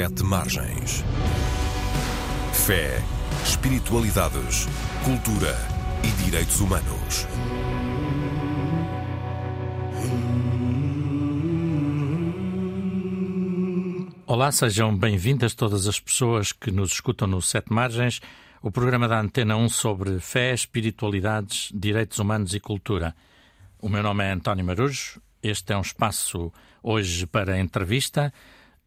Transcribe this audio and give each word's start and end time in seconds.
Sete 0.00 0.22
Margens. 0.22 1.04
Fé, 2.54 3.02
espiritualidades, 3.44 4.66
cultura 5.04 5.54
e 6.02 6.24
direitos 6.24 6.58
humanos. 6.58 7.26
Olá, 14.26 14.50
sejam 14.50 14.96
bem-vindas 14.96 15.54
todas 15.54 15.86
as 15.86 16.00
pessoas 16.00 16.50
que 16.50 16.70
nos 16.70 16.92
escutam 16.92 17.28
no 17.28 17.42
Sete 17.42 17.70
Margens, 17.70 18.22
o 18.62 18.70
programa 18.70 19.06
da 19.06 19.20
Antena 19.20 19.54
1 19.54 19.68
sobre 19.68 20.18
fé, 20.18 20.54
espiritualidades, 20.54 21.70
direitos 21.74 22.18
humanos 22.18 22.54
e 22.54 22.60
cultura. 22.60 23.14
O 23.78 23.90
meu 23.90 24.02
nome 24.02 24.24
é 24.24 24.32
António 24.32 24.64
Marujo. 24.64 25.20
Este 25.42 25.74
é 25.74 25.76
um 25.76 25.82
espaço 25.82 26.50
hoje 26.82 27.26
para 27.26 27.60
entrevista, 27.60 28.32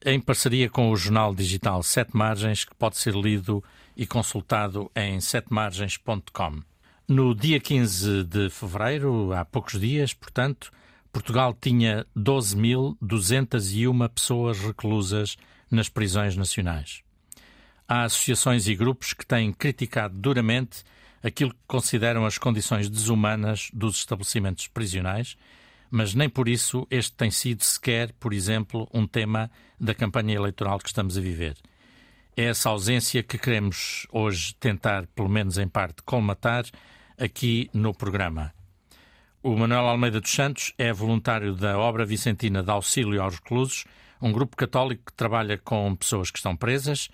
em 0.06 0.20
parceria 0.20 0.70
com 0.70 0.92
o 0.92 0.96
jornal 0.96 1.34
digital 1.34 1.82
Sete 1.82 2.16
Margens, 2.16 2.66
que 2.66 2.76
pode 2.76 2.98
ser 2.98 3.16
lido 3.16 3.64
e 3.96 4.06
consultado 4.06 4.92
em 4.96 5.22
setemargens.com. 5.22 6.62
No 7.08 7.34
dia 7.34 7.60
15 7.60 8.24
de 8.24 8.50
fevereiro, 8.50 9.34
há 9.34 9.46
poucos 9.46 9.80
dias, 9.80 10.14
portanto, 10.14 10.72
Portugal 11.12 11.56
tinha 11.60 12.06
12.201 12.18 14.10
pessoas 14.10 14.60
reclusas 14.60 15.38
nas 15.70 15.88
prisões 15.90 16.36
nacionais. 16.36 17.02
Há 17.88 18.04
associações 18.04 18.68
e 18.68 18.76
grupos 18.76 19.14
que 19.14 19.26
têm 19.26 19.54
criticado 19.54 20.18
duramente 20.18 20.84
aquilo 21.22 21.52
que 21.52 21.60
consideram 21.68 22.26
as 22.26 22.38
condições 22.38 22.90
desumanas 22.90 23.70
dos 23.74 23.98
estabelecimentos 23.98 24.68
prisionais, 24.68 25.38
mas 25.96 26.16
nem 26.16 26.28
por 26.28 26.50
isso 26.50 26.88
este 26.90 27.14
tem 27.14 27.30
sido 27.30 27.64
sequer, 27.64 28.12
por 28.14 28.34
exemplo, 28.34 28.90
um 28.92 29.06
tema 29.06 29.52
da 29.80 29.94
campanha 29.94 30.34
eleitoral 30.34 30.80
que 30.80 30.88
estamos 30.88 31.16
a 31.20 31.22
viver. 31.22 31.56
É 32.36 32.46
essa 32.46 32.70
ausência 32.70 33.22
que 33.22 33.38
queremos 33.38 34.08
hoje 34.12 34.56
tentar, 34.56 35.06
pelo 35.14 35.30
menos 35.30 35.60
em 35.60 35.68
parte, 35.68 36.02
colmatar 36.02 36.66
aqui 37.16 37.70
no 37.72 37.94
programa. 37.94 38.52
O 39.44 39.56
Manuel 39.56 39.86
Almeida 39.86 40.20
dos 40.20 40.32
Santos 40.32 40.74
é 40.80 40.92
voluntário 40.92 41.54
da 41.54 41.78
Obra 41.78 42.08
Vicentina 42.08 42.64
de 42.64 42.72
Auxílio 42.72 43.22
aos 43.22 43.36
Reclusos, 43.36 43.86
um 44.20 44.32
grupo 44.32 44.58
católico 44.58 45.12
que 45.12 45.14
trabalha 45.14 45.60
com 45.60 45.96
pessoas 45.96 46.32
que 46.32 46.40
estão 46.40 46.58
presas 46.58 47.08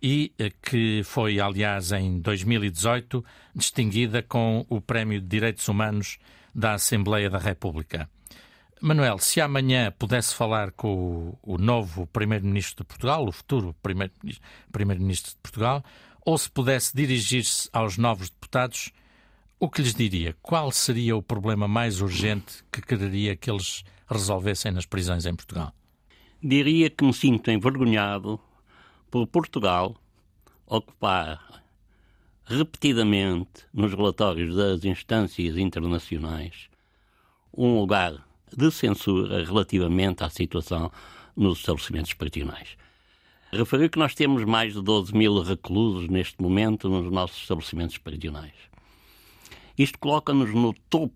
e 0.00 0.32
eh, 0.38 0.52
que 0.62 1.02
foi, 1.02 1.40
aliás, 1.40 1.90
em 1.90 2.20
2018, 2.20 3.24
distinguida 3.56 4.22
com 4.22 4.64
o 4.68 4.80
Prémio 4.80 5.20
de 5.20 5.26
Direitos 5.26 5.66
Humanos 5.66 6.16
da 6.54 6.74
Assembleia 6.74 7.28
da 7.28 7.38
República. 7.38 8.08
Manuel, 8.82 9.18
se 9.18 9.42
amanhã 9.42 9.92
pudesse 9.98 10.34
falar 10.34 10.72
com 10.72 11.36
o, 11.42 11.58
novo 11.58 12.06
Primeiro-Ministro 12.06 12.82
de 12.82 12.88
Portugal, 12.88 13.26
o 13.26 13.32
futuro 13.32 13.76
Primeiro-Ministro 13.82 15.32
de 15.32 15.38
Portugal, 15.42 15.84
ou 16.24 16.38
se 16.38 16.50
pudesse 16.50 16.96
dirigir-se 16.96 17.68
aos 17.74 17.98
novos 17.98 18.30
deputados, 18.30 18.90
o 19.58 19.68
que 19.68 19.82
lhes 19.82 19.94
diria? 19.94 20.34
Qual 20.40 20.72
seria 20.72 21.14
o 21.14 21.22
problema 21.22 21.68
mais 21.68 22.00
urgente 22.00 22.64
que 22.72 22.80
quereria 22.80 23.36
que 23.36 23.50
eles 23.50 23.84
resolvessem 24.08 24.72
nas 24.72 24.86
prisões 24.86 25.26
em 25.26 25.34
Portugal? 25.34 25.74
Diria 26.42 26.88
que 26.88 27.04
me 27.04 27.12
sinto 27.12 27.50
envergonhado 27.50 28.40
por 29.10 29.26
Portugal 29.26 29.94
ocupar 30.66 31.62
repetidamente 32.46 33.66
nos 33.74 33.92
relatórios 33.92 34.56
das 34.56 34.84
instâncias 34.84 35.58
internacionais 35.58 36.70
um 37.54 37.78
lugar 37.78 38.29
de 38.56 38.70
censura 38.70 39.44
relativamente 39.44 40.24
à 40.24 40.30
situação 40.30 40.90
nos 41.36 41.58
estabelecimentos 41.58 42.12
prisionais. 42.14 42.76
Referi 43.52 43.88
que 43.88 43.98
nós 43.98 44.14
temos 44.14 44.44
mais 44.44 44.74
de 44.74 44.82
12 44.82 45.12
mil 45.12 45.42
reclusos 45.42 46.08
neste 46.08 46.40
momento 46.40 46.88
nos 46.88 47.10
nossos 47.10 47.40
estabelecimentos 47.42 47.98
prisionais. 47.98 48.54
Isto 49.76 49.98
coloca-nos 49.98 50.54
no 50.54 50.72
topo 50.88 51.14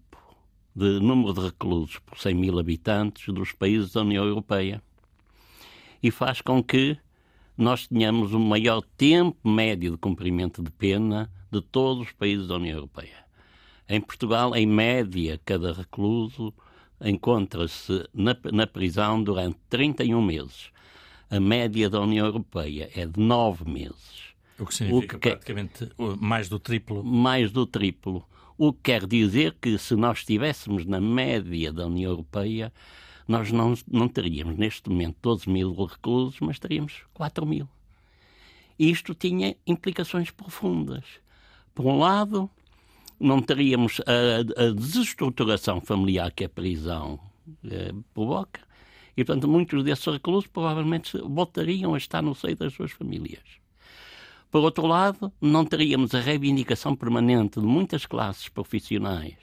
de 0.74 0.98
número 0.98 1.32
de 1.32 1.40
reclusos 1.42 1.98
por 2.00 2.18
100 2.18 2.34
mil 2.34 2.58
habitantes 2.58 3.32
dos 3.32 3.52
países 3.52 3.92
da 3.92 4.00
União 4.00 4.24
Europeia 4.24 4.82
e 6.02 6.10
faz 6.10 6.40
com 6.40 6.62
que 6.62 6.98
nós 7.56 7.86
tenhamos 7.86 8.32
o 8.34 8.40
maior 8.40 8.82
tempo 8.96 9.48
médio 9.48 9.92
de 9.92 9.96
cumprimento 9.96 10.62
de 10.62 10.70
pena 10.72 11.30
de 11.52 11.60
todos 11.60 12.08
os 12.08 12.12
países 12.12 12.48
da 12.48 12.56
União 12.56 12.78
Europeia. 12.78 13.24
Em 13.88 14.00
Portugal, 14.00 14.56
em 14.56 14.66
média, 14.66 15.40
cada 15.44 15.72
recluso 15.72 16.52
encontra-se 17.04 18.08
na, 18.12 18.36
na, 18.52 18.66
prisão 18.66 19.22
durante 19.22 19.58
31 19.68 20.22
meses. 20.22 20.70
A 21.30 21.38
média 21.38 21.90
da 21.90 22.00
União 22.00 22.26
Europeia 22.26 22.90
é 22.94 23.06
de 23.06 23.20
9 23.20 23.70
meses. 23.70 24.34
O 24.58 24.66
que 24.66 24.74
significa 24.74 25.16
o 25.16 25.20
que, 25.20 25.30
praticamente 25.30 25.90
mais 26.20 26.48
do 26.48 26.58
triplo. 26.58 27.04
Mais 27.04 27.50
do 27.50 27.66
triplo. 27.66 28.24
O 28.56 28.72
que 28.72 28.80
quer 28.84 29.06
dizer 29.06 29.56
que 29.60 29.76
se 29.78 29.96
nós 29.96 30.18
estivéssemos 30.18 30.86
na 30.86 31.00
média 31.00 31.72
da 31.72 31.86
União 31.86 32.12
Europeia, 32.12 32.72
nós 33.26 33.50
não, 33.50 33.74
não 33.90 34.08
teríamos 34.08 34.56
neste 34.56 34.88
momento 34.88 35.16
12 35.20 35.50
mil 35.50 35.74
reclusos, 35.84 36.38
mas 36.40 36.58
teríamos 36.58 37.02
4 37.12 37.44
mil. 37.44 37.68
Isto 38.78 39.14
tinha 39.14 39.56
implicações 39.66 40.30
profundas. 40.30 41.04
Por 41.74 41.86
um 41.86 41.98
lado, 41.98 42.48
não 43.18 43.40
teríamos 43.40 44.00
a, 44.06 44.62
a 44.64 44.70
desestruturação 44.70 45.80
familiar 45.80 46.30
que 46.32 46.44
a 46.44 46.48
prisão 46.48 47.20
eh, 47.64 47.92
provoca, 48.12 48.60
e 49.16 49.24
portanto 49.24 49.48
muitos 49.48 49.84
desses 49.84 50.06
reclusos 50.06 50.46
provavelmente 50.46 51.16
voltariam 51.18 51.94
a 51.94 51.98
estar 51.98 52.22
no 52.22 52.34
seio 52.34 52.56
das 52.56 52.72
suas 52.72 52.90
famílias. 52.92 53.42
Por 54.50 54.62
outro 54.62 54.86
lado, 54.86 55.32
não 55.40 55.64
teríamos 55.64 56.14
a 56.14 56.20
reivindicação 56.20 56.94
permanente 56.94 57.60
de 57.60 57.66
muitas 57.66 58.06
classes 58.06 58.48
profissionais 58.48 59.34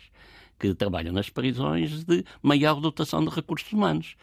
que 0.57 0.73
trabalham 0.73 1.11
nas 1.11 1.29
prisões 1.29 2.03
de 2.03 2.23
maior 2.41 2.79
dotação 2.79 3.25
de 3.25 3.29
recursos 3.29 3.71
humanos. 3.73 4.15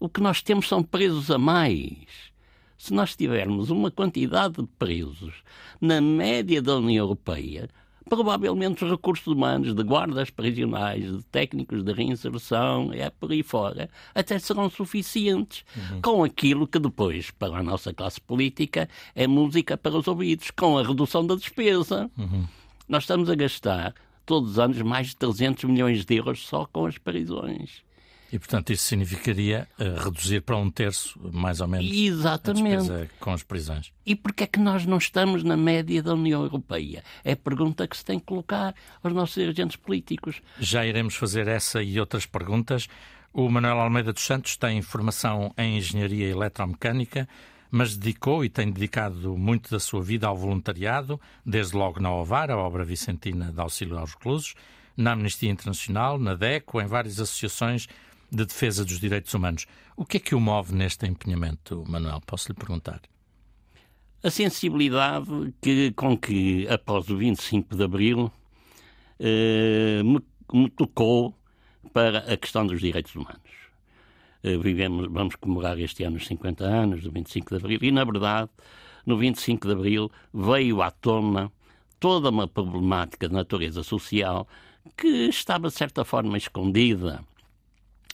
O 0.00 0.08
que 0.08 0.20
nós 0.20 0.42
temos 0.42 0.66
são 0.66 0.82
presos 0.82 1.30
a 1.30 1.38
mais. 1.38 2.32
Se 2.76 2.92
nós 2.92 3.14
tivermos 3.14 3.70
uma 3.70 3.90
quantidade 3.90 4.54
de 4.60 4.66
presos 4.78 5.44
na 5.80 6.00
média 6.00 6.60
da 6.60 6.78
União 6.78 7.04
Europeia, 7.04 7.68
provavelmente 8.08 8.84
os 8.84 8.90
recursos 8.90 9.26
humanos 9.26 9.74
de 9.74 9.82
guardas 9.82 10.30
prisionais, 10.30 11.04
de 11.04 11.22
técnicos 11.24 11.82
de 11.82 11.92
reinserção, 11.92 12.92
é 12.92 13.10
por 13.10 13.32
aí 13.32 13.42
fora, 13.42 13.88
até 14.14 14.38
serão 14.38 14.68
suficientes 14.68 15.64
uhum. 15.76 16.00
com 16.00 16.24
aquilo 16.24 16.66
que 16.66 16.78
depois, 16.78 17.30
para 17.30 17.58
a 17.58 17.62
nossa 17.62 17.92
classe 17.92 18.20
política, 18.20 18.88
é 19.14 19.26
música 19.26 19.76
para 19.76 19.96
os 19.96 20.06
ouvidos, 20.06 20.50
com 20.50 20.78
a 20.78 20.82
redução 20.82 21.26
da 21.26 21.34
despesa. 21.34 22.10
Uhum. 22.16 22.46
Nós 22.88 23.04
estamos 23.04 23.30
a 23.30 23.34
gastar 23.34 23.94
todos 24.26 24.52
os 24.52 24.58
anos 24.58 24.80
mais 24.82 25.08
de 25.08 25.16
300 25.16 25.64
milhões 25.64 26.04
de 26.04 26.14
euros 26.16 26.46
só 26.46 26.66
com 26.66 26.86
as 26.86 26.98
prisões. 26.98 27.82
E, 28.34 28.38
portanto, 28.40 28.72
isso 28.72 28.88
significaria 28.88 29.68
uh, 29.78 30.06
reduzir 30.06 30.40
para 30.40 30.56
um 30.56 30.68
terço, 30.68 31.16
mais 31.32 31.60
ou 31.60 31.68
menos, 31.68 31.88
Exatamente. 31.88 32.74
a 32.74 32.78
despesa 32.78 33.10
com 33.20 33.32
as 33.32 33.44
prisões. 33.44 33.92
E 34.04 34.16
porquê 34.16 34.42
é 34.42 34.46
que 34.48 34.58
nós 34.58 34.84
não 34.84 34.98
estamos 34.98 35.44
na 35.44 35.56
média 35.56 36.02
da 36.02 36.14
União 36.14 36.42
Europeia? 36.42 37.04
É 37.22 37.34
a 37.34 37.36
pergunta 37.36 37.86
que 37.86 37.96
se 37.96 38.04
tem 38.04 38.18
que 38.18 38.26
colocar 38.26 38.74
aos 39.04 39.14
nossos 39.14 39.36
dirigentes 39.36 39.76
políticos. 39.76 40.42
Já 40.58 40.84
iremos 40.84 41.14
fazer 41.14 41.46
essa 41.46 41.80
e 41.80 42.00
outras 42.00 42.26
perguntas. 42.26 42.88
O 43.32 43.48
Manuel 43.48 43.78
Almeida 43.78 44.12
dos 44.12 44.24
Santos 44.24 44.56
tem 44.56 44.82
formação 44.82 45.54
em 45.56 45.78
Engenharia 45.78 46.28
Eletromecânica, 46.28 47.28
mas 47.70 47.96
dedicou 47.96 48.44
e 48.44 48.48
tem 48.48 48.68
dedicado 48.68 49.38
muito 49.38 49.70
da 49.70 49.78
sua 49.78 50.02
vida 50.02 50.26
ao 50.26 50.36
voluntariado, 50.36 51.20
desde 51.46 51.76
logo 51.76 52.00
na 52.00 52.12
OVAR, 52.12 52.50
a 52.50 52.56
Obra 52.56 52.84
Vicentina 52.84 53.52
de 53.52 53.60
Auxílio 53.60 53.96
aos 53.96 54.10
Reclusos, 54.14 54.56
na 54.96 55.12
Amnistia 55.12 55.50
Internacional, 55.50 56.18
na 56.18 56.34
DECO, 56.34 56.80
em 56.80 56.86
várias 56.86 57.20
associações 57.20 57.86
de 58.36 58.44
defesa 58.44 58.84
dos 58.84 59.00
direitos 59.00 59.32
humanos. 59.34 59.66
O 59.96 60.04
que 60.04 60.16
é 60.16 60.20
que 60.20 60.34
o 60.34 60.40
move 60.40 60.74
neste 60.74 61.06
empenhamento, 61.06 61.84
Manuel? 61.86 62.20
Posso 62.26 62.50
lhe 62.50 62.54
perguntar? 62.54 63.00
A 64.22 64.30
sensibilidade 64.30 65.54
que, 65.60 65.92
com 65.92 66.16
que, 66.16 66.66
após 66.68 67.08
o 67.10 67.16
25 67.16 67.76
de 67.76 67.84
Abril, 67.84 68.32
eh, 69.20 70.02
me, 70.02 70.20
me 70.52 70.70
tocou 70.70 71.36
para 71.92 72.18
a 72.20 72.36
questão 72.36 72.66
dos 72.66 72.80
direitos 72.80 73.14
humanos. 73.14 73.40
Eh, 74.42 74.56
vivemos, 74.56 75.08
vamos 75.10 75.36
comemorar 75.36 75.78
este 75.78 76.04
ano 76.04 76.16
os 76.16 76.26
50 76.26 76.64
anos 76.64 77.02
do 77.02 77.12
25 77.12 77.50
de 77.50 77.56
Abril 77.56 77.78
e, 77.82 77.92
na 77.92 78.04
verdade, 78.04 78.50
no 79.06 79.16
25 79.16 79.66
de 79.66 79.72
Abril 79.74 80.10
veio 80.32 80.82
à 80.82 80.90
tona 80.90 81.52
toda 82.00 82.30
uma 82.30 82.48
problemática 82.48 83.28
de 83.28 83.34
natureza 83.34 83.82
social 83.82 84.48
que 84.96 85.28
estava, 85.28 85.68
de 85.68 85.74
certa 85.74 86.04
forma, 86.04 86.36
escondida 86.36 87.24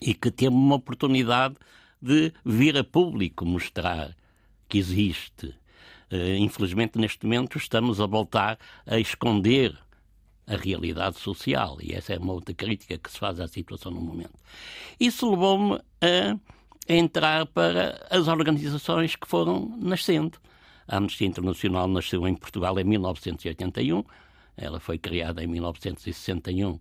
e 0.00 0.14
que 0.14 0.30
temos 0.30 0.58
uma 0.58 0.76
oportunidade 0.76 1.56
de 2.00 2.32
vir 2.44 2.76
a 2.76 2.84
público 2.84 3.44
mostrar 3.44 4.16
que 4.68 4.78
existe. 4.78 5.46
Uh, 6.10 6.36
infelizmente, 6.38 6.98
neste 6.98 7.24
momento, 7.24 7.58
estamos 7.58 8.00
a 8.00 8.06
voltar 8.06 8.58
a 8.86 8.98
esconder 8.98 9.76
a 10.46 10.56
realidade 10.56 11.18
social. 11.18 11.78
E 11.80 11.92
essa 11.92 12.14
é 12.14 12.18
uma 12.18 12.32
outra 12.32 12.54
crítica 12.54 12.98
que 12.98 13.10
se 13.10 13.18
faz 13.18 13.38
à 13.38 13.46
situação 13.46 13.92
no 13.92 14.00
momento. 14.00 14.34
Isso 14.98 15.30
levou-me 15.30 15.76
a 16.00 16.36
entrar 16.88 17.46
para 17.46 18.04
as 18.10 18.26
organizações 18.26 19.14
que 19.14 19.28
foram 19.28 19.76
nascendo. 19.78 20.38
A 20.88 20.96
Amnistia 20.96 21.26
Internacional 21.26 21.86
nasceu 21.86 22.26
em 22.26 22.34
Portugal 22.34 22.78
em 22.80 22.84
1981, 22.84 24.02
ela 24.56 24.80
foi 24.80 24.98
criada 24.98 25.42
em 25.42 25.46
1961 25.46 26.72
Uh, 26.72 26.78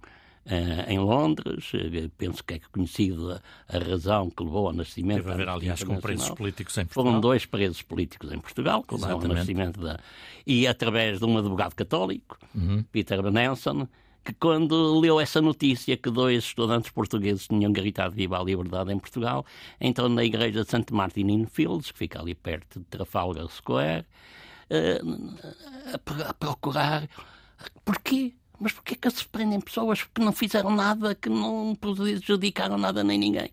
em 0.88 1.00
Londres. 1.00 1.72
Uh, 1.74 2.10
penso 2.18 2.44
que 2.44 2.56
é 2.56 2.60
conhecida 2.72 3.42
a, 3.68 3.78
razão 3.78 4.30
que 4.30 4.44
levou 4.44 4.68
ao 4.68 4.74
nascimento. 4.74 5.24
Teve 5.24 5.32
a 5.32 5.36
ver, 5.36 5.50
aliás, 5.50 5.84
com 5.84 5.98
presos 6.00 6.30
políticos 6.30 6.78
em 6.78 6.86
Portugal. 6.86 7.06
Foram 7.06 7.22
dois 7.22 7.46
presos 7.46 7.82
políticos 7.82 8.32
em 8.32 8.40
Portugal, 8.40 8.84
que 8.84 8.94
levaram 8.96 9.20
ao 9.20 9.28
nascimento 9.28 9.80
da. 9.80 10.00
E 10.46 10.68
através 10.68 11.20
de 11.20 11.26
um 11.26 11.38
advogado 11.38 11.76
católico, 11.76 12.38
uhum. 12.56 12.84
Peter 12.92 13.22
Benenson, 13.22 13.88
que 14.24 14.34
quando 14.34 15.00
leu 15.00 15.20
essa 15.20 15.42
notícia 15.42 15.96
que 15.96 16.10
dois 16.10 16.44
estudantes 16.44 16.92
portugueses 16.92 17.48
tinham 17.48 17.72
gritado 17.72 18.16
viva 18.16 18.40
a 18.40 18.44
liberdade 18.44 18.92
em 18.92 19.00
Portugal, 19.00 19.46
entrou 19.80 20.10
na 20.10 20.24
igreja 20.24 20.64
de 20.64 20.70
St. 20.70 20.92
Martin 20.92 21.28
in 21.30 21.46
Fields, 21.46 21.92
que 21.92 21.98
fica 21.98 22.20
ali 22.20 22.36
perto 22.36 22.80
de 22.80 22.86
Trafalgar 22.86 23.48
Square, 23.50 24.06
a, 24.70 26.30
a 26.30 26.34
procurar 26.34 27.10
porquê 27.84 28.34
mas 28.60 28.74
porquê 28.74 28.96
que 28.96 29.10
se 29.10 29.28
prendem 29.28 29.60
pessoas 29.60 30.04
que 30.04 30.22
não 30.22 30.32
fizeram 30.32 30.76
nada, 30.76 31.16
que 31.16 31.30
não 31.30 31.76
prejudicaram 31.76 32.78
nada 32.78 33.04
nem 33.04 33.18
ninguém? 33.18 33.50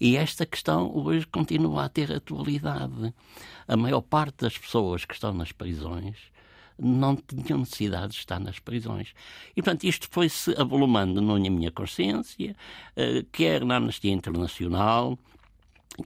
E 0.00 0.16
esta 0.16 0.46
questão 0.46 0.94
hoje 0.96 1.26
continua 1.26 1.84
a 1.84 1.88
ter 1.88 2.12
atualidade. 2.12 3.12
A 3.66 3.76
maior 3.76 4.00
parte 4.00 4.42
das 4.42 4.56
pessoas 4.56 5.04
que 5.04 5.14
estão 5.14 5.32
nas 5.32 5.50
prisões 5.50 6.16
não 6.78 7.16
tinham 7.16 7.58
necessidade 7.58 8.12
de 8.12 8.18
estar 8.20 8.38
nas 8.38 8.60
prisões. 8.60 9.12
E, 9.56 9.62
portanto, 9.62 9.84
isto 9.84 10.06
foi-se 10.08 10.54
avolumando 10.56 11.20
na 11.20 11.34
minha 11.34 11.72
consciência, 11.72 12.54
eh, 12.94 13.24
quer 13.32 13.64
na 13.64 13.76
Amnistia 13.76 14.12
Internacional, 14.12 15.18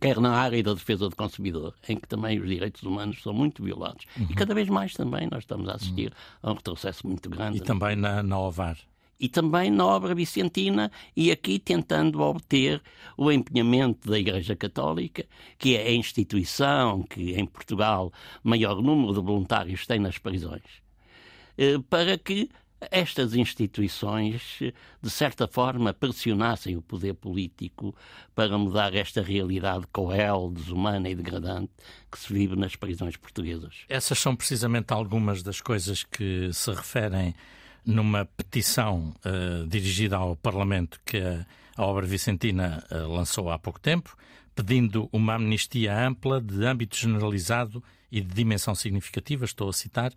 quer 0.00 0.20
na 0.20 0.32
área 0.32 0.62
da 0.62 0.74
defesa 0.74 1.08
do 1.08 1.16
consumidor, 1.16 1.74
em 1.88 1.96
que 1.96 2.08
também 2.08 2.38
os 2.40 2.48
direitos 2.48 2.82
humanos 2.82 3.22
são 3.22 3.32
muito 3.32 3.62
violados. 3.62 4.06
Uhum. 4.16 4.26
E 4.30 4.34
cada 4.34 4.54
vez 4.54 4.68
mais 4.68 4.94
também 4.94 5.28
nós 5.30 5.44
estamos 5.44 5.68
a 5.68 5.74
assistir 5.74 6.12
uhum. 6.42 6.50
a 6.50 6.52
um 6.52 6.54
retrocesso 6.54 7.06
muito 7.06 7.28
grande. 7.28 7.58
E 7.58 7.60
também 7.60 7.96
na, 7.96 8.22
na 8.22 8.38
OVAR. 8.38 8.76
E 9.20 9.28
também 9.28 9.70
na 9.70 9.86
obra 9.86 10.14
vicentina, 10.14 10.90
e 11.16 11.30
aqui 11.30 11.58
tentando 11.58 12.20
obter 12.20 12.82
o 13.16 13.30
empenhamento 13.30 14.10
da 14.10 14.18
Igreja 14.18 14.56
Católica, 14.56 15.24
que 15.58 15.76
é 15.76 15.86
a 15.86 15.92
instituição 15.92 17.04
que 17.04 17.32
em 17.34 17.46
Portugal 17.46 18.12
maior 18.42 18.82
número 18.82 19.12
de 19.12 19.20
voluntários 19.20 19.86
tem 19.86 20.00
nas 20.00 20.18
prisões, 20.18 20.82
eh, 21.56 21.78
para 21.88 22.18
que 22.18 22.50
estas 22.90 23.34
instituições, 23.34 24.58
de 25.00 25.11
certa 25.11 25.46
forma, 25.46 25.93
pressionassem 25.93 26.76
o 26.76 26.82
poder 26.82 27.14
político 27.14 27.94
para 28.34 28.56
mudar 28.58 28.94
esta 28.94 29.23
realidade 29.23 29.87
cruel, 29.93 30.50
desumana 30.50 31.08
e 31.08 31.14
degradante 31.14 31.70
que 32.11 32.19
se 32.19 32.32
vive 32.32 32.56
nas 32.56 32.76
prisões 32.76 33.17
portuguesas. 33.17 33.84
Essas 33.88 34.19
são 34.19 34.34
precisamente 34.34 34.93
algumas 34.93 35.43
das 35.43 35.61
coisas 35.61 36.02
que 36.02 36.50
se 36.52 36.70
referem 36.73 37.34
numa 37.84 38.25
petição 38.25 39.14
uh, 39.25 39.67
dirigida 39.67 40.17
ao 40.17 40.37
Parlamento 40.37 41.00
que 41.05 41.19
a, 41.19 41.44
a 41.76 41.85
obra 41.85 42.06
Vicentina 42.06 42.85
uh, 42.90 43.12
lançou 43.12 43.50
há 43.50 43.58
pouco 43.58 43.81
tempo, 43.81 44.17
pedindo 44.55 45.08
uma 45.12 45.35
amnistia 45.35 45.99
ampla, 46.06 46.40
de 46.40 46.64
âmbito 46.64 46.96
generalizado 46.96 47.82
e 48.11 48.20
de 48.20 48.35
dimensão 48.35 48.75
significativa, 48.75 49.44
estou 49.44 49.69
a 49.69 49.73
citar, 49.73 50.12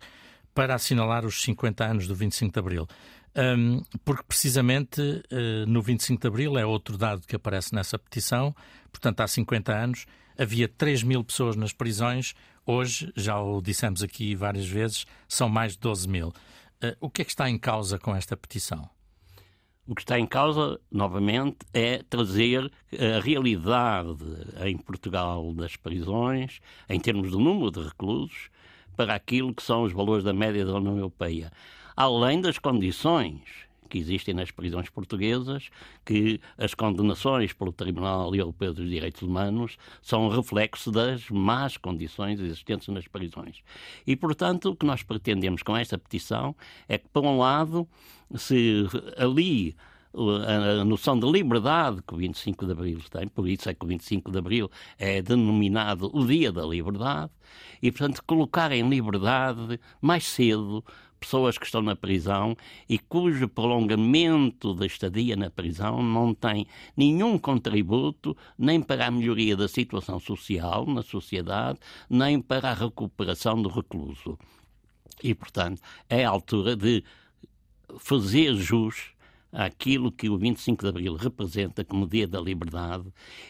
para 0.56 0.74
assinalar 0.74 1.26
os 1.26 1.42
50 1.42 1.84
anos 1.84 2.08
do 2.08 2.14
25 2.14 2.50
de 2.50 2.58
Abril. 2.58 2.88
Um, 3.36 3.82
porque 4.02 4.22
precisamente 4.26 5.02
uh, 5.02 5.66
no 5.68 5.82
25 5.82 6.22
de 6.22 6.26
Abril 6.26 6.58
é 6.58 6.64
outro 6.64 6.96
dado 6.96 7.26
que 7.26 7.36
aparece 7.36 7.74
nessa 7.74 7.98
petição, 7.98 8.56
portanto, 8.90 9.20
há 9.20 9.28
50 9.28 9.70
anos 9.70 10.06
havia 10.38 10.66
3 10.66 11.02
mil 11.02 11.22
pessoas 11.22 11.56
nas 11.56 11.74
prisões, 11.74 12.34
hoje, 12.64 13.12
já 13.14 13.38
o 13.38 13.60
dissemos 13.60 14.02
aqui 14.02 14.34
várias 14.34 14.66
vezes, 14.66 15.04
são 15.28 15.50
mais 15.50 15.72
de 15.72 15.80
12 15.80 16.08
mil. 16.08 16.28
Uh, 16.28 16.96
o 16.98 17.10
que 17.10 17.20
é 17.20 17.24
que 17.26 17.30
está 17.30 17.50
em 17.50 17.58
causa 17.58 17.98
com 17.98 18.16
esta 18.16 18.34
petição? 18.34 18.88
O 19.86 19.94
que 19.94 20.00
está 20.00 20.18
em 20.18 20.26
causa, 20.26 20.80
novamente, 20.90 21.58
é 21.74 22.02
trazer 22.08 22.72
a 22.92 23.20
realidade 23.20 24.16
em 24.64 24.78
Portugal 24.78 25.52
das 25.52 25.76
prisões, 25.76 26.60
em 26.88 26.98
termos 26.98 27.30
do 27.30 27.38
número 27.38 27.70
de 27.70 27.82
reclusos, 27.82 28.48
para 28.96 29.14
aquilo 29.14 29.54
que 29.54 29.62
são 29.62 29.82
os 29.82 29.92
valores 29.92 30.24
da 30.24 30.32
média 30.32 30.64
da 30.64 30.74
União 30.74 30.96
Europeia, 30.96 31.52
além 31.96 32.40
das 32.40 32.58
condições 32.58 33.66
que 33.88 33.98
existem 33.98 34.34
nas 34.34 34.50
prisões 34.50 34.88
portuguesas, 34.88 35.70
que 36.04 36.40
as 36.58 36.74
condenações 36.74 37.52
pelo 37.52 37.72
Tribunal 37.72 38.34
Europeu 38.34 38.74
dos 38.74 38.88
Direitos 38.88 39.22
Humanos 39.22 39.76
são 40.02 40.28
reflexo 40.28 40.90
das 40.90 41.28
más 41.30 41.76
condições 41.76 42.40
existentes 42.40 42.88
nas 42.88 43.06
prisões. 43.06 43.62
E, 44.06 44.16
portanto, 44.16 44.70
o 44.70 44.76
que 44.76 44.84
nós 44.84 45.02
pretendemos 45.02 45.62
com 45.62 45.76
esta 45.76 45.96
petição 45.96 46.54
é 46.88 46.98
que, 46.98 47.08
por 47.08 47.24
um 47.24 47.38
lado, 47.38 47.88
se 48.34 48.86
ali 49.16 49.76
a 50.80 50.84
noção 50.84 51.18
de 51.18 51.30
liberdade 51.30 52.02
que 52.06 52.14
o 52.14 52.16
25 52.16 52.64
de 52.64 52.72
Abril 52.72 53.00
tem, 53.10 53.28
por 53.28 53.46
isso 53.48 53.68
é 53.68 53.74
que 53.74 53.84
o 53.84 53.88
25 53.88 54.30
de 54.30 54.38
Abril 54.38 54.70
é 54.98 55.20
denominado 55.20 56.10
o 56.12 56.26
Dia 56.26 56.50
da 56.50 56.64
Liberdade, 56.64 57.30
e, 57.82 57.92
portanto, 57.92 58.22
colocar 58.26 58.72
em 58.72 58.88
liberdade 58.88 59.78
mais 60.00 60.24
cedo 60.24 60.82
pessoas 61.20 61.58
que 61.58 61.64
estão 61.64 61.82
na 61.82 61.96
prisão 61.96 62.56
e 62.88 62.98
cujo 62.98 63.48
prolongamento 63.48 64.74
da 64.74 64.86
estadia 64.86 65.36
na 65.36 65.50
prisão 65.50 66.02
não 66.02 66.34
tem 66.34 66.66
nenhum 66.96 67.38
contributo 67.38 68.36
nem 68.58 68.80
para 68.80 69.06
a 69.06 69.10
melhoria 69.10 69.56
da 69.56 69.68
situação 69.68 70.20
social 70.20 70.86
na 70.86 71.02
sociedade, 71.02 71.78
nem 72.08 72.40
para 72.40 72.70
a 72.70 72.74
recuperação 72.74 73.60
do 73.60 73.68
recluso. 73.68 74.38
E, 75.22 75.34
portanto, 75.34 75.80
é 76.08 76.24
a 76.24 76.30
altura 76.30 76.76
de 76.76 77.02
fazer 77.98 78.54
jus 78.54 79.15
àquilo 79.52 80.12
que 80.12 80.28
o 80.28 80.36
25 80.36 80.82
de 80.82 80.88
Abril 80.88 81.14
representa 81.14 81.84
como 81.84 82.06
dia 82.06 82.26
da 82.26 82.40
liberdade 82.40 83.04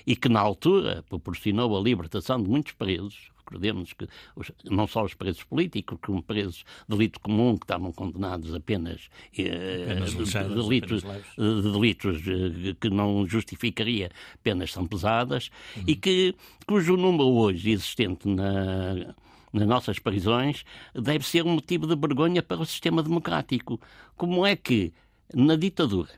e 0.07 0.15
que, 0.15 0.29
na 0.29 0.41
altura, 0.41 1.05
proporcionou 1.09 1.77
a 1.77 1.81
libertação 1.81 2.43
de 2.43 2.49
muitos 2.49 2.73
presos. 2.73 3.31
Recordemos 3.39 3.93
que 3.93 4.09
os, 4.35 4.51
não 4.65 4.89
só 4.89 5.05
os 5.05 5.15
presos 5.15 5.45
políticos, 5.45 5.99
como 6.05 6.21
presos 6.21 6.65
de 6.89 6.97
delito 6.97 7.21
comum 7.21 7.57
que 7.57 7.65
estavam 7.65 7.93
condenados 7.93 8.53
apenas, 8.53 9.09
eh, 9.39 9.85
apenas 9.85 10.11
de, 10.11 10.55
delitos, 10.55 11.03
de 11.03 11.63
delitos 11.63 12.23
eh, 12.27 12.75
que 12.81 12.91
não 12.91 13.25
justificaria 13.25 14.11
penas 14.43 14.73
tão 14.73 14.85
pesadas 14.85 15.51
uhum. 15.77 15.85
e 15.87 15.95
que, 15.95 16.35
cujo 16.67 16.97
número 16.97 17.29
hoje 17.29 17.71
existente 17.71 18.29
na 18.29 19.15
nas 19.53 19.67
nossas 19.67 19.99
prisões 19.99 20.65
deve 20.95 21.27
ser 21.27 21.45
um 21.45 21.55
motivo 21.55 21.87
de 21.87 21.97
vergonha 21.97 22.43
para 22.43 22.61
o 22.61 22.67
sistema 22.67 23.03
democrático. 23.03 23.81
Como 24.17 24.45
é 24.45 24.55
que 24.55 24.93
na 25.35 25.57
ditadura, 25.57 26.11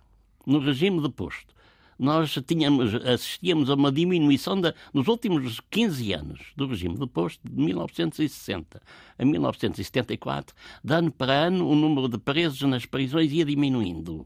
no 0.47 0.59
regime 0.59 1.01
de 1.03 1.09
posto, 1.09 1.55
nós 1.99 2.39
tínhamos, 2.47 2.95
assistíamos 2.95 3.69
a 3.69 3.75
uma 3.75 3.91
diminuição 3.91 4.61
da, 4.61 4.73
nos 4.95 5.09
últimos 5.09 5.61
15 5.69 6.13
anos 6.13 6.41
do 6.57 6.67
regime 6.67 6.97
de 6.97 7.07
posto, 7.07 7.41
de 7.49 7.61
1960 7.61 8.81
a 9.19 9.25
1974, 9.25 10.55
de 10.85 10.95
ano 10.95 11.11
para 11.11 11.33
ano, 11.33 11.69
o 11.69 11.75
número 11.75 12.09
de 12.09 12.19
presos 12.19 12.63
nas 12.63 12.87
prisões 12.87 13.33
ia 13.33 13.45
diminuindo 13.45 14.25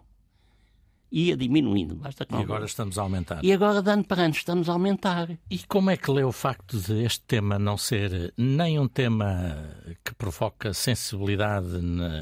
ia 1.13 1.37
diminuindo. 1.37 1.95
Basta 1.95 2.27
e 2.31 2.35
agora 2.35 2.65
estamos 2.65 2.99
a 2.99 3.03
aumentar. 3.03 3.45
E 3.45 3.53
agora, 3.53 3.83
de 3.83 3.91
ano 3.91 4.03
para 4.03 4.23
ano, 4.23 4.35
estamos 4.35 4.69
a 4.69 4.73
aumentar. 4.73 5.29
E 5.51 5.59
como 5.69 5.91
é 5.91 5.97
que 5.97 6.11
lê 6.11 6.25
o 6.25 6.33
facto 6.33 6.79
de 6.79 7.05
este 7.05 7.21
tema 7.21 7.59
não 7.59 7.77
ser 7.77 8.33
nem 8.37 8.79
um 8.79 8.89
tema 8.89 9.69
que 10.03 10.15
provoca 10.15 10.73
sensibilidade 10.73 11.69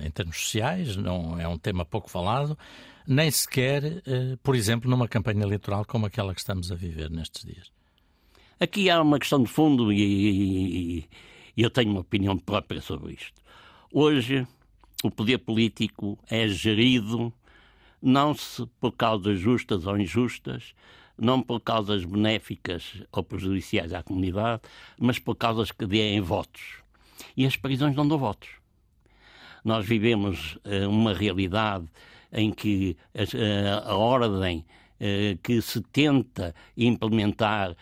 em 0.05 0.11
termos 0.11 0.41
sociais, 0.41 0.97
não 0.97 1.39
é 1.39 1.47
um 1.47 1.57
tema 1.57 1.85
pouco 1.85 2.11
falado, 2.11 2.59
nem 3.07 3.31
sequer, 3.31 4.03
eh, 4.07 4.37
por 4.43 4.57
exemplo, 4.57 4.91
numa 4.91 5.09
campanha 5.09 5.43
eleitoral 5.43 5.85
como 5.85 6.07
aquela 6.07 6.35
que 6.35 6.41
estamos 6.41 6.71
a 6.71 6.75
viver 6.75 7.11
nestes 7.11 7.45
dias? 7.45 7.71
Aqui 8.59 8.91
há 8.91 9.01
uma 9.01 9.19
questão 9.19 9.43
de 9.43 9.49
fundo 9.49 9.93
e, 9.93 11.09
e 11.57 11.63
eu 11.63 11.71
tenho 11.71 11.91
uma 11.93 12.01
opinião 12.01 12.37
própria 12.37 12.81
sobre 12.81 13.15
isto. 13.15 13.41
Hoje, 13.93 14.47
o 15.03 15.11
poder 15.11 15.39
político 15.39 16.19
é 16.29 16.47
gerido 16.47 17.33
não 18.02 18.35
se 18.35 18.66
por 18.80 18.92
causas 18.92 19.38
justas 19.38 19.87
ou 19.87 19.99
injustas, 19.99 20.75
não 21.19 21.42
por 21.42 21.61
causas 21.61 22.04
benéficas 22.04 23.02
ou 23.12 23.23
prejudiciais 23.23 23.92
à 23.92 24.02
comunidade, 24.02 24.62
mas 24.99 25.19
por 25.19 25.37
causas 25.37 25.71
que 25.71 25.87
deem 25.87 26.21
votos. 26.21 26.78
E 27.37 27.45
as 27.45 27.57
prisões 27.57 27.95
não 27.95 28.09
dão 28.09 28.19
votos. 28.19 28.49
Nós 29.62 29.85
vivemos 29.85 30.57
uh, 30.64 30.88
uma 30.88 31.12
realidade 31.12 31.87
em 32.33 32.50
que 32.50 32.97
a, 33.14 33.23
uh, 33.23 33.90
a 33.90 33.95
ordem 33.97 34.64
uh, 34.95 35.38
que 35.42 35.61
se 35.61 35.83
tenta 35.83 36.54
implementar 36.75 37.76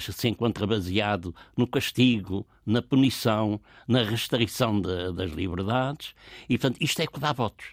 se 0.00 0.28
encontra 0.28 0.66
baseado 0.66 1.34
no 1.54 1.66
castigo, 1.66 2.46
na 2.64 2.80
punição, 2.80 3.60
na 3.86 4.02
restrição 4.02 4.80
de, 4.80 5.12
das 5.12 5.30
liberdades, 5.32 6.14
e 6.48 6.56
portanto 6.56 6.80
isto 6.80 7.00
é 7.02 7.06
que 7.06 7.20
dá 7.20 7.34
votos. 7.34 7.66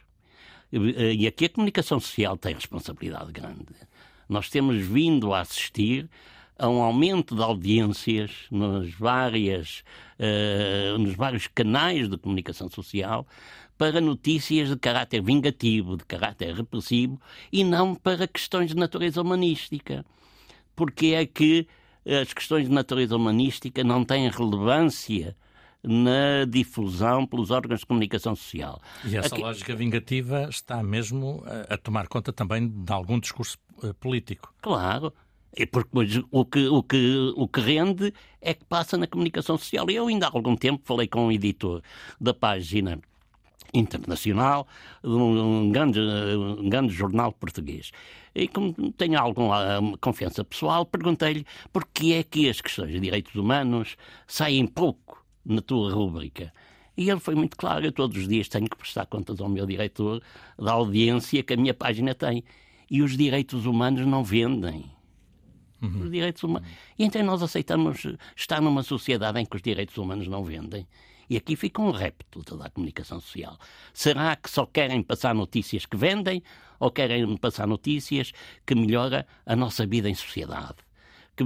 E 0.72 1.28
aqui 1.28 1.46
a 1.46 1.50
comunicação 1.50 2.00
social 2.00 2.38
tem 2.38 2.54
responsabilidade 2.54 3.32
grande. 3.32 3.66
Nós 4.30 4.50
temos 4.50 4.82
vindo 4.82 5.34
a 5.34 5.42
assistir 5.42 6.10
a 6.58 6.70
um 6.70 6.82
aumento 6.82 7.36
de 7.36 7.42
audiências 7.42 8.32
nas 8.51 8.94
várias, 8.94 9.84
uh, 10.20 10.98
nos 10.98 11.16
vários 11.16 11.48
canais 11.48 12.08
de 12.08 12.18
comunicação 12.18 12.70
social 12.70 13.28
para 13.78 14.00
notícias 14.00 14.70
de 14.70 14.78
caráter 14.78 15.24
vingativo, 15.24 15.98
de 15.98 16.06
caráter 16.06 16.54
repressivo, 16.54 17.20
e 17.51 17.63
não 17.63 17.96
para 17.96 18.28
questões 18.28 18.70
de 18.70 18.75
natureza 18.75 19.22
humanística. 19.22 20.06
Porque 20.75 21.08
é 21.08 21.25
que 21.25 21.68
as 22.06 22.32
questões 22.32 22.68
de 22.68 22.72
natureza 22.72 23.16
humanística 23.16 23.84
não 23.84 24.06
têm 24.06 24.30
relevância 24.30 25.36
na 25.84 26.46
difusão 26.48 27.26
pelos 27.26 27.52
órgãos 27.52 27.82
de 27.82 27.86
comunicação 27.86 28.36
social. 28.36 28.82
E 29.04 29.18
essa 29.18 29.36
Aqui... 29.36 29.44
lógica 29.44 29.76
vingativa 29.76 30.48
está 30.50 30.82
mesmo 30.84 31.44
a, 31.46 31.74
a 31.74 31.78
tomar 31.78 32.08
conta 32.08 32.32
também 32.32 32.68
de 32.68 32.94
algum 32.94 33.20
discurso 33.20 33.58
uh, 33.84 33.94
político. 33.96 34.54
Claro. 34.62 35.14
E 35.56 35.66
porque 35.66 36.24
o 36.32 36.46
que, 36.46 36.68
o, 36.68 36.84
que, 36.84 37.34
o 37.36 37.48
que 37.48 37.60
rende 37.60 38.14
é 38.40 38.54
que 38.54 38.64
passa 38.64 38.98
na 38.98 39.06
comunicação 39.06 39.58
social. 39.58 39.90
Eu 39.90 40.08
ainda 40.08 40.28
há 40.28 40.32
algum 40.34 40.56
tempo 40.56 40.82
falei 40.86 41.08
com 41.08 41.28
um 41.28 41.32
editor 41.32 41.82
da 42.20 42.34
página 42.34 43.00
internacional 43.74 44.68
de 45.04 45.10
um, 45.10 45.64
um, 45.64 45.72
grande, 45.72 46.00
um 46.00 46.70
grande 46.70 46.94
jornal 46.94 47.32
português. 47.34 47.92
E 48.34 48.48
como 48.48 48.74
tenho 48.94 49.20
alguma 49.20 49.82
confiança 50.00 50.44
pessoal, 50.44 50.86
perguntei-lhe 50.86 51.46
por 51.72 51.86
que 51.86 52.14
é 52.14 52.24
que 52.24 52.50
as 52.50 52.62
questões 52.62 52.92
de 52.92 53.00
direitos 53.00 53.36
humanos 53.36 53.98
saem 54.28 54.66
pouco 54.66 55.21
na 55.46 55.62
tua 55.62 55.94
rúbrica. 55.94 56.54
E 56.96 57.10
ele 57.10 57.20
foi 57.20 57.36
muito 57.36 57.56
claro, 57.56 57.86
eu 57.86 57.92
todos 57.92 58.18
os 58.18 58.28
dias 58.28 58.48
tenho 58.48 58.70
que 58.70 58.76
prestar 58.76 59.06
contas 59.06 59.40
ao 59.40 59.50
meu 59.50 59.66
diretor 59.66 60.22
da 60.58 60.74
audiência 60.74 61.42
que 61.42 61.54
a 61.54 61.58
minha 61.58 61.74
página 61.74 62.14
tem. 62.14 62.44
E 62.90 63.02
os 63.02 63.16
direitos 63.16 63.66
humanos 63.66 64.06
não 64.06 64.24
vendem. 64.24 64.92
Uhum. 65.82 66.04
Os 66.04 66.12
direitos 66.12 66.44
humanos. 66.44 66.68
E 67.00 67.04
então 67.04 67.24
nós 67.24 67.42
aceitamos 67.42 68.06
estar 68.36 68.62
numa 68.62 68.84
sociedade 68.84 69.40
em 69.40 69.46
que 69.46 69.56
os 69.56 69.62
direitos 69.62 69.98
humanos 69.98 70.28
não 70.28 70.44
vendem. 70.44 70.86
E 71.30 71.38
aqui 71.38 71.56
fica 71.56 71.82
um 71.82 71.92
repto 71.92 72.44
toda 72.44 72.66
a 72.66 72.70
comunicação 72.70 73.22
social. 73.22 73.58
Será 73.94 74.36
que 74.36 74.50
só 74.50 74.66
querem 74.66 75.02
passar 75.02 75.34
notícias 75.34 75.86
que 75.86 75.96
vendem 75.96 76.44
ou 76.78 76.92
querem 76.92 77.38
passar 77.38 77.66
notícias 77.66 78.34
que 78.66 78.76
melhora 78.76 79.26
a 79.46 79.56
nossa 79.56 79.88
vida 79.88 80.10
em 80.10 80.14
sociedade? 80.14 80.76
Que, 81.36 81.46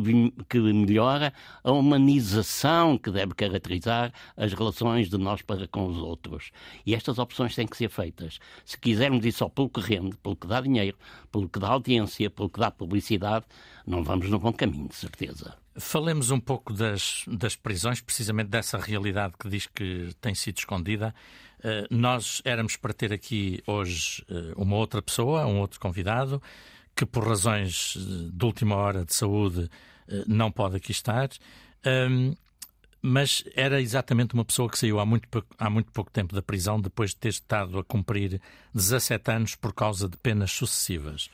que, 0.50 0.60
melhora 0.60 1.32
a 1.64 1.72
humanização 1.72 2.98
que 2.98 3.12
deve 3.12 3.34
caracterizar 3.34 4.12
as 4.36 4.52
relações 4.52 5.10
de 5.10 5.18
nós 5.18 5.42
para 5.42 5.68
com 5.68 5.88
os 5.88 5.98
outros. 5.98 6.52
E 6.86 6.96
estas 6.96 7.20
opções 7.20 7.56
têm 7.56 7.68
que 7.68 7.78
ser 7.78 7.90
feitas. 7.90 8.40
Se 8.66 8.78
quisermos 8.78 9.24
ir 9.26 9.32
só 9.32 9.48
pelo 9.48 9.70
que 9.70 9.80
rende, 9.80 10.18
pelo 10.18 10.36
que 10.36 10.48
dá 10.48 10.60
dinheiro, 10.60 10.98
pelo 11.32 11.48
que 11.48 11.60
dá 11.60 11.70
audiência, 11.70 12.30
pelo 12.30 12.50
que 12.50 12.60
dá 12.60 12.72
publicidade, 12.72 13.46
não 13.86 14.04
vamos 14.04 14.30
no 14.30 14.40
bom 14.40 14.52
caminho, 14.52 14.88
de 14.88 14.96
certeza. 14.96 15.56
Falemos 15.78 16.32
um 16.32 16.40
pouco 16.40 16.72
das, 16.74 17.26
das 17.28 17.56
prisões, 17.56 18.00
precisamente 18.00 18.48
dessa 18.48 18.78
realidade 18.78 19.34
que 19.38 19.50
diz 19.50 19.68
que 19.68 20.10
tem 20.22 20.34
sido 20.34 20.58
escondida. 20.58 21.14
Uh, 21.60 21.86
nós 21.90 22.42
éramos 22.46 22.78
para 22.78 22.94
ter 22.94 23.12
aqui 23.12 23.62
hoje 23.68 24.26
uh, 24.30 24.62
uma 24.62 24.78
outra 24.78 25.02
pessoa, 25.02 25.46
um 25.46 25.60
outro 25.60 25.80
convidado, 25.80 26.42
que 26.96 27.06
por 27.06 27.28
razões 27.28 27.98
eh, 27.98 28.30
de 28.32 28.46
última 28.46 28.76
hora 28.76 29.04
de 29.04 29.14
saúde 29.14 29.70
uh, 30.08 30.24
não 30.28 30.52
pode 30.52 30.78
aqui 30.78 30.92
estar. 30.92 31.30
Mas 33.02 33.44
era 33.56 33.80
exatamente 33.80 34.34
uma 34.34 34.44
pessoa 34.44 34.68
que 34.68 34.80
saiu 34.80 35.00
há 35.00 35.06
muito, 35.06 35.28
há 35.60 35.70
muito 35.70 35.92
pouco 35.92 36.10
tempo 36.10 36.34
da 36.34 36.42
prisão, 36.42 36.82
depois 36.82 37.12
de 37.12 37.18
ter 37.18 37.30
estado 37.30 37.78
a 37.78 37.84
cumprir 37.84 38.42
17 38.74 39.32
anos 39.32 39.56
por 39.56 39.74
causa 39.76 40.10
de 40.10 40.18
penas 40.18 40.52
sucessivas. 40.52 41.30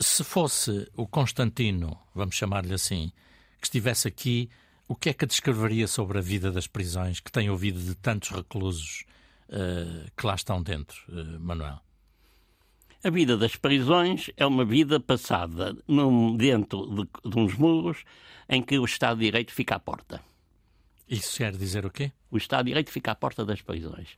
Se 0.00 0.24
fosse 0.24 0.90
o 0.96 1.06
Constantino, 1.06 1.98
vamos 2.14 2.36
chamar-lhe 2.36 2.72
assim, 2.72 3.12
que 3.60 3.66
estivesse 3.66 4.08
aqui, 4.08 4.48
o 4.88 4.96
que 4.96 5.10
é 5.10 5.12
que 5.12 5.26
descreveria 5.26 5.86
sobre 5.86 6.16
a 6.16 6.22
vida 6.22 6.50
das 6.50 6.66
prisões 6.66 7.20
que 7.20 7.30
tem 7.30 7.50
ouvido 7.50 7.78
de 7.78 7.94
tantos 7.94 8.30
reclusos 8.30 9.04
uh, 9.50 10.10
que 10.16 10.26
lá 10.26 10.36
estão 10.36 10.62
dentro, 10.62 10.96
Manuel? 11.38 11.82
A 13.04 13.10
vida 13.10 13.36
das 13.36 13.56
prisões 13.56 14.30
é 14.36 14.46
uma 14.46 14.64
vida 14.64 15.00
passada 15.00 15.76
num, 15.88 16.36
dentro 16.36 16.86
de, 16.86 17.30
de 17.30 17.38
uns 17.38 17.54
muros 17.56 18.04
em 18.48 18.62
que 18.62 18.78
o 18.78 18.84
Estado 18.84 19.18
de 19.18 19.24
Direito 19.24 19.52
fica 19.52 19.74
à 19.74 19.80
porta. 19.80 20.20
Isso 21.08 21.38
quer 21.38 21.52
dizer 21.52 21.84
o 21.84 21.90
quê? 21.90 22.12
O 22.30 22.36
Estado 22.36 22.64
de 22.64 22.70
Direito 22.70 22.92
fica 22.92 23.10
à 23.10 23.14
porta 23.16 23.44
das 23.44 23.60
prisões. 23.60 24.16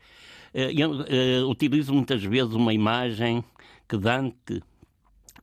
Eh, 0.52 0.72
eu 0.76 1.48
utilizo 1.48 1.94
muitas 1.94 2.22
vezes 2.22 2.52
uma 2.52 2.74
imagem 2.74 3.42
que 3.88 3.96
Dante 3.96 4.62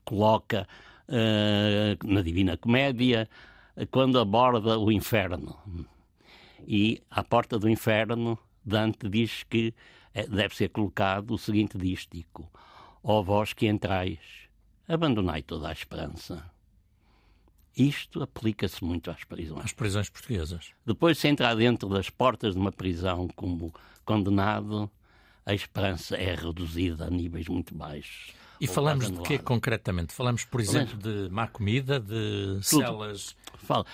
coloca 0.05 0.67
uh, 1.09 2.07
na 2.07 2.21
Divina 2.21 2.57
Comédia 2.57 3.27
quando 3.89 4.19
aborda 4.19 4.77
o 4.77 4.91
inferno. 4.91 5.57
E 6.67 7.01
à 7.09 7.23
porta 7.23 7.57
do 7.57 7.67
inferno, 7.67 8.37
Dante 8.63 9.09
diz 9.09 9.43
que 9.43 9.73
eh, 10.13 10.27
deve 10.27 10.55
ser 10.55 10.69
colocado 10.69 11.31
o 11.31 11.37
seguinte 11.37 11.77
dístico: 11.77 12.49
Ó 13.03 13.21
vós 13.21 13.53
que 13.53 13.67
entrais, 13.67 14.19
abandonai 14.87 15.41
toda 15.41 15.69
a 15.69 15.71
esperança. 15.71 16.43
Isto 17.75 18.21
aplica-se 18.21 18.83
muito 18.83 19.09
às 19.09 19.23
prisões. 19.23 19.65
Às 19.65 19.73
prisões 19.73 20.09
portuguesas. 20.09 20.71
Depois 20.85 21.17
de 21.17 21.21
se 21.21 21.27
entrar 21.27 21.55
dentro 21.55 21.87
das 21.87 22.09
portas 22.09 22.53
de 22.53 22.59
uma 22.59 22.71
prisão 22.71 23.27
como 23.35 23.73
condenado, 24.03 24.91
a 25.45 25.53
esperança 25.53 26.15
é 26.15 26.35
reduzida 26.35 27.05
a 27.05 27.09
níveis 27.09 27.47
muito 27.47 27.73
baixos. 27.73 28.33
E 28.59 28.67
falamos 28.67 29.09
de 29.09 29.19
quê 29.23 29.39
concretamente? 29.39 30.13
Falamos, 30.13 30.45
por 30.45 30.61
exemplo, 30.61 30.95
de 30.95 31.29
má 31.31 31.47
comida, 31.47 31.99
de 31.99 32.59
Tudo. 32.69 32.83
celas. 32.83 33.35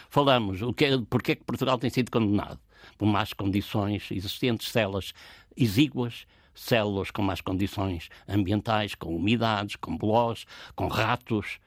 falamos 0.10 0.62
o 0.62 0.74
que 0.74 0.86
é, 0.86 0.98
porque 1.10 1.32
é 1.32 1.36
que 1.36 1.44
Portugal 1.46 1.78
tem 1.78 1.90
sido 1.90 2.12
condenado 2.12 2.60
por 2.98 3.06
más 3.06 3.32
condições 3.32 4.10
existentes, 4.12 4.70
celas 4.70 5.14
exíguas, 5.56 6.26
células 6.58 7.12
com 7.12 7.22
más 7.22 7.42
condições 7.42 8.10
ambientais, 8.28 8.96
com 8.96 9.16
umidades, 9.16 9.76
com 9.76 9.96
bolós, 9.96 10.46
com 10.76 10.88
ratos, 10.88 11.60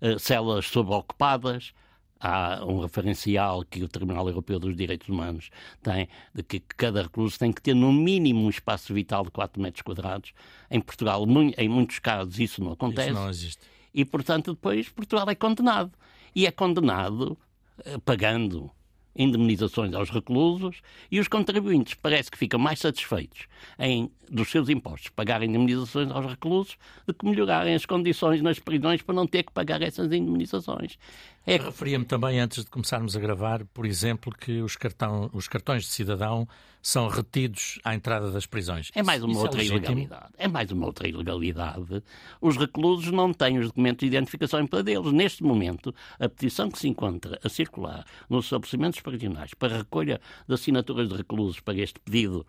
uh, 0.00 0.18
células 0.18 0.66
subocupadas, 0.66 1.72
há 2.20 2.64
um 2.64 2.80
referencial 2.80 3.64
que 3.64 3.82
o 3.82 3.88
Tribunal 3.88 4.26
Europeu 4.26 4.58
dos 4.58 4.74
Direitos 4.74 5.08
Humanos 5.08 5.50
tem, 5.82 6.08
de 6.34 6.42
que 6.42 6.58
cada 6.60 7.02
recluso 7.02 7.38
tem 7.38 7.52
que 7.52 7.60
ter 7.60 7.74
no 7.74 7.92
mínimo 7.92 8.46
um 8.46 8.50
espaço 8.50 8.94
vital 8.94 9.24
de 9.24 9.30
4 9.30 9.60
metros 9.60 9.82
quadrados. 9.82 10.32
Em 10.70 10.80
Portugal, 10.80 11.24
em 11.58 11.68
muitos 11.68 11.98
casos, 11.98 12.38
isso 12.38 12.64
não 12.64 12.72
acontece. 12.72 13.10
Isso 13.10 13.20
não 13.20 13.28
existe. 13.28 13.62
E, 13.92 14.04
portanto, 14.04 14.54
depois 14.54 14.88
Portugal 14.88 15.28
é 15.28 15.34
condenado. 15.34 15.92
E 16.34 16.46
é 16.46 16.50
condenado 16.50 17.38
eh, 17.84 17.98
pagando 18.04 18.70
indemnizações 19.16 19.94
aos 19.94 20.10
reclusos 20.10 20.80
e 21.10 21.20
os 21.20 21.28
contribuintes 21.28 21.94
parece 21.94 22.30
que 22.30 22.38
ficam 22.38 22.58
mais 22.58 22.80
satisfeitos 22.80 23.46
em, 23.78 24.10
dos 24.30 24.50
seus 24.50 24.68
impostos, 24.68 25.10
pagarem 25.10 25.48
indemnizações 25.48 26.10
aos 26.10 26.26
reclusos 26.26 26.76
do 27.06 27.14
que 27.14 27.24
melhorarem 27.24 27.74
as 27.74 27.86
condições 27.86 28.42
nas 28.42 28.58
prisões 28.58 29.02
para 29.02 29.14
não 29.14 29.26
ter 29.26 29.44
que 29.44 29.52
pagar 29.52 29.82
essas 29.82 30.06
indemnizações. 30.06 30.98
É... 31.46 31.56
Referia-me 31.56 32.04
também, 32.04 32.40
antes 32.40 32.64
de 32.64 32.70
começarmos 32.70 33.16
a 33.16 33.20
gravar, 33.20 33.64
por 33.66 33.84
exemplo, 33.84 34.32
que 34.32 34.62
os, 34.62 34.76
cartão, 34.76 35.30
os 35.32 35.46
cartões 35.46 35.84
de 35.84 35.90
cidadão 35.90 36.48
são 36.84 37.08
retidos 37.08 37.78
à 37.82 37.94
entrada 37.94 38.30
das 38.30 38.44
prisões. 38.44 38.90
É 38.94 39.02
mais 39.02 39.22
uma 39.22 39.32
Isso 39.32 39.40
é 39.40 39.44
outra 39.44 39.62
é 39.62 39.64
ilegalidade. 39.64 40.28
É 40.36 40.46
mais 40.46 40.70
uma 40.70 40.84
outra 40.84 41.08
ilegalidade. 41.08 42.02
Os 42.42 42.58
reclusos 42.58 43.10
não 43.10 43.32
têm 43.32 43.58
os 43.58 43.68
documentos 43.68 44.00
de 44.00 44.06
identificação 44.06 44.66
para 44.66 44.82
deles. 44.82 45.10
Neste 45.10 45.42
momento, 45.42 45.94
a 46.20 46.28
petição 46.28 46.70
que 46.70 46.78
se 46.78 46.86
encontra 46.86 47.40
a 47.42 47.48
circular 47.48 48.04
nos 48.28 48.44
estabelecimentos 48.44 49.00
prisionais 49.04 49.54
para 49.54 49.76
recolha 49.76 50.20
de 50.48 50.54
assinaturas 50.54 51.08
de 51.08 51.14
reclusos 51.14 51.60
para 51.60 51.78
este 51.78 52.00
pedido 52.00 52.44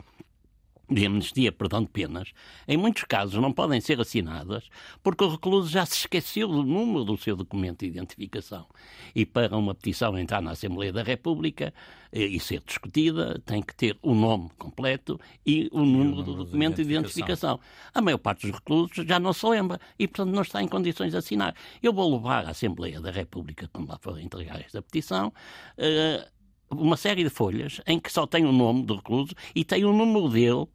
de 0.89 1.05
amnistia, 1.05 1.51
perdão 1.51 1.81
de 1.81 1.89
penas, 1.89 2.31
em 2.67 2.77
muitos 2.77 3.03
casos 3.03 3.41
não 3.41 3.51
podem 3.51 3.81
ser 3.81 3.99
assinadas 3.99 4.69
porque 5.01 5.23
o 5.23 5.29
recluso 5.29 5.69
já 5.69 5.85
se 5.85 5.97
esqueceu 5.97 6.47
do 6.47 6.63
número 6.63 7.03
do 7.03 7.17
seu 7.17 7.35
documento 7.35 7.79
de 7.79 7.87
identificação. 7.87 8.65
E 9.13 9.25
para 9.25 9.57
uma 9.57 9.73
petição 9.73 10.17
entrar 10.17 10.41
na 10.41 10.51
Assembleia 10.51 10.93
da 10.93 11.01
República 11.01 11.73
eh, 12.11 12.25
e 12.25 12.39
ser 12.39 12.61
discutida, 12.65 13.41
tem 13.45 13.61
que 13.61 13.73
ter 13.73 13.97
o 14.01 14.13
nome 14.13 14.49
completo 14.57 15.19
e 15.45 15.69
o 15.71 15.83
número, 15.83 16.21
do 16.21 16.35
documento 16.35 16.75
de 16.75 16.83
identificação. 16.83 17.59
A 17.93 18.01
maior 18.01 18.19
parte 18.19 18.47
dos 18.47 18.55
reclusos 18.55 19.05
já 19.05 19.19
não 19.19 19.33
se 19.33 19.45
lembra 19.47 19.79
e, 19.97 20.07
portanto, 20.07 20.33
não 20.33 20.43
está 20.43 20.61
em 20.61 20.67
condições 20.67 21.11
de 21.11 21.17
assinar. 21.17 21.55
Eu 21.81 21.93
vou 21.93 22.15
levar 22.15 22.45
à 22.45 22.49
Assembleia 22.51 23.01
da 23.01 23.09
República, 23.09 23.67
quando 23.73 23.89
lá 23.89 23.97
for 23.99 24.19
entregar 24.19 24.61
esta 24.61 24.81
petição, 24.81 25.29
uh, 25.29 26.34
uma 26.69 26.97
série 26.97 27.23
de 27.23 27.29
folhas 27.29 27.81
em 27.85 27.99
que 27.99 28.11
só 28.11 28.25
tem 28.25 28.45
o 28.45 28.51
nome 28.51 28.83
do 28.83 28.95
recluso 28.95 29.33
e 29.53 29.63
tem 29.63 29.85
o 29.85 29.93
número 29.93 30.29
dele 30.29 30.67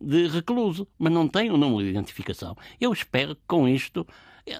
de 0.00 0.28
recluso, 0.28 0.86
mas 0.98 1.12
não 1.12 1.26
tem 1.26 1.50
o 1.50 1.56
número 1.56 1.82
de 1.82 1.90
identificação. 1.90 2.56
Eu 2.80 2.92
espero 2.92 3.34
que 3.34 3.42
com 3.46 3.68
isto, 3.68 4.06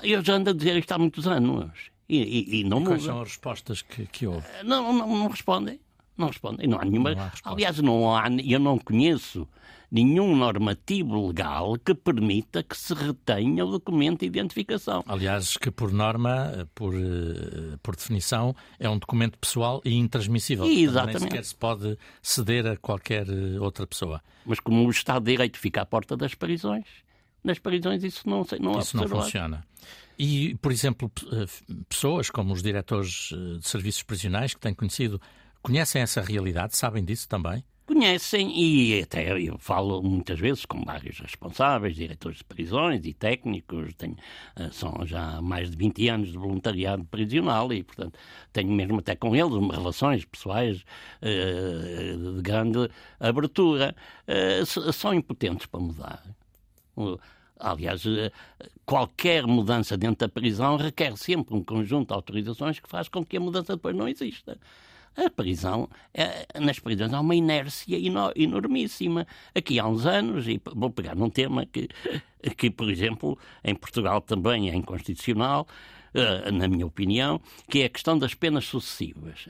eu 0.02 0.24
já 0.24 0.34
ando 0.34 0.50
a 0.50 0.52
dizer 0.52 0.76
isto 0.76 0.92
há 0.92 0.98
muitos 0.98 1.26
anos. 1.26 1.90
E, 2.08 2.16
e, 2.16 2.60
e 2.60 2.64
não 2.64 2.80
e 2.80 2.84
quais 2.84 3.02
são 3.02 3.20
as 3.20 3.28
respostas 3.28 3.82
que, 3.82 4.06
que 4.06 4.26
houve? 4.26 4.46
Não, 4.64 4.92
não, 4.92 5.06
não 5.06 5.28
respondem. 5.28 5.78
Não 6.16 6.28
respondem. 6.28 6.66
Não 6.66 6.80
há 6.80 6.84
nenhuma. 6.84 7.14
Não 7.14 7.22
há 7.22 7.32
Aliás, 7.44 7.78
não 7.78 8.16
há, 8.16 8.24
eu 8.44 8.58
não 8.58 8.78
conheço 8.78 9.46
nenhum 9.90 10.36
normativo 10.36 11.28
legal 11.28 11.78
que 11.78 11.94
permita 11.94 12.62
que 12.62 12.76
se 12.76 12.92
retenha 12.92 13.64
o 13.64 13.70
documento 13.70 14.20
de 14.20 14.26
identificação. 14.26 15.02
Aliás, 15.06 15.56
que 15.56 15.70
por 15.70 15.92
norma, 15.92 16.68
por, 16.74 16.94
eh, 16.94 17.76
por 17.82 17.96
definição, 17.96 18.54
é 18.78 18.88
um 18.88 18.98
documento 18.98 19.38
pessoal 19.38 19.80
e 19.84 19.94
intransmissível. 19.94 20.66
Exatamente. 20.66 21.20
Nem 21.20 21.30
sequer 21.30 21.44
se 21.44 21.54
pode 21.54 21.98
ceder 22.22 22.66
a 22.66 22.76
qualquer 22.76 23.26
eh, 23.28 23.58
outra 23.58 23.86
pessoa. 23.86 24.22
Mas 24.44 24.60
como 24.60 24.86
o 24.86 24.90
Estado 24.90 25.24
de 25.24 25.32
Direito 25.32 25.58
fica 25.58 25.82
à 25.82 25.86
porta 25.86 26.16
das 26.16 26.34
prisões, 26.34 26.86
nas 27.42 27.58
prisões 27.58 28.04
isso 28.04 28.28
não, 28.28 28.44
não 28.60 28.78
Isso 28.78 28.96
não 28.96 29.08
funciona. 29.08 29.64
E, 30.18 30.56
por 30.56 30.72
exemplo, 30.72 31.10
eh, 31.32 31.46
pessoas 31.88 32.28
como 32.28 32.52
os 32.52 32.62
diretores 32.62 33.30
de 33.60 33.66
serviços 33.66 34.02
prisionais 34.02 34.52
que 34.52 34.60
têm 34.60 34.74
conhecido, 34.74 35.20
conhecem 35.62 36.02
essa 36.02 36.20
realidade, 36.20 36.76
sabem 36.76 37.04
disso 37.04 37.28
também? 37.28 37.64
Conhecem 37.88 38.52
e 38.54 39.02
até 39.02 39.40
eu 39.40 39.56
falo 39.58 40.02
muitas 40.02 40.38
vezes 40.38 40.66
com 40.66 40.84
vários 40.84 41.18
responsáveis, 41.20 41.96
diretores 41.96 42.38
de 42.38 42.44
prisões 42.44 43.04
e 43.06 43.14
técnicos, 43.14 43.94
tenho, 43.94 44.14
eh, 44.56 44.68
são 44.70 45.06
já 45.06 45.40
mais 45.40 45.70
de 45.70 45.76
20 45.76 46.08
anos 46.08 46.30
de 46.30 46.36
voluntariado 46.36 47.02
prisional 47.06 47.72
e, 47.72 47.82
portanto, 47.82 48.18
tenho 48.52 48.70
mesmo 48.70 48.98
até 48.98 49.16
com 49.16 49.34
eles 49.34 49.54
relações 49.70 50.24
pessoais 50.26 50.84
uh, 51.22 52.36
de 52.36 52.42
grande 52.42 52.90
abertura. 53.18 53.96
Uh, 54.28 54.92
são 54.92 55.14
impotentes 55.14 55.66
para 55.66 55.80
mudar. 55.80 56.22
Aliás, 57.58 58.02
qualquer 58.84 59.46
mudança 59.46 59.96
dentro 59.96 60.26
da 60.26 60.28
prisão 60.28 60.76
requer 60.76 61.16
sempre 61.16 61.54
um 61.54 61.64
conjunto 61.64 62.08
de 62.08 62.14
autorizações 62.14 62.78
que 62.78 62.88
faz 62.88 63.08
com 63.08 63.24
que 63.24 63.36
a 63.36 63.40
mudança 63.40 63.74
depois 63.76 63.96
não 63.96 64.08
exista. 64.08 64.58
A 65.16 65.28
prisão, 65.30 65.88
é, 66.14 66.46
nas 66.60 66.78
prisões 66.78 67.12
há 67.12 67.20
uma 67.20 67.34
inércia 67.34 67.98
enormíssima. 68.36 69.26
Aqui 69.54 69.78
há 69.78 69.86
uns 69.86 70.06
anos, 70.06 70.46
e 70.46 70.60
vou 70.64 70.90
pegar 70.90 71.16
num 71.16 71.30
tema 71.30 71.66
que, 71.66 71.88
que 72.56 72.70
por 72.70 72.88
exemplo, 72.90 73.38
em 73.64 73.74
Portugal 73.74 74.20
também 74.20 74.70
é 74.70 74.74
inconstitucional, 74.74 75.66
eh, 76.14 76.50
na 76.50 76.66
minha 76.68 76.86
opinião, 76.86 77.40
que 77.68 77.82
é 77.82 77.84
a 77.84 77.88
questão 77.88 78.18
das 78.18 78.34
penas 78.34 78.64
sucessivas. 78.64 79.48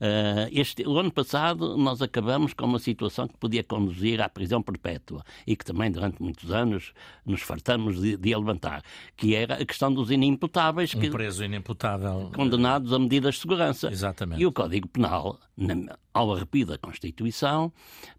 Uh, 0.00 0.48
este, 0.50 0.86
o 0.86 0.98
ano 0.98 1.10
passado 1.10 1.76
nós 1.76 2.02
acabamos 2.02 2.52
com 2.52 2.64
uma 2.66 2.78
situação 2.78 3.28
que 3.28 3.36
podia 3.36 3.62
conduzir 3.62 4.20
à 4.20 4.28
prisão 4.28 4.62
perpétua 4.62 5.24
e 5.46 5.56
que 5.56 5.64
também 5.64 5.90
durante 5.90 6.22
muitos 6.22 6.50
anos 6.50 6.92
nos 7.24 7.42
fartamos 7.42 8.00
de, 8.00 8.16
de 8.16 8.34
levantar, 8.34 8.82
que 9.16 9.34
era 9.34 9.54
a 9.54 9.64
questão 9.64 9.92
dos 9.92 10.10
inimputáveis. 10.10 10.94
Um 10.94 11.00
que, 11.00 11.10
preso 11.10 11.44
inimputável. 11.44 12.30
Condenados 12.34 12.92
a 12.92 12.98
medidas 12.98 13.36
de 13.36 13.40
segurança. 13.42 13.90
Exatamente. 13.90 14.40
E 14.40 14.46
o 14.46 14.52
Código 14.52 14.88
Penal, 14.88 15.38
na, 15.56 15.96
ao 16.12 16.34
arrepio 16.34 16.66
da 16.66 16.78
Constituição, 16.78 17.72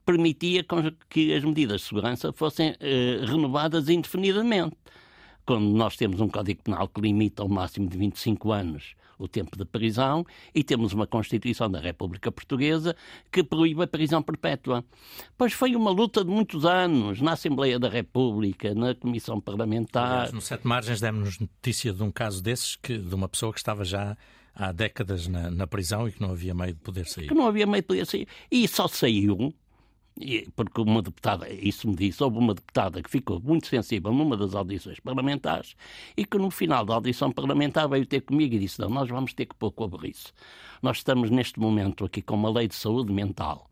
permitia 0.06 0.66
que 1.10 1.34
as 1.34 1.44
medidas 1.44 1.82
de 1.82 1.88
segurança 1.88 2.32
fossem 2.34 2.72
uh, 2.72 3.26
renovadas 3.26 3.90
indefinidamente. 3.90 4.76
Quando 5.46 5.66
nós 5.66 5.96
temos 5.96 6.20
um 6.20 6.28
Código 6.28 6.64
Penal 6.64 6.88
que 6.88 7.02
limita 7.02 7.44
ao 7.44 7.50
máximo 7.50 7.88
de 7.88 7.98
25 7.98 8.52
anos 8.52 8.96
o 9.18 9.28
tempo 9.28 9.58
de 9.58 9.66
prisão, 9.66 10.26
e 10.54 10.64
temos 10.64 10.94
uma 10.94 11.08
Constituição 11.08 11.70
da 11.70 11.80
República 11.80 12.32
Portuguesa 12.32 12.96
que 13.32 13.44
proíbe 13.44 13.84
a 13.84 13.88
prisão 13.88 14.22
perpétua. 14.22 14.84
Pois 15.38 15.54
foi 15.54 15.76
uma 15.76 15.92
luta 15.92 16.24
de 16.24 16.30
muitos 16.30 16.66
anos 16.66 17.22
na 17.22 17.34
Assembleia 17.34 17.80
da 17.80 17.90
República, 17.90 18.74
na 18.74 18.96
Comissão 18.96 19.40
Parlamentar. 19.40 20.12
Aliás, 20.12 20.34
no 20.34 20.42
Sete 20.42 20.68
Margens 20.68 21.00
demos 21.00 21.40
notícia 21.40 21.94
de 21.94 22.04
um 22.04 22.12
caso 22.12 22.42
desses, 22.42 22.76
que, 22.76 22.98
de 22.98 23.16
uma 23.16 23.28
pessoa 23.28 23.52
que 23.52 23.60
estava 23.60 23.84
já 23.84 24.18
há 24.56 24.72
décadas 24.72 25.28
na, 25.28 25.52
na, 25.52 25.68
prisão 25.68 26.08
e 26.08 26.12
que 26.12 26.22
não 26.22 26.32
havia 26.32 26.54
meio 26.54 26.74
de 26.74 26.80
poder 26.80 27.06
sair. 27.06 27.28
Que 27.28 27.34
não 27.34 27.48
havia 27.48 27.66
meio 27.66 27.82
de 27.82 27.88
poder 27.88 28.06
sair. 28.06 28.28
E 28.50 28.68
só 28.68 28.88
saiu 28.88 29.54
porque 30.56 30.82
uma 30.82 31.02
deputada, 31.02 31.52
isso 31.52 31.88
me 31.90 31.96
disse, 31.96 32.24
houve 32.24 32.38
uma 32.38 32.54
deputada 32.54 33.02
que 33.02 33.10
ficou 33.10 33.40
muito 33.42 33.68
sensível 33.68 34.14
numa 34.14 34.38
das 34.38 34.56
audições 34.56 35.00
parlamentares 35.00 35.76
e 36.16 36.26
que 36.26 36.38
no 36.38 36.50
final 36.50 36.86
da 36.86 36.96
audição 36.96 37.32
parlamentar 37.32 37.90
veio 37.90 38.06
ter 38.06 38.22
comigo 38.22 38.56
e 38.56 38.60
disse: 38.60 38.80
Não, 38.80 38.90
nós 38.90 39.10
vamos 39.10 39.34
ter 39.34 39.46
que 39.46 39.56
pôr 39.56 39.72
cobre 39.72 40.10
isso. 40.10 40.34
Nós 40.82 40.98
estamos 40.98 41.30
neste 41.30 41.60
momento 41.60 42.06
aqui 42.06 42.22
com 42.22 42.36
uma 42.36 42.50
lei 42.50 42.68
de 42.68 42.76
saúde 42.76 43.12
mental 43.12 43.70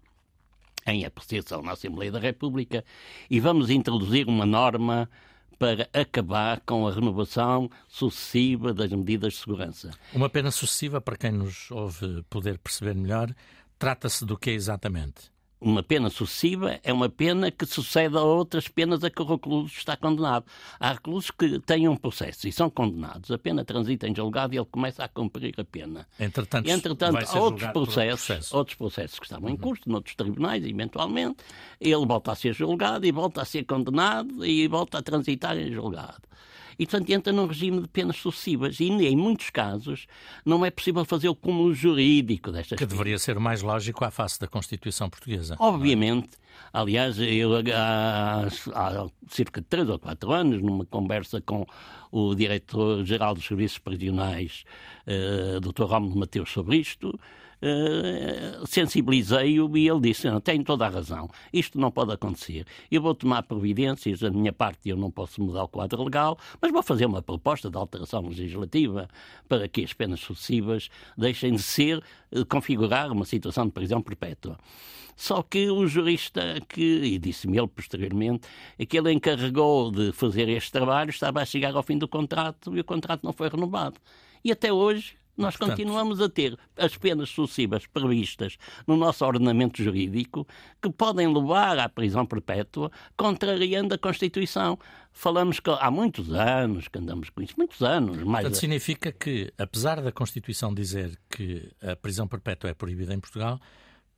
em 0.85 1.05
apreciação 1.05 1.61
na 1.61 1.71
Assembleia 1.71 2.11
da 2.11 2.19
República 2.19 2.83
e 3.29 3.39
vamos 3.39 3.69
introduzir 3.69 4.27
uma 4.27 4.45
norma 4.45 5.09
para 5.57 5.87
acabar 5.93 6.59
com 6.65 6.85
a 6.85 6.91
renovação 6.91 7.69
sucessiva 7.87 8.73
das 8.73 8.91
medidas 8.91 9.33
de 9.33 9.39
segurança. 9.39 9.91
Uma 10.13 10.29
pena 10.29 10.51
sucessiva, 10.51 10.99
para 10.99 11.15
quem 11.15 11.31
nos 11.31 11.71
ouve 11.71 12.23
poder 12.29 12.57
perceber 12.57 12.95
melhor, 12.95 13.33
trata-se 13.79 14.25
do 14.25 14.37
que 14.37 14.49
exatamente? 14.49 15.32
Uma 15.63 15.81
pena 15.81 16.09
sucessiva 16.09 16.79
é 16.83 16.91
uma 16.91 17.07
pena 17.07 17.49
que 17.49 17.65
sucede 17.65 18.17
a 18.17 18.21
outras 18.21 18.67
penas 18.67 19.03
a 19.03 19.09
que 19.09 19.21
o 19.21 19.25
recluso 19.25 19.73
está 19.75 19.95
condenado. 19.95 20.45
Há 20.79 20.91
reclusos 20.91 21.31
que 21.31 21.59
têm 21.59 21.87
um 21.87 21.95
processo 21.95 22.47
e 22.47 22.51
são 22.51 22.69
condenados. 22.69 23.31
A 23.31 23.37
pena 23.37 23.63
transita 23.63 24.07
em 24.07 24.15
julgado 24.15 24.53
e 24.53 24.57
ele 24.57 24.65
começa 24.65 25.03
a 25.03 25.07
cumprir 25.07 25.53
a 25.57 25.63
pena. 25.63 26.05
Entretanto, 26.19 26.69
Entretanto 26.69 27.17
há 27.17 27.39
outros 27.39 27.71
processos, 27.71 28.27
processo. 28.27 28.57
outros 28.57 28.75
processos 28.75 29.19
que 29.19 29.25
estavam 29.25 29.49
em 29.49 29.53
uhum. 29.53 29.57
curso, 29.57 29.83
uhum. 29.87 29.93
noutros 29.93 30.15
tribunais, 30.15 30.65
eventualmente. 30.65 31.37
Ele 31.79 32.05
volta 32.05 32.33
a 32.33 32.35
ser 32.35 32.53
julgado 32.53 33.05
e 33.05 33.11
volta 33.11 33.41
a 33.41 33.45
ser 33.45 33.63
condenado 33.63 34.45
e 34.45 34.67
volta 34.67 34.97
a 34.97 35.01
transitar 35.01 35.57
em 35.57 35.71
julgado 35.71 36.21
e, 36.77 36.85
portanto, 36.85 37.09
entra 37.11 37.33
num 37.33 37.45
regime 37.45 37.81
de 37.81 37.87
penas 37.87 38.17
sucessivas. 38.17 38.79
E, 38.79 38.85
em 38.85 39.15
muitos 39.15 39.49
casos, 39.49 40.07
não 40.45 40.65
é 40.65 40.71
possível 40.71 41.05
fazer 41.05 41.29
o 41.29 41.35
cúmulo 41.35 41.73
jurídico 41.73 42.51
destas 42.51 42.77
Que 42.77 42.85
deveria 42.85 43.17
ser 43.17 43.39
mais 43.39 43.61
lógico 43.61 44.03
à 44.05 44.11
face 44.11 44.39
da 44.39 44.47
Constituição 44.47 45.09
Portuguesa. 45.09 45.55
Obviamente. 45.59 46.31
Aliás, 46.71 47.17
eu 47.19 47.51
há, 47.75 48.47
há 48.73 49.07
cerca 49.27 49.61
de 49.61 49.67
três 49.67 49.89
ou 49.89 49.99
quatro 49.99 50.31
anos, 50.31 50.61
numa 50.61 50.85
conversa 50.85 51.41
com 51.41 51.65
o 52.11 52.35
Diretor-Geral 52.35 53.33
dos 53.33 53.45
Serviços 53.45 53.79
Prisionais, 53.79 54.63
uh, 55.07 55.59
Dr. 55.59 55.83
Rómulo 55.83 56.15
Mateus, 56.15 56.51
sobre 56.51 56.77
isto, 56.77 57.19
uh, 57.63 58.67
sensibilizei-o 58.67 59.77
e 59.77 59.87
ele 59.87 60.01
disse: 60.01 60.29
não, 60.29 60.41
tem 60.41 60.61
toda 60.63 60.85
a 60.85 60.89
razão, 60.89 61.29
isto 61.51 61.79
não 61.79 61.89
pode 61.89 62.11
acontecer. 62.11 62.65
Eu 62.91 63.01
vou 63.01 63.15
tomar 63.15 63.43
providências, 63.43 64.19
da 64.19 64.29
minha 64.29 64.51
parte 64.51 64.89
eu 64.89 64.97
não 64.97 65.09
posso 65.09 65.41
mudar 65.41 65.63
o 65.63 65.67
quadro 65.67 66.03
legal, 66.03 66.37
mas 66.61 66.71
vou 66.71 66.83
fazer 66.83 67.05
uma 67.05 67.21
proposta 67.21 67.69
de 67.69 67.77
alteração 67.77 68.27
legislativa 68.27 69.07
para 69.47 69.67
que 69.67 69.83
as 69.83 69.93
penas 69.93 70.19
sucessivas 70.19 70.89
deixem 71.17 71.53
de 71.53 71.63
ser, 71.63 72.03
de 72.31 72.43
configurar 72.45 73.11
uma 73.11 73.25
situação 73.25 73.65
de 73.65 73.71
prisão 73.71 74.01
perpétua. 74.01 74.57
Só 75.15 75.43
que 75.43 75.69
o 75.69 75.85
jurista 75.85 76.59
que, 76.67 76.81
e 76.81 77.19
disse-me 77.19 77.57
ele 77.57 77.67
posteriormente, 77.67 78.47
que 78.89 78.97
ele 78.97 79.11
encarregou 79.11 79.91
de 79.91 80.11
fazer 80.11 80.49
este 80.49 80.71
trabalho 80.71 81.11
estava 81.11 81.41
a 81.41 81.45
chegar 81.45 81.75
ao 81.75 81.83
fim 81.83 81.97
do 81.97 82.07
contrato 82.07 82.75
e 82.75 82.79
o 82.79 82.83
contrato 82.83 83.23
não 83.23 83.31
foi 83.31 83.47
renovado. 83.47 83.99
E 84.43 84.51
até 84.51 84.73
hoje 84.73 85.15
nós 85.37 85.55
Portanto... 85.55 85.77
continuamos 85.77 86.21
a 86.21 86.29
ter 86.29 86.57
as 86.77 86.95
penas 86.97 87.29
sucessivas 87.29 87.87
previstas 87.87 88.57
no 88.85 88.95
nosso 88.95 89.25
ordenamento 89.25 89.81
jurídico 89.83 90.47
que 90.81 90.91
podem 90.91 91.31
levar 91.33 91.79
à 91.79 91.89
prisão 91.89 92.25
perpétua, 92.25 92.91
contrariando 93.17 93.95
a 93.95 93.97
Constituição. 93.97 94.77
Falamos 95.11 95.59
que 95.59 95.69
há 95.69 95.89
muitos 95.89 96.31
anos 96.33 96.87
que 96.87 96.99
andamos 96.99 97.29
com 97.29 97.41
isso, 97.41 97.53
muitos 97.57 97.81
anos. 97.81 98.17
Mais 98.17 98.43
Portanto, 98.43 98.59
significa 98.59 99.11
que, 99.11 99.51
apesar 99.57 100.01
da 100.01 100.11
Constituição 100.11 100.73
dizer 100.73 101.17
que 101.29 101.71
a 101.81 101.95
prisão 101.95 102.27
perpétua 102.27 102.69
é 102.69 102.73
proibida 102.73 103.13
em 103.13 103.19
Portugal, 103.19 103.59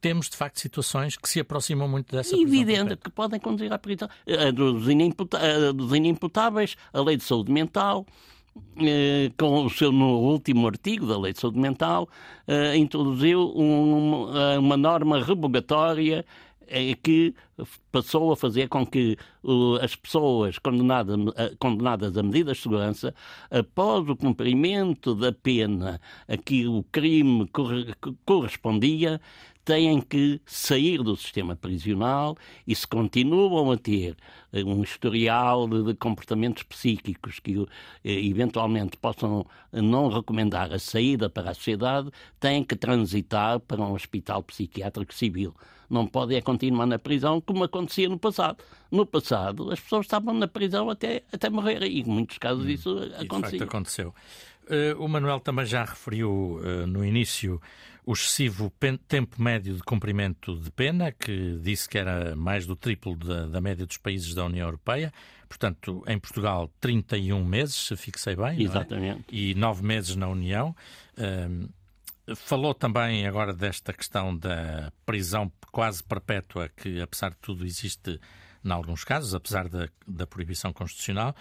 temos 0.06 0.30
de 0.30 0.38
facto 0.38 0.60
situações 0.60 1.18
que 1.18 1.28
se 1.28 1.40
aproximam 1.40 1.88
muito 1.88 2.16
dessa 2.16 2.36
Evidente 2.36 2.96
que 2.96 3.10
podem 3.10 3.40
conduzir 3.40 3.74
à 3.74 3.80
prisão. 3.80 4.08
A 4.28 4.52
dos, 4.52 4.88
inimputáveis, 5.96 6.76
a 6.94 7.02
lei 7.02 7.18
de 7.18 7.24
saúde 7.24 7.52
mental, 7.52 8.06
eh, 8.08 8.35
com 9.38 9.66
o 9.66 9.70
seu 9.70 9.92
último 9.92 10.68
artigo 10.68 11.06
da 11.06 11.18
Lei 11.18 11.34
de 11.34 11.40
Saúde 11.40 11.60
Mental, 11.60 12.08
eh, 12.48 12.78
introduziu 12.78 13.52
um, 13.56 14.28
uma 14.58 14.78
norma 14.78 15.24
revogatória 15.24 16.26
eh, 16.68 16.96
que 17.02 17.34
passou 17.92 18.32
a 18.32 18.36
fazer 18.36 18.68
com 18.68 18.86
que 18.86 19.18
as 19.82 19.96
pessoas 19.96 20.60
condenadas, 20.60 21.18
condenadas 21.60 22.18
a 22.18 22.24
medidas 22.24 22.58
de 22.58 22.64
segurança, 22.64 23.16
após 23.50 24.08
o 24.10 24.16
cumprimento 24.16 25.16
da 25.16 25.32
pena 25.32 26.02
a 26.28 26.38
que 26.38 26.68
o 26.68 26.84
crime 26.92 27.50
correspondia, 28.26 29.22
têm 29.66 30.00
que 30.00 30.40
sair 30.46 31.02
do 31.02 31.18
sistema 31.18 31.56
prisional 31.56 32.38
e 32.68 32.76
se 32.76 32.88
continuam 32.88 33.72
a 33.72 33.78
ter 33.78 34.16
eh, 34.54 34.64
um 34.64 34.84
historial 34.84 35.68
de, 35.68 35.96
comportamentos 35.96 36.62
psíquicos 36.62 37.40
que 37.40 37.66
eh, 38.04 38.28
eventualmente 38.28 38.96
possam 38.96 39.46
não 39.74 40.08
recomendar 40.08 40.72
a 40.72 40.78
saída 40.78 41.30
para 41.32 41.50
a 41.50 41.54
sociedade, 41.56 42.12
têm 42.40 42.64
que 42.64 42.76
transitar 42.76 43.60
para 43.60 43.82
um 43.82 43.94
hospital 43.94 44.44
psiquiátrico 44.44 45.14
civil. 45.14 45.56
Não 45.90 46.06
podem 46.06 46.42
continuar 46.42 46.86
na 46.86 47.00
prisão 47.00 47.42
como 47.46 47.64
acontecia 47.64 48.10
no 48.10 48.18
passado. 48.18 48.58
No 48.92 49.06
passado, 49.06 49.72
as 49.72 49.80
pessoas 49.80 50.06
estavam 50.06 50.34
na 50.34 50.48
prisão 50.48 50.90
até, 50.90 51.24
até 51.32 51.50
morrer 51.50 51.84
e 51.84 52.02
em 52.02 52.04
muitos 52.06 52.38
casos 52.38 52.66
hum, 52.66 52.70
isso 52.70 52.90
acontecia. 53.20 53.28
De 53.28 53.42
facto, 53.42 53.64
aconteceu. 53.64 54.16
Uh, 54.66 55.00
o 55.04 55.08
Manuel 55.08 55.40
também 55.40 55.66
já 55.66 55.84
referiu 55.84 56.60
uh, 56.60 56.88
no 56.88 57.06
início 57.06 57.62
o 58.06 58.14
excessivo 58.14 58.72
tempo 59.08 59.42
médio 59.42 59.76
de 59.76 59.82
cumprimento 59.82 60.56
de 60.58 60.72
pena, 60.72 61.12
que 61.12 61.58
disse 61.62 61.90
que 61.90 61.98
era 61.98 62.36
mais 62.36 62.66
do 62.66 62.76
triplo 62.76 63.16
da, 63.16 63.48
da, 63.48 63.60
média 63.60 63.86
dos 63.86 63.98
países 63.98 64.34
da 64.34 64.46
União 64.46 64.68
Europeia. 64.68 65.12
Portanto, 65.50 66.04
em 66.08 66.20
Portugal, 66.20 66.72
31 66.80 67.44
meses, 67.44 67.76
se 67.76 67.96
fixei 67.96 68.36
bem. 68.36 68.60
É? 68.60 68.62
Exatamente. 68.62 69.26
É? 69.32 69.36
E 69.36 69.56
9 69.56 69.84
meses 69.84 70.16
na 70.16 70.28
União. 70.28 70.76
Uh, 71.18 71.68
falou 72.36 72.74
também 72.74 73.28
agora 73.28 73.54
desta 73.54 73.94
questão 73.94 74.36
da 74.36 74.92
prisão 75.06 75.52
quase 75.72 76.04
perpétua, 76.04 76.70
que 76.70 77.02
apesar 77.02 77.32
de 77.32 77.38
tudo 77.38 77.66
existe 77.66 78.20
em 78.66 78.72
alguns 78.72 79.04
casos, 79.04 79.36
apesar 79.36 79.70
da, 79.70 79.88
da 80.08 80.26
proibição 80.26 80.74
constitucional. 80.74 81.36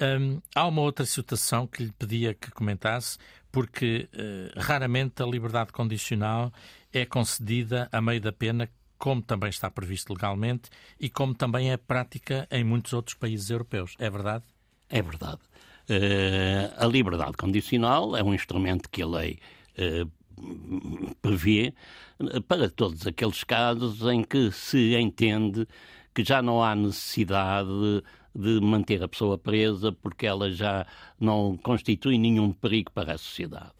Um, 0.00 0.40
há 0.54 0.66
uma 0.66 0.82
outra 0.82 1.06
situação 1.06 1.68
que 1.68 1.84
lhe 1.84 1.92
pedia 1.92 2.34
que 2.34 2.50
comentasse, 2.50 3.16
porque 3.52 4.08
uh, 4.12 4.60
raramente 4.60 5.22
a 5.22 5.26
liberdade 5.26 5.70
condicional 5.70 6.52
é 6.92 7.06
concedida 7.06 7.88
a 7.92 8.00
meio 8.00 8.20
da 8.20 8.32
pena, 8.32 8.68
como 8.98 9.22
também 9.22 9.50
está 9.50 9.70
previsto 9.70 10.12
legalmente 10.12 10.68
e 10.98 11.08
como 11.08 11.32
também 11.34 11.70
é 11.70 11.76
prática 11.76 12.48
em 12.50 12.64
muitos 12.64 12.92
outros 12.92 13.14
países 13.14 13.50
europeus. 13.50 13.94
É 13.98 14.10
verdade? 14.10 14.44
É 14.88 15.00
verdade. 15.00 15.42
Uh, 15.88 16.74
a 16.76 16.86
liberdade 16.86 17.36
condicional 17.36 18.16
é 18.16 18.24
um 18.24 18.34
instrumento 18.34 18.90
que 18.90 19.02
a 19.02 19.06
lei 19.06 19.38
uh, 19.78 20.10
prevê 21.20 21.74
para 22.48 22.68
todos 22.68 23.06
aqueles 23.06 23.44
casos 23.44 24.02
em 24.02 24.22
que 24.22 24.50
se 24.50 24.96
entende 24.96 25.66
que 26.14 26.24
já 26.24 26.40
não 26.40 26.62
há 26.62 26.74
necessidade 26.74 28.02
de 28.34 28.60
manter 28.60 29.02
a 29.02 29.08
pessoa 29.08 29.38
presa 29.38 29.92
porque 29.92 30.26
ela 30.26 30.50
já 30.50 30.86
não 31.20 31.56
constitui 31.56 32.18
nenhum 32.18 32.52
perigo 32.52 32.90
para 32.92 33.14
a 33.14 33.18
sociedade. 33.18 33.72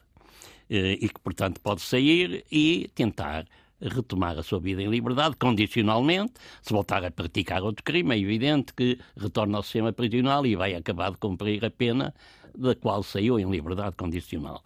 Eh, 0.71 0.99
e 1.01 1.09
que, 1.09 1.21
portanto, 1.21 1.61
pode 1.61 1.83
sair 1.83 2.45
e 2.51 2.91
tentar 2.95 3.47
retomar 3.81 4.39
a 4.39 4.43
sua 4.43 4.61
vida 4.61 4.83
em 4.83 4.89
liberdade, 4.89 5.37
condicionalmente. 5.37 6.35
Se 6.63 6.73
voltar 6.73 7.05
a 7.05 7.11
praticar 7.11 7.63
outro 7.63 7.85
crime, 7.85 8.15
é 8.15 8.19
evidente 8.19 8.73
que 8.73 8.99
retorna 9.17 9.59
ao 9.59 9.63
sistema 9.63 9.93
prisional 9.93 10.47
e 10.47 10.57
vai 10.57 10.75
acabar 10.75 11.11
de 11.11 11.19
cumprir 11.19 11.65
a 11.65 11.71
pena 11.71 12.15
da 12.57 12.75
qual 12.75 13.03
saiu 13.03 13.39
em 13.39 13.51
liberdade 13.51 13.97
condicional 13.97 14.63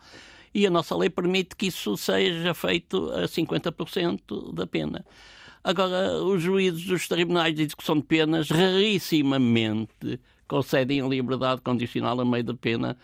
e 0.59 0.67
a 0.67 0.71
nossa 0.71 0.97
lei 0.97 1.09
permite 1.09 1.55
que 1.55 1.67
isso 1.67 1.97
seja 1.97 2.53
feito 2.53 3.11
a 3.13 3.23
50% 3.23 4.53
da 4.53 4.67
pena. 4.67 5.05
Agora, 5.63 6.23
os 6.23 6.43
juízes 6.43 6.85
dos 6.85 7.07
tribunais 7.07 7.55
de 7.55 7.63
execução 7.63 7.97
de 7.97 8.03
penas 8.03 8.51
rarissimamente 8.51 10.21
concedem 10.49 11.01
a 11.01 11.07
liberdade 11.07 11.61
condicional 11.61 12.21
a 12.21 12.25
meio 12.25 12.45
da 12.45 12.55
pena 12.55 12.97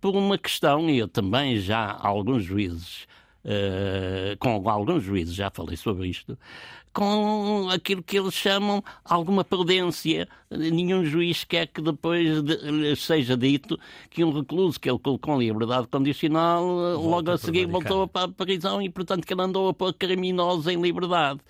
por 0.00 0.16
uma 0.16 0.38
questão, 0.38 0.88
e 0.88 0.98
eu 0.98 1.06
também 1.06 1.58
já 1.58 1.96
alguns 2.00 2.44
juízes, 2.44 3.06
uh, 3.44 4.36
com 4.38 4.68
alguns 4.68 5.02
juízes 5.02 5.34
já 5.34 5.50
falei 5.50 5.76
sobre 5.76 6.08
isto, 6.08 6.38
com 6.92 7.68
aquilo 7.70 8.02
que 8.02 8.18
eles 8.18 8.34
chamam 8.34 8.82
alguma 9.04 9.44
prudência. 9.44 10.28
Nenhum 10.50 11.04
juiz 11.04 11.44
quer 11.44 11.66
que 11.66 11.80
depois 11.80 12.42
de, 12.42 12.94
seja 12.96 13.36
dito 13.36 13.78
que 14.10 14.22
um 14.22 14.30
recluso 14.30 14.78
que 14.78 14.90
ele 14.90 14.98
colocou 14.98 15.40
em 15.40 15.46
liberdade 15.46 15.86
condicional 15.86 16.66
Volta 16.66 17.08
logo 17.08 17.30
a 17.30 17.38
seguir 17.38 17.66
voltou 17.66 18.06
para 18.06 18.26
a 18.26 18.28
prisão 18.28 18.82
e, 18.82 18.90
portanto, 18.90 19.26
que 19.26 19.32
ele 19.32 19.42
andou 19.42 19.68
a 19.68 19.74
pôr 19.74 19.94
criminosos 19.94 20.66
em 20.66 20.80
liberdade. 20.80 21.40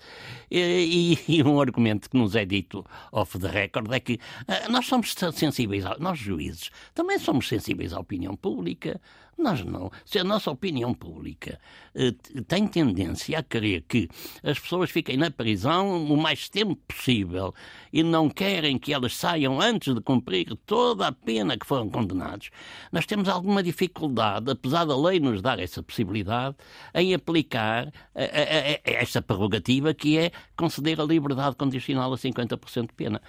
E, 0.49 1.17
e, 1.27 1.43
um 1.43 1.59
argumento 1.59 2.09
que 2.09 2.17
nos 2.17 2.35
é 2.35 2.45
dito 2.45 2.85
off 3.11 3.37
the 3.37 3.47
record 3.47 3.91
é 3.91 3.99
que 3.99 4.13
uh, 4.13 4.71
nós 4.71 4.85
somos 4.85 5.13
sensíveis, 5.33 5.85
ao, 5.85 5.99
nós 5.99 6.17
juízes, 6.17 6.69
também 6.93 7.19
somos 7.19 7.47
sensíveis 7.47 7.91
à 7.91 7.99
opinião 7.99 8.35
pública. 8.35 9.01
Nós 9.37 9.63
não. 9.63 9.91
Se 10.05 10.19
a 10.19 10.23
nossa 10.23 10.51
opinião 10.51 10.93
pública 10.93 11.59
uh, 11.95 12.41
tem 12.43 12.67
tendência 12.67 13.39
a 13.39 13.43
querer 13.43 13.81
que 13.87 14.09
as 14.43 14.59
pessoas 14.59 14.91
fiquem 14.91 15.17
na 15.17 15.31
prisão 15.31 16.05
o 16.05 16.17
mais 16.17 16.49
tempo 16.49 16.75
possível 16.87 17.53
e 17.91 18.03
não 18.03 18.29
querem 18.29 18.77
que 18.77 18.93
elas 18.93 19.15
saiam 19.15 19.59
antes 19.59 19.93
de 19.93 20.01
cumprir 20.01 20.55
toda 20.65 21.07
a 21.07 21.11
pena 21.11 21.57
que 21.57 21.65
foram 21.65 21.89
condenados, 21.89 22.49
nós 22.91 23.05
temos 23.05 23.27
alguma 23.27 23.63
dificuldade, 23.63 24.51
apesar 24.51 24.85
da 24.85 24.97
lei 24.97 25.19
nos 25.19 25.41
dar 25.41 25.59
essa 25.59 25.81
possibilidade, 25.81 26.55
em 26.93 27.13
aplicar 27.13 27.91
a, 28.15 28.21
a, 28.21 28.79
esta 28.83 29.21
prerrogativa 29.21 29.93
que 29.93 30.17
é 30.17 30.31
conceder 30.55 30.99
a 30.99 31.03
liberdade 31.03 31.55
condicional 31.55 32.13
a 32.13 32.17
50% 32.17 32.87
de 32.87 32.93
pena. 32.93 33.21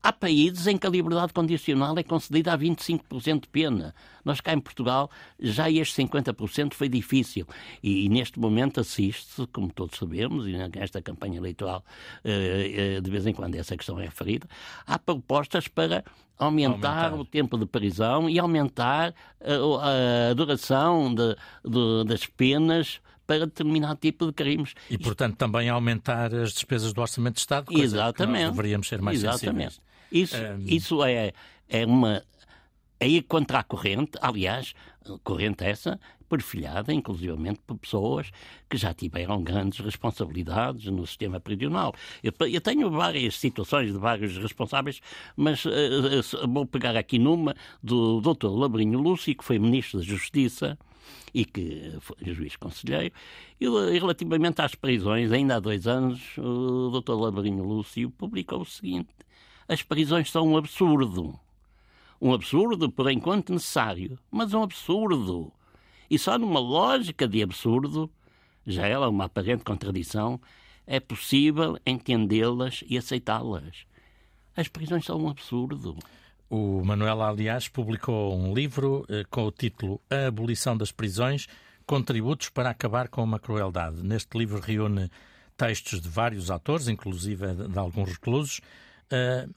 Há 0.00 0.12
países 0.12 0.66
em 0.68 0.78
que 0.78 0.86
a 0.86 0.90
liberdade 0.90 1.32
condicional 1.32 1.98
é 1.98 2.04
concedida 2.04 2.52
a 2.52 2.58
25% 2.58 3.42
de 3.42 3.48
pena. 3.48 3.94
Nós 4.24 4.40
cá 4.40 4.52
em 4.52 4.60
Portugal 4.60 5.10
já 5.40 5.68
este 5.68 6.02
50% 6.02 6.74
foi 6.74 6.88
difícil. 6.88 7.46
E, 7.82 8.06
e 8.06 8.08
neste 8.08 8.38
momento 8.38 8.80
assiste-se, 8.80 9.46
como 9.48 9.72
todos 9.72 9.98
sabemos, 9.98 10.46
e 10.46 10.52
nesta 10.52 11.02
campanha 11.02 11.38
eleitoral 11.38 11.84
eh, 12.24 12.96
eh, 12.96 13.00
de 13.00 13.10
vez 13.10 13.26
em 13.26 13.32
quando 13.32 13.56
essa 13.56 13.76
questão 13.76 13.98
é 13.98 14.04
referida, 14.04 14.46
há 14.86 14.98
propostas 14.98 15.66
para 15.66 16.04
aumentar, 16.38 17.06
aumentar. 17.06 17.14
o 17.14 17.24
tempo 17.24 17.58
de 17.58 17.66
prisão 17.66 18.30
e 18.30 18.38
aumentar 18.38 19.12
a, 19.40 19.90
eh, 19.90 20.30
a 20.30 20.34
duração 20.34 21.12
de, 21.12 21.34
de, 21.64 22.04
das 22.06 22.24
penas 22.24 23.00
para 23.26 23.40
determinado 23.40 23.98
tipo 24.00 24.26
de 24.26 24.32
crimes. 24.32 24.74
E, 24.88 24.96
portanto, 24.96 25.36
também 25.36 25.68
aumentar 25.68 26.34
as 26.34 26.54
despesas 26.54 26.94
do 26.94 27.00
Orçamento 27.02 27.34
de 27.34 27.40
Estado, 27.40 27.66
coisa 27.66 27.84
Exatamente. 27.84 28.50
deveríamos 28.50 28.88
ser 28.88 29.02
mais 29.02 29.18
Exatamente. 29.18 29.74
sensíveis. 29.74 29.87
Isso, 30.10 30.36
um... 30.36 30.64
isso 30.66 31.04
é, 31.04 31.32
é 31.68 31.86
uma. 31.86 32.22
É 33.00 33.06
ir 33.06 33.22
contra 33.22 33.60
a 33.60 33.62
corrente, 33.62 34.18
aliás, 34.20 34.74
corrente 35.22 35.62
essa 35.62 36.00
perfilhada, 36.28 36.92
inclusivamente, 36.92 37.60
por 37.66 37.78
pessoas 37.78 38.30
que 38.68 38.76
já 38.76 38.92
tiveram 38.92 39.42
grandes 39.42 39.78
responsabilidades 39.80 40.86
no 40.86 41.06
sistema 41.06 41.40
prisional. 41.40 41.94
Eu, 42.22 42.32
eu 42.46 42.60
tenho 42.60 42.90
várias 42.90 43.38
situações 43.38 43.92
de 43.92 43.98
vários 43.98 44.36
responsáveis, 44.36 45.00
mas 45.36 45.64
uh, 45.64 46.48
vou 46.48 46.66
pegar 46.66 46.96
aqui 46.96 47.18
numa 47.18 47.54
do 47.82 48.20
Dr. 48.20 48.48
Labrinho 48.48 48.98
Lúcio, 48.98 49.34
que 49.34 49.44
foi 49.44 49.58
Ministro 49.58 50.00
da 50.00 50.04
Justiça, 50.04 50.78
e 51.32 51.44
que 51.44 51.96
foi 52.00 52.16
juiz 52.34 52.56
conselheiro. 52.56 53.14
E 53.60 53.66
relativamente 53.98 54.60
às 54.60 54.74
prisões, 54.74 55.32
ainda 55.32 55.56
há 55.56 55.60
dois 55.60 55.86
anos, 55.86 56.20
o 56.36 57.00
Dr. 57.00 57.14
Labrinho 57.14 57.64
Lúcio 57.64 58.10
publicou 58.10 58.60
o 58.60 58.66
seguinte: 58.66 59.08
as 59.68 59.82
prisões 59.82 60.30
são 60.30 60.48
um 60.48 60.56
absurdo. 60.56 61.38
Um 62.20 62.32
absurdo, 62.32 62.90
por 62.90 63.10
enquanto, 63.10 63.52
necessário, 63.52 64.18
mas 64.30 64.54
um 64.54 64.62
absurdo. 64.62 65.52
E 66.10 66.18
só 66.18 66.38
numa 66.38 66.58
lógica 66.58 67.28
de 67.28 67.42
absurdo, 67.42 68.10
já 68.66 68.86
ela 68.86 69.08
uma 69.08 69.26
aparente 69.26 69.62
contradição, 69.62 70.40
é 70.86 70.98
possível 70.98 71.78
entendê-las 71.84 72.82
e 72.88 72.96
aceitá-las. 72.96 73.84
As 74.56 74.68
prisões 74.68 75.04
são 75.04 75.20
um 75.22 75.28
absurdo. 75.28 75.96
O 76.50 76.82
Manuel, 76.82 77.20
aliás, 77.22 77.68
publicou 77.68 78.34
um 78.34 78.54
livro 78.54 79.04
eh, 79.08 79.22
com 79.30 79.44
o 79.44 79.52
título 79.52 80.00
A 80.10 80.28
Abolição 80.28 80.76
das 80.76 80.90
Prisões 80.90 81.46
Contributos 81.86 82.48
para 82.48 82.70
Acabar 82.70 83.08
com 83.08 83.22
uma 83.22 83.38
Crueldade. 83.38 84.02
Neste 84.02 84.36
livro 84.38 84.58
reúne 84.58 85.10
textos 85.58 86.00
de 86.00 86.08
vários 86.08 86.50
autores, 86.50 86.88
inclusive 86.88 87.46
de 87.54 87.78
alguns 87.78 88.12
reclusos. 88.12 88.62
Uh, 89.12 89.52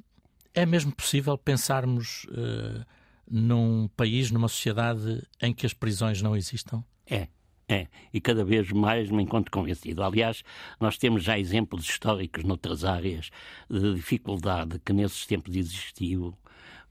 é 0.53 0.65
mesmo 0.65 0.93
possível 0.93 1.37
pensarmos 1.37 2.25
uh, 2.25 2.85
num 3.29 3.87
país, 3.95 4.31
numa 4.31 4.47
sociedade 4.47 5.25
em 5.41 5.53
que 5.53 5.65
as 5.65 5.73
prisões 5.73 6.21
não 6.21 6.35
existam? 6.35 6.83
É. 7.09 7.27
É, 7.69 7.87
e 8.13 8.19
cada 8.19 8.43
vez 8.43 8.69
mais 8.69 9.09
me 9.09 9.23
encontro 9.23 9.49
convencido. 9.49 10.03
Aliás, 10.03 10.43
nós 10.77 10.97
temos 10.97 11.23
já 11.23 11.39
exemplos 11.39 11.85
históricos 11.85 12.43
noutras 12.43 12.83
áreas 12.83 13.29
de 13.69 13.95
dificuldade 13.95 14.77
que 14.79 14.91
nesses 14.91 15.25
tempos 15.25 15.55
existiu 15.55 16.37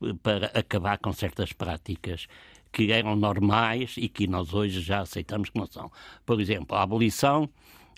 eh, 0.02 0.14
para 0.22 0.46
acabar 0.58 0.96
com 0.96 1.12
certas 1.12 1.52
práticas 1.52 2.26
que 2.72 2.92
eram 2.92 3.14
normais 3.14 3.96
e 3.98 4.08
que 4.08 4.26
nós 4.26 4.54
hoje 4.54 4.80
já 4.80 5.00
aceitamos 5.00 5.50
que 5.50 5.58
não 5.58 5.66
são. 5.66 5.92
Por 6.24 6.40
exemplo, 6.40 6.74
a 6.74 6.82
abolição 6.82 7.46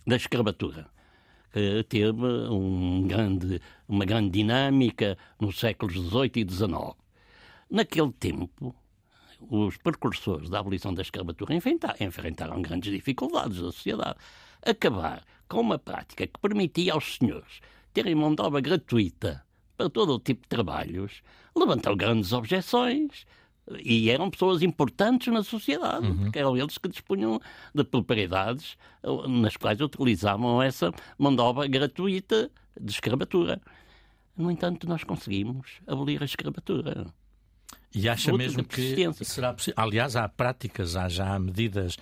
da 0.04 0.16
escravatura 0.16 0.90
que 1.52 1.84
teve 1.84 2.24
um 2.50 3.06
grande, 3.06 3.60
uma 3.86 4.04
grande 4.04 4.30
dinâmica 4.30 5.18
nos 5.40 5.58
séculos 5.58 5.94
XVIII 5.94 6.30
e 6.36 6.50
XIX. 6.50 6.96
Naquele 7.70 8.12
tempo, 8.12 8.74
os 9.50 9.76
precursores 9.76 10.48
da 10.48 10.60
abolição 10.60 10.94
da 10.94 11.02
escravatura 11.02 11.54
enfrentaram 11.54 12.62
grandes 12.62 12.92
dificuldades 12.92 13.58
da 13.58 13.72
sociedade. 13.72 14.18
Acabar 14.64 15.24
com 15.48 15.60
uma 15.60 15.78
prática 15.78 16.26
que 16.26 16.40
permitia 16.40 16.94
aos 16.94 17.16
senhores 17.16 17.60
terem 17.92 18.14
mão 18.14 18.34
de 18.34 18.42
obra 18.42 18.60
gratuita 18.60 19.44
para 19.76 19.90
todo 19.90 20.14
o 20.14 20.20
tipo 20.20 20.42
de 20.42 20.48
trabalhos 20.48 21.22
levantou 21.56 21.96
grandes 21.96 22.32
objeções, 22.32 23.26
e 23.78 24.10
eram 24.10 24.30
pessoas 24.30 24.62
importantes 24.62 25.32
na 25.32 25.42
sociedade, 25.42 26.06
uhum. 26.06 26.18
porque 26.18 26.38
eram 26.38 26.56
eles 26.56 26.78
que 26.78 26.88
dispunham 26.88 27.40
de 27.74 27.84
propriedades 27.84 28.76
eh, 29.02 29.28
nas 29.28 29.56
quais 29.56 29.80
utilizavam 29.80 30.60
essa 30.62 30.92
mão 31.18 31.34
de 31.34 31.40
obra 31.40 31.66
gratuita 31.66 32.50
de 32.78 32.90
escravatura. 32.90 33.60
No 34.36 34.50
entanto, 34.50 34.88
nós 34.88 35.04
conseguimos 35.04 35.80
abolir 35.86 36.20
a 36.22 36.24
escravatura. 36.24 37.06
E 37.94 38.08
acha 38.08 38.32
mesmo 38.32 38.64
que 38.64 39.12
será 39.24 39.52
possível? 39.52 39.74
Aliás, 39.76 40.16
há 40.16 40.28
práticas, 40.28 40.96
há 40.96 41.08
já 41.08 41.38
medidas, 41.38 41.96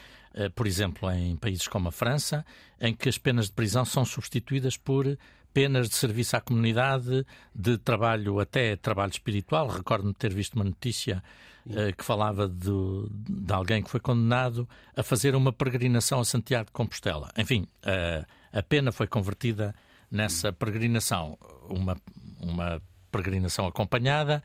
por 0.55 0.67
exemplo, 0.67 1.11
em 1.11 1.37
países 1.37 1.67
como 1.67 1.89
a 1.89 1.93
França, 1.93 2.45
em 2.81 2.95
que 2.95 3.09
as 3.09 3.19
penas 3.19 3.47
de 3.47 3.53
prisão 3.53 3.85
são 3.85 4.05
substituídas 4.05 4.77
por 4.77 5.17
penas 5.53 5.89
de 5.89 5.95
serviço 5.95 6.37
à 6.37 6.41
comunidade, 6.41 7.27
de 7.55 7.77
trabalho, 7.79 8.41
até 8.41 8.77
trabalho 8.77 9.11
espiritual. 9.11 9.69
Recordo-me 9.69 10.15
ter 10.15 10.33
visto 10.33 10.55
uma 10.55 10.65
notícia 10.65 11.23
uh, 11.67 11.97
que 11.97 12.05
falava 12.05 12.49
de, 12.49 12.71
de, 13.11 13.53
alguém 13.53 13.83
que 13.83 13.91
foi 13.91 14.01
condenado 14.01 14.69
a 14.97 15.03
fazer 15.03 15.35
uma 15.35 15.53
peregrinação 15.53 16.21
a 16.21 16.25
Santiago 16.25 16.67
de 16.67 16.73
Compostela. 16.73 17.31
Enfim, 17.37 17.67
uh, 17.85 18.27
a 18.53 18.63
pena 18.63 18.93
foi 18.93 19.07
convertida 19.07 19.75
nessa 20.11 20.53
peregrinação, 20.53 21.39
uma, 21.69 21.97
uma 22.41 22.83
peregrinação 23.11 23.67
acompanhada 23.67 24.43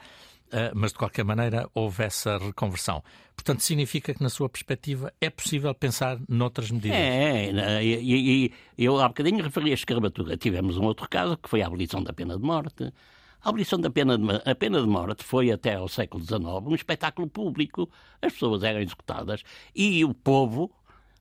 mas 0.76 0.92
de 0.92 0.98
qualquer 0.98 1.24
maneira 1.24 1.70
houve 1.74 2.04
essa 2.04 2.38
reconversão. 2.38 3.04
Portanto, 3.36 3.62
significa 3.62 4.14
que, 4.14 4.24
na 4.24 4.30
sua 4.30 4.48
perspectiva, 4.48 5.14
é 5.20 5.30
possível 5.30 5.74
pensar 5.76 6.18
noutras 6.28 6.72
medidas. 6.72 6.98
É, 6.98 7.50
é 7.50 7.84
e, 7.84 8.52
e 8.78 8.86
eu 8.86 9.00
há 9.00 9.08
bocadinho 9.08 9.44
referi 9.44 9.72
a 9.72 9.74
escravatura. 9.74 10.38
Tivemos 10.38 10.78
um 10.78 10.84
outro 10.84 11.08
caso 11.10 11.38
que 11.38 11.50
foi 11.50 11.62
a 11.62 11.68
abolição 11.68 12.02
da 12.02 12.14
pena 12.14 12.38
de 12.38 12.44
morte. 12.44 12.94
A 13.42 13.50
abolição 13.50 13.80
da 13.80 13.90
pena 13.90 14.18
de, 14.18 14.24
a 14.50 14.56
pena 14.56 14.82
de 14.82 14.88
morte 14.88 15.24
foi 15.24 15.52
até 15.52 15.76
ao 15.76 15.88
século 15.88 16.24
XIX 16.24 16.42
um 16.66 16.76
espetáculo 16.76 17.30
público. 17.30 17.90
As 18.22 18.34
pessoas 18.34 18.64
eram 18.64 18.80
executadas 18.80 19.44
e 19.76 20.04
o 20.06 20.14
povo 20.14 20.72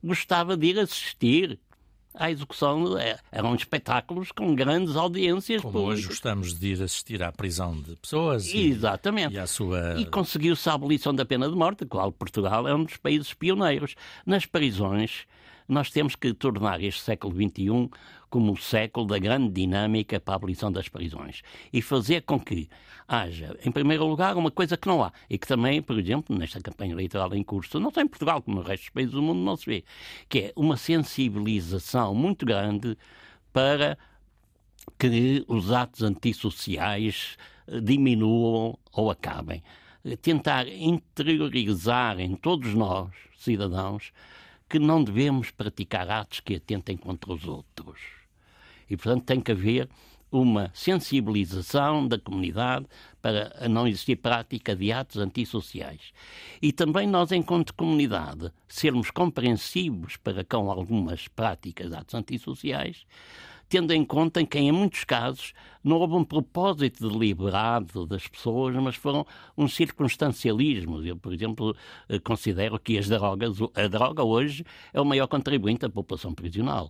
gostava 0.02 0.56
de 0.56 0.68
ir 0.68 0.78
assistir 0.78 1.58
à 2.14 2.30
execução 2.30 2.96
é, 2.96 3.18
eram 3.30 3.54
espetáculos 3.54 4.30
com 4.30 4.54
grandes 4.54 4.96
audiências. 4.96 5.60
Como 5.60 5.72
públicas. 5.72 5.98
hoje 5.98 6.08
gostamos 6.08 6.58
de 6.58 6.68
ir 6.68 6.82
assistir 6.82 7.22
à 7.22 7.32
prisão 7.32 7.78
de 7.80 7.96
pessoas. 7.96 8.46
E, 8.46 8.68
Exatamente. 8.68 9.34
E, 9.34 9.38
à 9.38 9.46
sua... 9.46 9.96
e 9.98 10.06
conseguiu-se 10.06 10.68
a 10.68 10.74
abolição 10.74 11.14
da 11.14 11.24
pena 11.24 11.48
de 11.48 11.54
morte, 11.54 11.84
qual 11.84 12.12
Portugal 12.12 12.68
é 12.68 12.74
um 12.74 12.84
dos 12.84 12.96
países 12.96 13.34
pioneiros. 13.34 13.94
Nas 14.24 14.46
prisões, 14.46 15.26
nós 15.68 15.90
temos 15.90 16.14
que 16.14 16.32
tornar 16.34 16.82
este 16.82 17.00
século 17.02 17.34
XXI 17.34 17.90
como 18.28 18.52
o 18.52 18.56
século 18.56 19.06
da 19.06 19.18
grande 19.18 19.50
dinâmica 19.50 20.18
para 20.20 20.34
a 20.34 20.36
abolição 20.36 20.70
das 20.70 20.88
prisões 20.88 21.42
e 21.72 21.80
fazer 21.80 22.22
com 22.22 22.38
que 22.38 22.68
haja, 23.06 23.56
em 23.64 23.70
primeiro 23.70 24.06
lugar, 24.06 24.36
uma 24.36 24.50
coisa 24.50 24.76
que 24.76 24.88
não 24.88 25.02
há 25.02 25.12
e 25.30 25.38
que 25.38 25.46
também, 25.46 25.80
por 25.80 25.98
exemplo, 25.98 26.36
nesta 26.36 26.60
campanha 26.60 26.92
eleitoral 26.92 27.32
em 27.34 27.42
curso, 27.42 27.78
não 27.78 27.90
só 27.90 28.00
em 28.00 28.08
Portugal 28.08 28.42
como 28.42 28.56
no 28.58 28.62
resto 28.62 28.84
dos 28.84 28.90
países 28.90 29.12
do 29.14 29.22
mundo 29.22 29.40
não 29.40 29.56
se 29.56 29.66
vê, 29.66 29.84
que 30.28 30.38
é 30.38 30.52
uma 30.56 30.76
sensibilização 30.76 32.14
muito 32.14 32.44
grande 32.44 32.98
para 33.52 33.96
que 34.98 35.44
os 35.48 35.72
atos 35.72 36.02
antissociais 36.02 37.36
eh, 37.66 37.80
diminuam 37.80 38.78
ou 38.92 39.10
acabem. 39.10 39.62
Tentar 40.20 40.68
interiorizar 40.68 42.20
em 42.20 42.36
todos 42.36 42.74
nós, 42.74 43.10
cidadãos, 43.38 44.12
que 44.74 44.78
não 44.80 45.04
devemos 45.04 45.52
praticar 45.52 46.10
atos 46.10 46.40
que 46.40 46.56
atentem 46.56 46.96
contra 46.96 47.32
os 47.32 47.46
outros. 47.46 48.00
E, 48.90 48.96
portanto, 48.96 49.22
tem 49.22 49.40
que 49.40 49.52
haver 49.52 49.88
uma 50.32 50.68
sensibilização 50.74 52.08
da 52.08 52.18
comunidade 52.18 52.84
para 53.22 53.68
não 53.68 53.86
existir 53.86 54.16
prática 54.16 54.74
de 54.74 54.90
atos 54.90 55.18
antissociais. 55.18 56.12
E 56.60 56.72
também 56.72 57.06
nós, 57.06 57.30
enquanto 57.30 57.72
comunidade, 57.72 58.50
sermos 58.66 59.12
compreensivos 59.12 60.16
para 60.16 60.42
com 60.42 60.68
algumas 60.68 61.28
práticas 61.28 61.90
de 61.90 61.96
atos 61.96 62.16
antissociais, 62.16 63.06
tendo 63.74 63.92
em 63.92 64.04
conta 64.04 64.46
que, 64.46 64.56
em 64.56 64.70
muitos 64.70 65.02
casos, 65.02 65.52
não 65.82 65.96
houve 65.96 66.14
um 66.14 66.22
propósito 66.22 67.08
deliberado 67.08 68.06
das 68.06 68.28
pessoas, 68.28 68.72
mas 68.76 68.94
foram 68.94 69.26
um 69.58 69.66
circunstancialismo. 69.66 71.04
Eu, 71.04 71.16
por 71.16 71.34
exemplo, 71.34 71.74
eh, 72.08 72.20
considero 72.20 72.78
que 72.78 72.96
as 72.96 73.08
drogas, 73.08 73.56
a 73.74 73.88
droga 73.88 74.22
hoje 74.22 74.64
é 74.92 75.00
o 75.00 75.04
maior 75.04 75.26
contribuinte 75.26 75.80
da 75.80 75.90
população 75.90 76.32
prisional 76.32 76.88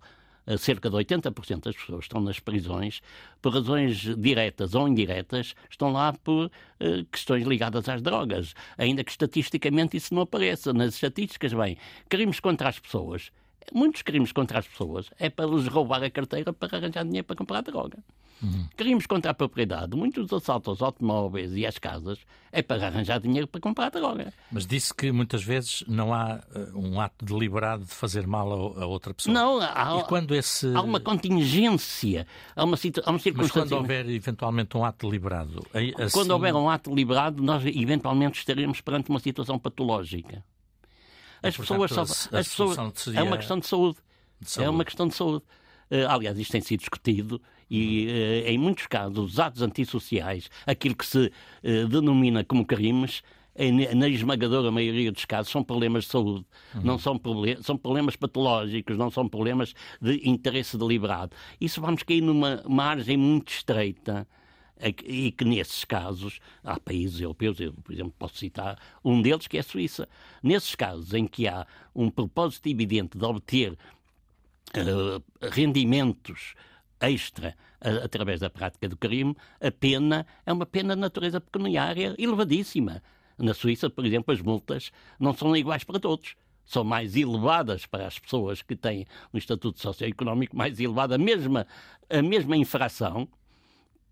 cerca 0.58 0.90
de 0.90 0.96
80% 0.96 1.62
das 1.62 1.74
pessoas 1.74 2.00
que 2.00 2.04
estão 2.04 2.20
nas 2.20 2.38
prisões 2.38 3.00
por 3.40 3.54
razões 3.54 4.14
diretas 4.18 4.74
ou 4.74 4.86
indiretas, 4.86 5.54
estão 5.70 5.90
lá 5.90 6.12
por 6.12 6.48
uh, 6.48 7.04
questões 7.10 7.46
ligadas 7.46 7.88
às 7.88 8.02
drogas, 8.02 8.54
ainda 8.76 9.02
que 9.02 9.10
estatisticamente 9.10 9.96
isso 9.96 10.14
não 10.14 10.20
apareça. 10.20 10.70
Nas 10.74 10.96
estatísticas, 10.96 11.54
bem, 11.54 11.78
crimes 12.10 12.40
contra 12.40 12.68
as 12.68 12.78
pessoas 12.78 13.32
muitos 13.72 14.02
crimes 14.02 14.32
contra 14.32 14.58
as 14.58 14.66
pessoas 14.66 15.10
é 15.18 15.30
para 15.30 15.46
lhes 15.46 15.66
roubar 15.68 16.02
a 16.02 16.10
carteira 16.10 16.52
para 16.52 16.76
arranjar 16.76 17.04
dinheiro 17.04 17.26
para 17.26 17.36
comprar 17.36 17.62
droga. 17.62 17.98
Uhum. 18.42 18.66
Crimes 18.76 19.06
contra 19.06 19.30
a 19.30 19.34
propriedade, 19.34 19.96
muitos 19.96 20.32
assaltos 20.32 20.68
aos 20.68 20.82
automóveis 20.82 21.52
e 21.54 21.64
às 21.64 21.78
casas 21.78 22.18
é 22.52 22.62
para 22.62 22.86
arranjar 22.86 23.20
dinheiro 23.20 23.46
para 23.46 23.60
comprar 23.60 23.90
droga. 23.90 24.32
Mas 24.50 24.66
disse 24.66 24.92
que 24.92 25.10
muitas 25.12 25.42
vezes 25.42 25.84
não 25.86 26.12
há 26.12 26.40
uh, 26.54 26.78
um 26.78 27.00
ato 27.00 27.24
deliberado 27.24 27.84
de 27.84 27.94
fazer 27.94 28.26
mal 28.26 28.76
a, 28.76 28.82
a 28.82 28.86
outra 28.86 29.14
pessoa. 29.14 29.32
Não, 29.32 29.60
há, 29.60 30.00
e 30.00 30.08
quando 30.08 30.34
esse... 30.34 30.66
há 30.74 30.82
uma 30.82 31.00
contingência, 31.00 32.26
há 32.54 32.64
uma, 32.64 32.76
há 32.76 33.10
uma 33.10 33.18
circunstância... 33.18 33.60
Mas 33.60 33.68
quando 33.70 33.72
houver 33.72 34.08
eventualmente 34.10 34.76
um 34.76 34.84
ato 34.84 35.08
deliberado... 35.08 35.64
Assim... 35.98 36.12
Quando 36.12 36.30
houver 36.32 36.54
um 36.54 36.68
ato 36.68 36.90
deliberado, 36.90 37.42
nós 37.42 37.64
eventualmente 37.64 38.38
estaremos 38.38 38.80
perante 38.80 39.10
uma 39.10 39.20
situação 39.20 39.58
patológica. 39.58 40.44
As 41.48 41.56
pessoas 41.56 41.90
só. 41.90 42.02
As 42.02 42.28
pessoas, 42.48 42.78
É 43.14 43.22
uma 43.22 43.36
questão 43.36 43.58
de 43.58 43.66
saúde. 43.66 43.98
de 44.40 44.50
saúde. 44.50 44.66
É 44.66 44.70
uma 44.70 44.84
questão 44.84 45.08
de 45.08 45.14
saúde. 45.14 45.44
Uh, 45.90 46.08
aliás, 46.08 46.38
isto 46.38 46.50
tem 46.50 46.60
sido 46.62 46.80
discutido 46.80 47.40
e, 47.70 48.06
uh, 48.06 48.48
em 48.48 48.58
muitos 48.58 48.86
casos, 48.86 49.32
os 49.32 49.38
atos 49.38 49.60
antissociais, 49.62 50.48
aquilo 50.66 50.96
que 50.96 51.06
se 51.06 51.26
uh, 51.26 51.88
denomina 51.88 52.42
como 52.42 52.64
crimes, 52.64 53.22
na 53.94 54.08
esmagadora 54.08 54.68
maioria 54.72 55.12
dos 55.12 55.24
casos, 55.24 55.52
são 55.52 55.62
problemas 55.62 56.04
de 56.04 56.10
saúde, 56.10 56.44
uhum. 56.74 56.80
não 56.82 56.98
são, 56.98 57.16
problemas, 57.16 57.64
são 57.64 57.76
problemas 57.76 58.16
patológicos, 58.16 58.96
não 58.96 59.12
são 59.12 59.28
problemas 59.28 59.74
de 60.02 60.28
interesse 60.28 60.76
deliberado. 60.76 61.36
Isso 61.60 61.80
vamos 61.80 62.02
cair 62.02 62.20
numa 62.20 62.64
margem 62.68 63.16
muito 63.16 63.52
estreita 63.52 64.26
e 65.04 65.30
que 65.30 65.44
nesses 65.44 65.84
casos 65.84 66.40
há 66.62 66.78
países 66.78 67.20
europeus, 67.20 67.60
eu, 67.60 67.72
por 67.72 67.92
exemplo, 67.92 68.14
posso 68.18 68.36
citar 68.36 68.78
um 69.04 69.22
deles 69.22 69.46
que 69.46 69.56
é 69.56 69.60
a 69.60 69.62
Suíça. 69.62 70.08
Nesses 70.42 70.74
casos 70.74 71.14
em 71.14 71.26
que 71.26 71.46
há 71.46 71.66
um 71.94 72.10
propósito 72.10 72.68
evidente 72.68 73.16
de 73.16 73.24
obter 73.24 73.72
uh, 73.72 75.22
rendimentos 75.40 76.54
extra 77.00 77.56
através 78.02 78.40
da 78.40 78.48
prática 78.48 78.88
do 78.88 78.96
crime, 78.96 79.36
a 79.60 79.70
pena 79.70 80.26
é 80.46 80.52
uma 80.52 80.64
pena 80.64 80.94
de 80.94 81.00
natureza 81.00 81.40
pecuniária 81.40 82.14
elevadíssima. 82.18 83.02
Na 83.36 83.52
Suíça, 83.52 83.90
por 83.90 84.06
exemplo, 84.06 84.32
as 84.32 84.40
multas 84.40 84.90
não 85.18 85.34
são 85.34 85.54
iguais 85.56 85.84
para 85.84 86.00
todos 86.00 86.34
são 86.64 86.82
mais 86.82 87.14
elevadas 87.16 87.86
para 87.86 88.06
as 88.06 88.18
pessoas 88.18 88.62
que 88.62 88.74
têm 88.74 89.06
um 89.32 89.38
estatuto 89.38 89.80
socioeconómico 89.80 90.56
mais 90.56 90.80
elevado, 90.80 91.14
a 91.14 91.18
mesma, 91.18 91.66
a 92.08 92.22
mesma 92.22 92.56
infração, 92.56 93.28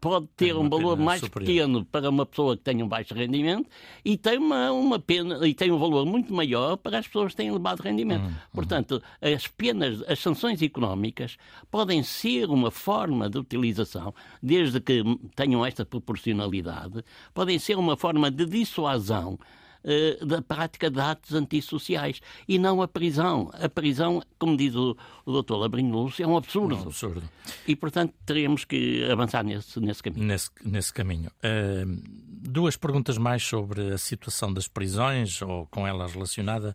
pode 0.03 0.27
ter 0.37 0.57
um 0.57 0.69
valor 0.69 0.99
mais 0.99 1.21
superior. 1.21 1.47
pequeno 1.47 1.85
para 1.85 2.11
uma 2.11 2.27
pessoa 2.27 2.57
que 2.57 2.65
tenha 2.65 2.85
um 2.85 2.89
baixo 2.89 3.15
rendimento 3.15 3.71
e 4.05 4.19
tem 4.19 4.37
uma, 4.37 4.73
uma 4.73 4.99
pena 4.99 5.47
e 5.47 5.55
tem 5.55 5.71
um 5.71 5.79
valor 5.79 6.05
muito 6.05 6.35
maior 6.35 6.77
para 6.77 6.99
as 6.99 7.07
pessoas 7.07 7.31
que 7.31 7.37
têm 7.37 7.47
elevado 7.47 7.85
rendimento. 7.85 8.25
Hum, 8.25 8.31
hum. 8.31 8.49
Portanto, 8.53 9.01
as 9.21 9.47
penas, 9.47 10.03
as 10.09 10.19
sanções 10.19 10.61
económicas 10.61 11.37
podem 11.71 12.03
ser 12.03 12.51
uma 12.51 12.73
forma 12.73 13.31
de 13.31 13.39
utilização, 13.39 14.13
desde 14.43 14.81
que 14.81 15.05
tenham 15.37 15.65
esta 15.65 15.87
proporcionalidade, 15.87 17.05
podem 17.33 17.57
ser 17.61 17.79
uma 17.79 17.97
forma 17.97 18.29
de 18.29 18.45
dissuasão 18.45 19.39
uh, 19.85 20.27
da 20.27 20.43
prática 20.43 20.91
de 20.91 21.01
atos 21.01 21.33
antissociais 21.35 22.21
e 22.49 22.59
não 22.59 22.83
a 22.83 22.89
prisão. 22.89 23.51
A 23.55 23.69
prisão, 23.69 24.23
como 24.39 24.57
diz 24.57 24.75
o, 24.75 24.97
o 25.25 25.33
doutor 25.33 25.57
Labrinho 25.57 25.93
Lúcio, 25.93 26.23
é 26.23 26.27
um 26.27 26.37
absurdo. 26.37 26.75
É 26.75 26.79
um 26.79 26.83
absurdo. 26.83 27.23
E, 27.67 27.77
portanto, 27.77 28.15
teremos 28.25 28.65
que 28.65 29.05
avançar 29.11 29.45
nesse, 29.45 29.81
nesse 29.81 30.03
caminho. 30.03 30.25
Nesse, 30.25 30.51
nesse 30.65 30.93
caminho. 30.93 31.31
Uh, 31.39 32.03
duas 32.27 32.77
perguntas 32.77 33.19
mais 33.19 33.43
sobre 33.43 33.93
a 33.93 33.99
situação 33.99 34.53
das 34.53 34.69
prisões 34.69 35.41
ou 35.43 35.67
com 35.67 35.87
elas 35.87 36.13
relacionada. 36.13 36.75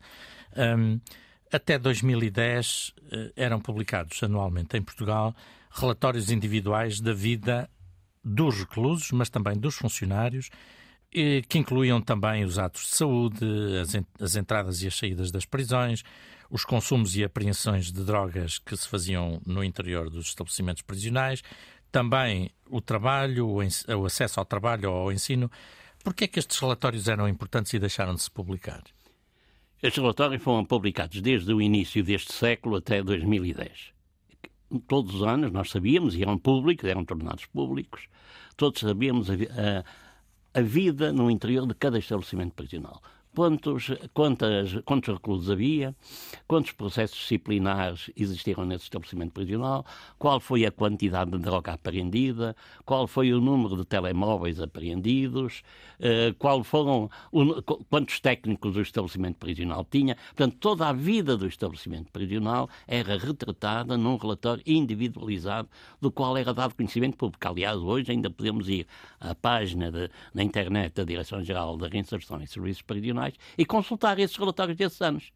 Um, 0.55 0.99
até 1.51 1.77
2010 1.77 2.89
uh, 2.89 3.31
eram 3.35 3.59
publicados 3.59 4.21
anualmente 4.23 4.77
em 4.77 4.81
Portugal 4.81 5.35
relatórios 5.69 6.31
individuais 6.31 6.99
da 6.99 7.13
vida 7.13 7.69
dos 8.23 8.59
reclusos, 8.59 9.11
mas 9.11 9.29
também 9.29 9.57
dos 9.57 9.75
funcionários 9.75 10.49
que 11.11 11.57
incluíam 11.57 12.01
também 12.01 12.43
os 12.43 12.59
atos 12.59 12.83
de 12.83 12.95
saúde, 12.95 13.45
as 14.19 14.35
entradas 14.35 14.81
e 14.81 14.87
as 14.87 14.95
saídas 14.95 15.31
das 15.31 15.45
prisões, 15.45 16.03
os 16.49 16.63
consumos 16.63 17.15
e 17.15 17.23
apreensões 17.23 17.91
de 17.91 18.03
drogas 18.03 18.57
que 18.59 18.75
se 18.75 18.87
faziam 18.87 19.41
no 19.45 19.63
interior 19.63 20.09
dos 20.09 20.27
estabelecimentos 20.27 20.81
prisionais, 20.81 21.41
também 21.91 22.51
o 22.69 22.81
trabalho, 22.81 23.47
o 23.47 24.05
acesso 24.05 24.39
ao 24.39 24.45
trabalho 24.45 24.91
ou 24.91 24.97
ao 24.97 25.11
ensino. 25.11 25.49
Por 26.03 26.13
que 26.13 26.25
é 26.25 26.27
que 26.27 26.39
estes 26.39 26.59
relatórios 26.59 27.07
eram 27.07 27.27
importantes 27.27 27.73
e 27.73 27.79
deixaram 27.79 28.13
de 28.13 28.21
se 28.21 28.31
publicar? 28.31 28.83
Estes 29.81 30.01
relatórios 30.01 30.41
foram 30.41 30.65
publicados 30.65 31.21
desde 31.21 31.53
o 31.53 31.61
início 31.61 32.03
deste 32.03 32.33
século 32.33 32.77
até 32.77 33.03
2010. 33.03 33.93
Todos 34.87 35.15
os 35.15 35.23
anos 35.23 35.51
nós 35.51 35.69
sabíamos, 35.69 36.15
e 36.15 36.21
eram 36.21 36.37
públicos, 36.37 36.89
eram 36.89 37.05
tornados 37.05 37.45
públicos, 37.45 38.07
todos 38.57 38.81
sabíamos 38.81 39.29
a, 39.29 39.33
a 39.33 39.83
a 40.57 40.61
vida 40.61 41.13
no 41.13 41.29
interior 41.29 41.67
de 41.67 41.75
cada 41.75 41.99
estabelecimento 41.99 42.55
prisional 42.55 42.99
quantos, 43.37 43.91
quantas, 44.15 44.73
quantos 44.83 45.13
reclusos 45.13 45.51
havia, 45.51 45.95
quantos 46.47 46.71
processos 46.71 47.19
disciplinares 47.19 48.09
existiram 48.17 48.65
nesse 48.65 48.85
estabelecimento 48.85 49.31
prisional, 49.31 49.85
qual 50.17 50.39
foi 50.39 50.65
a 50.65 50.71
quantidade 50.71 51.29
de 51.29 51.37
droga 51.37 51.73
apreendida, 51.73 52.55
qual 52.83 53.05
foi 53.05 53.31
o 53.31 53.39
número 53.39 53.77
de 53.77 53.85
telemóveis 53.85 54.59
apreendidos, 54.59 55.61
eh, 55.99 56.33
qual 56.39 56.63
foram, 56.63 57.11
quantos 57.87 58.19
técnicos 58.19 58.75
o 58.75 58.81
estabelecimento 58.81 59.35
prisional 59.35 59.85
tinha. 59.85 60.15
Portanto, 60.15 60.57
toda 60.59 60.87
a 60.87 60.93
vida 60.93 61.37
do 61.37 61.45
estabelecimento 61.45 62.11
prisional 62.11 62.67
era 62.87 63.19
retratada 63.19 63.95
num 63.95 64.17
relatório 64.17 64.63
individualizado 64.65 65.69
do 66.01 66.11
qual 66.11 66.35
era 66.35 66.55
dado 66.55 66.73
conhecimento 66.73 67.15
público. 67.15 67.47
Aliás, 67.47 67.77
hoje 67.77 68.11
ainda 68.11 68.31
podemos 68.31 68.67
ir 68.67 68.87
à 69.19 69.35
página 69.35 69.91
de, 69.91 70.09
na 70.33 70.41
internet 70.41 70.95
da 70.95 71.03
Direção-Geral 71.03 71.77
da 71.77 71.87
Reinserção 71.87 72.41
e 72.41 72.47
Serviços 72.47 72.81
Prisionais 72.81 73.26
e 73.57 73.65
consultar 73.65 74.19
esses 74.19 74.35
relatórios 74.35 74.77
desses 74.77 75.01
anos. 75.01 75.31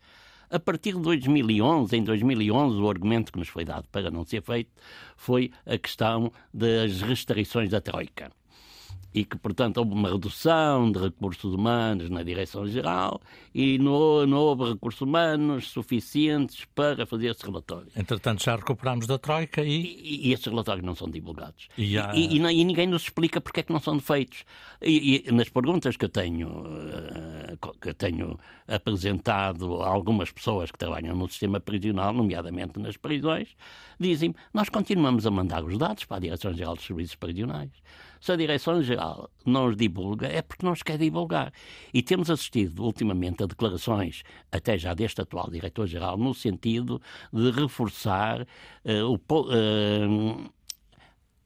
A 0.49 0.59
partir 0.59 0.95
de 0.95 1.01
2011, 1.01 1.95
em 1.95 2.03
2011, 2.03 2.75
o 2.77 2.89
argumento 2.89 3.31
que 3.31 3.39
nos 3.39 3.47
foi 3.47 3.63
dado 3.63 3.87
para 3.89 4.11
não 4.11 4.25
ser 4.25 4.41
feito 4.41 4.71
foi 5.15 5.51
a 5.65 5.77
questão 5.77 6.31
das 6.53 7.01
restrições 7.01 7.69
da 7.69 7.79
Troika 7.79 8.31
e 9.13 9.25
que, 9.25 9.37
portanto, 9.37 9.77
houve 9.77 9.91
uma 9.91 10.09
redução 10.09 10.91
de 10.91 10.99
recursos 10.99 11.53
humanos 11.53 12.09
na 12.09 12.23
Direção-Geral 12.23 13.19
e 13.53 13.77
não, 13.77 14.25
não, 14.25 14.37
houve 14.37 14.71
recursos 14.71 15.01
humanos 15.01 15.69
suficientes 15.69 16.65
para 16.73 17.05
fazer 17.05 17.31
esse 17.31 17.45
relatório. 17.45 17.87
Entretanto, 17.95 18.43
já 18.43 18.55
recuperámos 18.55 19.07
da 19.07 19.17
Troika 19.17 19.63
e... 19.63 19.81
E, 19.81 20.29
e 20.29 20.33
esses 20.33 20.45
relatórios 20.45 20.85
não 20.85 20.95
são 20.95 21.09
divulgados. 21.09 21.67
E, 21.77 21.97
há... 21.97 22.13
e, 22.15 22.37
e, 22.37 22.63
ninguém 22.63 22.87
nos 22.87 23.03
explica 23.03 23.41
porque 23.41 23.59
é 23.59 23.63
que 23.63 23.73
não 23.73 23.81
são 23.81 23.99
feitos. 23.99 24.45
E, 24.81 25.29
nas 25.31 25.49
perguntas 25.49 25.97
que 25.97 26.05
eu 26.05 26.09
tenho, 26.09 26.63
eh, 26.65 27.57
que 27.81 27.89
eu 27.89 27.93
tenho 27.93 28.39
apresentado 28.67 29.81
a 29.81 29.87
algumas 29.87 30.31
pessoas 30.31 30.71
que 30.71 30.77
trabalham 30.77 31.15
no 31.15 31.27
sistema 31.27 31.59
prisional, 31.59 32.13
nomeadamente 32.13 32.79
nas 32.79 32.95
prisões, 32.95 33.49
dizem 33.99 34.33
nós 34.53 34.69
continuamos 34.69 35.25
a 35.27 35.31
mandar 35.31 35.63
os 35.63 35.77
dados 35.77 36.05
para 36.05 36.17
a 36.17 36.19
Direção-Geral 36.21 36.75
dos 36.75 36.85
Serviços 36.85 37.15
Prisionais. 37.15 37.71
Se 38.21 38.31
a 38.31 38.35
Direção-Geral 38.35 39.31
não 39.43 39.65
os 39.65 39.75
divulga, 39.75 40.27
é 40.27 40.43
porque 40.43 40.63
não 40.63 40.73
os 40.73 40.83
quer 40.83 40.99
divulgar. 40.99 41.51
E 41.91 42.03
temos 42.03 42.29
assistido 42.29 42.83
ultimamente 42.83 43.41
a 43.43 43.47
declarações, 43.47 44.21
até 44.51 44.77
já 44.77 44.93
deste 44.93 45.19
atual 45.21 45.49
Diretor-Geral, 45.49 46.17
no 46.17 46.31
sentido 46.35 47.01
de 47.33 47.49
reforçar 47.49 48.43
uh, 48.43 48.47
o, 49.07 49.15
uh, 49.15 50.53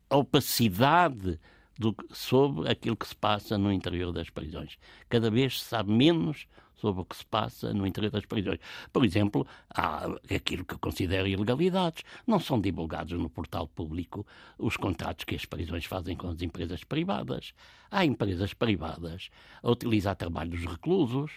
a 0.09 0.17
opacidade 0.17 1.39
do, 1.79 1.95
sobre 2.11 2.69
aquilo 2.69 2.97
que 2.97 3.07
se 3.07 3.15
passa 3.15 3.57
no 3.57 3.71
interior 3.71 4.11
das 4.11 4.29
prisões. 4.29 4.77
Cada 5.07 5.31
vez 5.31 5.61
se 5.61 5.69
sabe 5.69 5.93
menos 5.93 6.45
sobre 6.85 7.01
o 7.01 7.05
que 7.05 7.15
se 7.15 7.25
passa 7.25 7.73
no 7.73 7.87
interior 7.87 8.11
das 8.11 8.25
prisões. 8.25 8.59
Por 8.93 9.03
exemplo, 9.03 9.47
há 9.73 10.05
aquilo 10.33 10.63
que 10.63 10.75
eu 10.75 10.79
considero 10.79 11.27
ilegalidades. 11.27 12.03
Não 12.27 12.39
são 12.39 12.61
divulgados 12.61 13.17
no 13.17 13.27
portal 13.27 13.67
público 13.67 14.25
os 14.59 14.77
contratos 14.77 15.25
que 15.25 15.33
as 15.33 15.45
prisões 15.45 15.85
fazem 15.85 16.15
com 16.15 16.29
as 16.29 16.43
empresas 16.43 16.83
privadas. 16.83 17.53
Há 17.89 18.05
empresas 18.05 18.53
privadas 18.53 19.31
a 19.63 19.71
utilizar 19.71 20.15
trabalho 20.15 20.51
dos 20.51 20.63
reclusos 20.63 21.31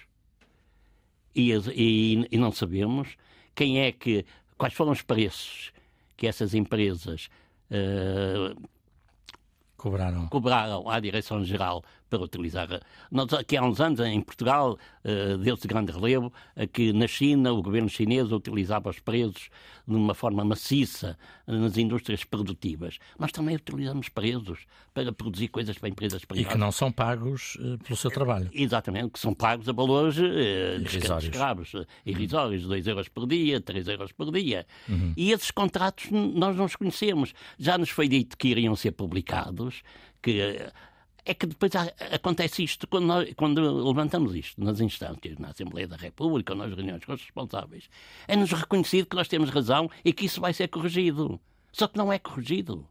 e, 1.34 1.50
e, 1.74 2.28
e 2.30 2.36
não 2.36 2.52
sabemos 2.52 3.16
quem 3.54 3.80
é 3.80 3.90
que. 3.90 4.26
quais 4.58 4.74
foram 4.74 4.92
os 4.92 5.00
preços 5.00 5.72
que 6.14 6.26
essas 6.26 6.52
empresas. 6.52 7.30
Uh, 7.70 8.68
cobraram. 9.78 10.26
cobraram 10.28 10.90
à 10.90 11.00
Direção-Geral 11.00 11.82
para 12.08 12.22
utilizar. 12.22 12.68
Nós, 13.10 13.32
aqui 13.32 13.56
há 13.56 13.62
uns 13.62 13.80
anos, 13.80 14.00
em 14.00 14.20
Portugal, 14.20 14.78
uh, 15.04 15.38
deu-se 15.38 15.66
grande 15.66 15.92
relevo 15.92 16.32
a 16.56 16.66
que 16.66 16.92
na 16.92 17.06
China 17.06 17.52
o 17.52 17.62
governo 17.62 17.88
chinês 17.88 18.32
utilizava 18.32 18.90
os 18.90 18.98
presos 18.98 19.48
de 19.86 19.94
uma 19.94 20.14
forma 20.14 20.44
maciça 20.44 21.18
nas 21.46 21.76
indústrias 21.76 22.24
produtivas. 22.24 22.98
Nós 23.18 23.32
também 23.32 23.56
utilizamos 23.56 24.08
presos 24.08 24.66
para 24.92 25.12
produzir 25.12 25.48
coisas 25.48 25.78
para 25.78 25.88
empresas 25.88 26.24
privadas. 26.24 26.50
E 26.50 26.54
que 26.54 26.58
não 26.58 26.72
são 26.72 26.90
pagos 26.90 27.56
uh, 27.56 27.78
pelo 27.78 27.96
seu 27.96 28.10
trabalho. 28.10 28.50
Exatamente, 28.52 29.10
que 29.10 29.18
são 29.18 29.32
pagos 29.32 29.68
a 29.68 29.72
valores 29.72 30.16
irrisórios. 30.16 31.24
escravos, 31.24 31.72
irrisórios, 32.04 32.62
2 32.66 32.86
euros 32.86 33.08
por 33.08 33.26
dia, 33.26 33.60
3 33.60 33.88
euros 33.88 34.12
por 34.12 34.30
dia. 34.32 34.66
Uhum. 34.88 35.12
E 35.16 35.32
esses 35.32 35.50
contratos 35.50 36.10
nós 36.10 36.56
não 36.56 36.64
os 36.64 36.76
conhecemos. 36.76 37.32
Já 37.58 37.78
nos 37.78 37.90
foi 37.90 38.08
dito 38.08 38.36
que 38.36 38.48
iriam 38.48 38.74
ser 38.76 38.92
publicados, 38.92 39.82
que 40.22 40.58
é 41.28 41.34
que 41.34 41.46
depois 41.46 41.74
há, 41.76 41.82
acontece 42.14 42.64
isto 42.64 42.86
quando, 42.86 43.04
nós, 43.04 43.34
quando 43.36 43.86
levantamos 43.86 44.34
isto 44.34 44.64
nas 44.64 44.80
instâncias, 44.80 45.38
na 45.38 45.48
Assembleia 45.48 45.86
da 45.86 45.96
República 45.96 46.54
nas 46.54 46.74
reuniões 46.74 47.04
com 47.04 47.12
os 47.12 47.20
responsáveis. 47.20 47.90
É-nos 48.26 48.50
reconhecido 48.50 49.06
que 49.06 49.16
nós 49.16 49.28
temos 49.28 49.50
razão 49.50 49.90
e 50.02 50.10
que 50.10 50.24
isso 50.24 50.40
vai 50.40 50.54
ser 50.54 50.68
corrigido. 50.68 51.38
Só 51.70 51.86
que 51.86 51.98
não 51.98 52.10
é 52.10 52.18
corrigido. 52.18 52.88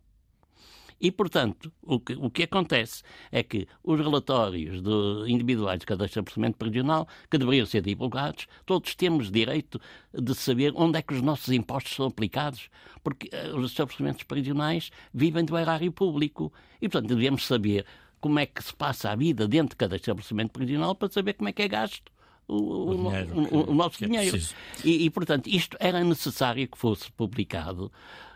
E, 1.02 1.12
portanto, 1.12 1.72
o 1.82 2.00
que, 2.00 2.14
o 2.14 2.30
que 2.30 2.44
acontece 2.44 3.02
é 3.32 3.42
que 3.42 3.68
os 3.84 4.00
relatórios 4.00 4.82
de, 4.82 5.32
individuais 5.32 5.80
de 5.80 5.86
cada 5.86 6.06
estabelecimento 6.06 6.64
regional, 6.64 7.08
que 7.30 7.38
deveriam 7.38 7.66
ser 7.66 7.82
divulgados, 7.82 8.48
todos 8.66 8.94
temos 8.94 9.32
direito 9.32 9.80
de 10.14 10.36
saber 10.36 10.74
onde 10.76 10.98
é 11.00 11.02
que 11.02 11.14
os 11.14 11.22
nossos 11.22 11.50
impostos 11.50 11.96
são 11.96 12.08
aplicados, 12.08 12.70
porque 13.04 13.30
uh, 13.36 13.58
os 13.58 13.72
estabelecimentos 13.72 14.24
prisionais 14.24 14.92
vivem 15.14 15.46
do 15.46 15.58
erário 15.58 15.92
público. 15.92 16.52
E, 16.82 16.90
portanto, 16.90 17.16
devemos 17.16 17.46
saber 17.46 17.86
como 18.20 18.40
é 18.40 18.46
que 18.46 18.64
se 18.64 18.74
passa 18.76 19.12
a 19.12 19.16
vida 19.16 19.48
dentro 19.48 19.70
de 19.70 19.76
cada 19.76 19.96
estabelecimento 19.96 20.52
prisional 20.52 20.96
para 20.96 21.10
saber 21.10 21.34
como 21.34 21.50
é 21.50 21.54
que 21.54 21.62
é 21.62 21.68
gasto 21.68 22.12
o, 22.48 22.92
o, 22.92 22.96
dinheiro, 22.96 23.56
o, 23.56 23.72
o 23.72 23.74
nosso 23.76 24.04
é 24.04 24.08
dinheiro. 24.08 24.40
E, 24.84 25.06
e, 25.06 25.10
portanto, 25.10 25.48
isto 25.48 25.76
era 25.80 26.04
necessário 26.04 26.68
que 26.68 26.78
fosse 26.78 27.12
publicado. 27.12 27.92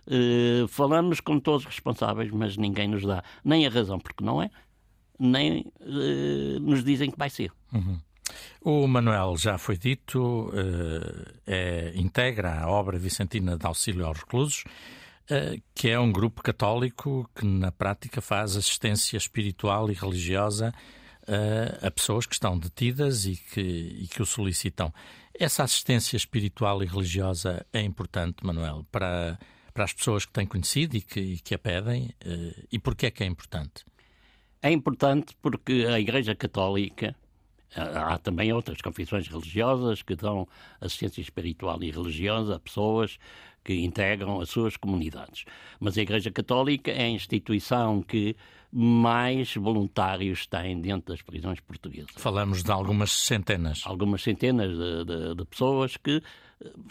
Uh, 0.05 0.67
falamos 0.67 1.19
com 1.19 1.39
todos 1.39 1.61
os 1.61 1.67
responsáveis, 1.67 2.29
mas 2.31 2.57
ninguém 2.57 2.87
nos 2.87 3.05
dá 3.05 3.23
nem 3.43 3.65
a 3.65 3.69
razão 3.69 3.99
porque 3.99 4.23
não 4.23 4.41
é, 4.41 4.49
nem 5.17 5.71
uh, 5.79 6.59
nos 6.59 6.83
dizem 6.83 7.09
que 7.09 7.17
vai 7.17 7.29
ser. 7.29 7.51
Uhum. 7.71 7.99
O 8.61 8.87
Manuel 8.87 9.35
já 9.37 9.57
foi 9.57 9.77
dito, 9.77 10.49
uh, 10.49 11.31
é, 11.47 11.93
integra 11.95 12.61
a 12.61 12.69
obra 12.69 12.97
vicentina 12.97 13.57
de 13.57 13.65
auxílio 13.65 14.05
aos 14.05 14.19
reclusos. 14.19 14.63
Eh, 15.31 15.61
que 15.73 15.89
é 15.89 15.97
um 15.97 16.11
grupo 16.11 16.43
católico 16.43 17.29
que, 17.33 17.45
na 17.45 17.71
prática, 17.71 18.19
faz 18.19 18.57
assistência 18.57 19.15
espiritual 19.15 19.89
e 19.89 19.93
religiosa 19.93 20.73
eh, 21.25 21.79
a 21.81 21.89
pessoas 21.89 22.25
que 22.25 22.33
estão 22.33 22.59
detidas 22.59 23.23
e 23.23 23.37
que, 23.37 23.61
e 23.61 24.07
que 24.09 24.21
o 24.21 24.25
solicitam. 24.25 24.93
Essa 25.33 25.63
assistência 25.63 26.17
espiritual 26.17 26.83
e 26.83 26.85
religiosa 26.85 27.65
é 27.71 27.79
importante, 27.79 28.45
Manuel, 28.45 28.85
para, 28.91 29.39
para 29.73 29.85
as 29.85 29.93
pessoas 29.93 30.25
que 30.25 30.33
têm 30.33 30.45
conhecido 30.45 30.97
e 30.97 31.01
que, 31.01 31.21
e 31.21 31.39
que 31.39 31.55
a 31.55 31.59
pedem. 31.59 32.13
Eh, 32.19 32.65
e 32.69 32.77
porquê 32.77 33.05
é 33.05 33.11
que 33.11 33.23
é 33.23 33.25
importante? 33.25 33.85
É 34.61 34.69
importante 34.69 35.33
porque 35.41 35.85
a 35.87 35.97
Igreja 35.97 36.35
Católica, 36.35 37.15
há 37.73 38.17
também 38.17 38.51
outras 38.51 38.81
confissões 38.81 39.29
religiosas 39.29 40.01
que 40.01 40.13
dão 40.13 40.45
assistência 40.81 41.21
espiritual 41.21 41.81
e 41.81 41.89
religiosa 41.89 42.57
a 42.57 42.59
pessoas 42.59 43.17
que 43.63 43.73
integram 43.83 44.39
as 44.39 44.49
suas 44.49 44.77
comunidades. 44.77 45.45
Mas 45.79 45.97
a 45.97 46.01
Igreja 46.01 46.31
Católica 46.31 46.91
é 46.91 47.03
a 47.03 47.09
instituição 47.09 48.01
que 48.01 48.35
mais 48.71 49.53
voluntários 49.55 50.47
tem 50.47 50.79
dentro 50.79 51.11
das 51.11 51.21
prisões 51.21 51.59
portuguesas. 51.59 52.11
Falamos 52.15 52.63
de 52.63 52.71
algumas 52.71 53.11
centenas. 53.11 53.81
Algumas 53.85 54.21
centenas 54.21 54.71
de, 54.71 55.05
de, 55.05 55.35
de 55.35 55.45
pessoas 55.45 55.97
que 55.97 56.21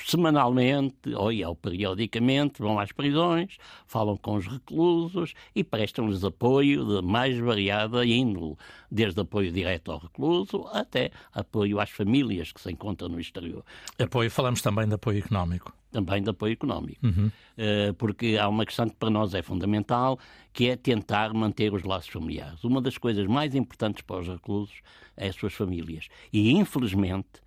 semanalmente 0.04 1.14
ou, 1.14 1.30
ou 1.46 1.56
periodicamente 1.56 2.60
vão 2.60 2.78
às 2.78 2.92
prisões, 2.92 3.56
falam 3.86 4.16
com 4.16 4.36
os 4.36 4.46
reclusos 4.46 5.34
e 5.54 5.62
prestam-lhes 5.62 6.24
apoio 6.24 6.84
de 6.84 7.06
mais 7.06 7.38
variada 7.38 8.04
índole, 8.04 8.56
desde 8.90 9.20
apoio 9.20 9.52
direto 9.52 9.92
ao 9.92 9.98
recluso 9.98 10.66
até 10.72 11.10
apoio 11.32 11.80
às 11.80 11.90
famílias 11.90 12.52
que 12.52 12.60
se 12.60 12.70
encontram 12.70 13.08
no 13.08 13.20
exterior. 13.20 13.64
Apoio, 13.98 14.30
falamos 14.30 14.62
também 14.62 14.88
de 14.88 14.94
apoio 14.94 15.18
económico. 15.18 15.74
Também 15.92 16.22
de 16.22 16.30
apoio 16.30 16.52
económico. 16.52 17.04
Uhum. 17.04 17.30
Eh, 17.56 17.92
porque 17.98 18.38
há 18.40 18.48
uma 18.48 18.64
questão 18.64 18.88
que 18.88 18.94
para 18.94 19.10
nós 19.10 19.34
é 19.34 19.42
fundamental, 19.42 20.18
que 20.52 20.68
é 20.68 20.76
tentar 20.76 21.34
manter 21.34 21.74
os 21.74 21.82
laços 21.82 22.10
familiares. 22.10 22.62
Uma 22.62 22.80
das 22.80 22.96
coisas 22.96 23.26
mais 23.26 23.54
importantes 23.54 24.02
para 24.02 24.20
os 24.20 24.28
reclusos 24.28 24.80
é 25.16 25.28
as 25.28 25.34
suas 25.34 25.52
famílias. 25.52 26.08
E, 26.32 26.52
infelizmente, 26.52 27.42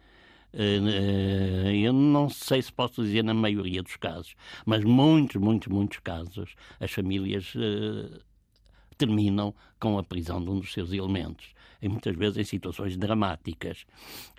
eu 0.54 1.94
não 1.94 2.30
sei 2.30 2.62
se 2.62 2.72
posso 2.72 3.04
dizer 3.04 3.24
na 3.24 3.34
maioria 3.34 3.82
dos 3.82 3.96
casos, 3.96 4.36
mas 4.66 4.84
muitos, 4.84 5.42
muitos, 5.42 5.68
muitos 5.68 6.00
casos, 6.00 6.56
as 6.80 6.92
famílias 6.92 7.54
uh, 7.56 8.20
terminam 8.98 9.54
com 9.80 9.98
a 9.98 10.04
prisão 10.04 10.44
de 10.44 10.50
um 10.50 10.60
dos 10.60 10.72
seus 10.72 10.94
elementos, 10.94 11.48
e 11.82 11.90
muitas 11.90 12.16
vezes 12.16 12.38
em 12.38 12.44
situações 12.44 12.96
dramáticas. 12.96 13.86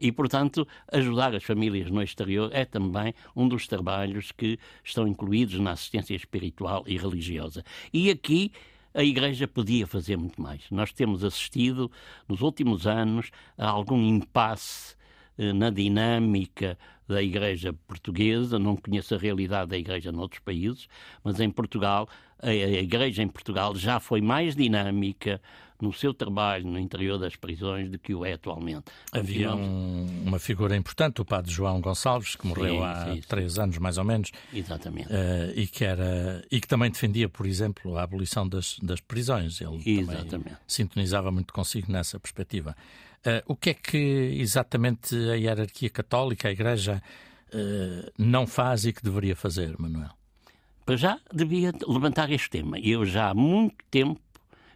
E, 0.01 0.11
portanto, 0.11 0.67
ajudar 0.91 1.35
as 1.35 1.45
famílias 1.45 1.91
no 1.91 2.03
exterior 2.03 2.49
é 2.53 2.65
também 2.65 3.13
um 3.37 3.47
dos 3.47 3.67
trabalhos 3.67 4.33
que 4.33 4.59
estão 4.83 5.07
incluídos 5.07 5.59
na 5.59 5.73
assistência 5.73 6.15
espiritual 6.15 6.85
e 6.87 6.97
religiosa. 6.97 7.63
E 7.93 8.11
aqui 8.11 8.51
a 8.95 9.03
Igreja 9.03 9.47
podia 9.49 9.87
fazer 9.87 10.17
muito 10.17 10.41
mais. 10.41 10.63
Nós 10.71 10.93
temos 10.93 11.25
assistido, 11.25 11.91
nos 12.29 12.41
últimos 12.41 12.87
anos, 12.87 13.31
a 13.59 13.69
algum 13.69 14.01
impasse 14.01 14.95
eh, 14.95 15.04
na 15.37 15.71
dinâmica 15.71 16.79
da 17.07 17.23
Igreja 17.23 17.73
portuguesa, 17.87 18.59
não 18.59 18.77
conheço 18.77 19.15
a 19.15 19.19
realidade 19.19 19.71
da 19.71 19.79
Igreja 19.79 20.11
noutros 20.11 20.41
países, 20.41 20.89
mas 21.23 21.39
em 21.41 21.51
Portugal, 21.51 22.09
a 22.41 22.53
Igreja 22.53 23.23
em 23.23 23.29
Portugal 23.29 23.75
já 23.77 24.01
foi 24.01 24.21
mais 24.21 24.57
dinâmica 24.57 25.41
no 25.81 25.93
seu 25.93 26.15
trabalho 26.15 26.67
no 26.67 26.79
interior 26.79 27.19
das 27.19 27.37
prisões 27.37 27.91
do 27.91 27.99
que 27.99 28.15
o 28.15 28.25
é 28.25 28.35
atualmente. 28.35 28.85
Havia 29.13 29.55
um, 29.55 30.07
uma 30.25 30.39
figura 30.39 30.77
importante, 30.77 31.21
o 31.21 31.25
padre 31.25 31.53
João 31.53 31.81
Gonçalves, 31.81 32.37
que 32.37 32.47
morreu 32.47 32.77
sim, 32.77 32.83
há 32.83 33.13
sim, 33.13 33.21
três 33.29 33.55
sim. 33.55 33.61
anos 33.61 33.79
mais 33.79 33.99
ou 33.99 34.05
menos. 34.05 34.31
Exatamente. 34.53 35.09
Uh, 35.09 35.53
e, 35.55 35.67
que 35.67 35.85
era, 35.85 36.45
e 36.51 36.61
que 36.61 36.67
também 36.67 36.91
defendia, 36.91 37.29
por 37.29 37.45
exemplo, 37.45 37.99
a 37.99 38.03
abolição 38.03 38.49
das, 38.49 38.79
das 38.81 39.01
prisões. 39.01 39.61
Ele 39.61 39.83
Exatamente. 39.85 40.31
também 40.31 40.53
sintonizava 40.67 41.31
muito 41.31 41.53
consigo 41.53 41.91
nessa 41.91 42.19
perspectiva. 42.19 42.75
Uh, 43.27 43.41
o 43.47 43.57
que 43.57 43.71
é 43.71 43.75
que 43.75 43.97
exatamente 44.39 45.15
a 45.15 45.35
hierarquia 45.35 45.89
católica, 45.89 46.49
a 46.49 46.53
Igreja, 46.53 47.03
uh, 47.55 48.13
não 48.19 48.47
faz 48.47 48.85
e 48.85 48.93
que 48.93 49.03
deveria 49.03 49.35
fazer, 49.35 49.75
Manuel? 49.79 50.11
Para 50.85 50.97
já 50.97 51.19
devia 51.33 51.73
levantar 51.89 52.31
este 52.31 52.51
tema. 52.51 52.79
Eu 52.79 53.07
já 53.07 53.31
há 53.31 53.35
muito 53.35 53.77
tempo 53.91 54.21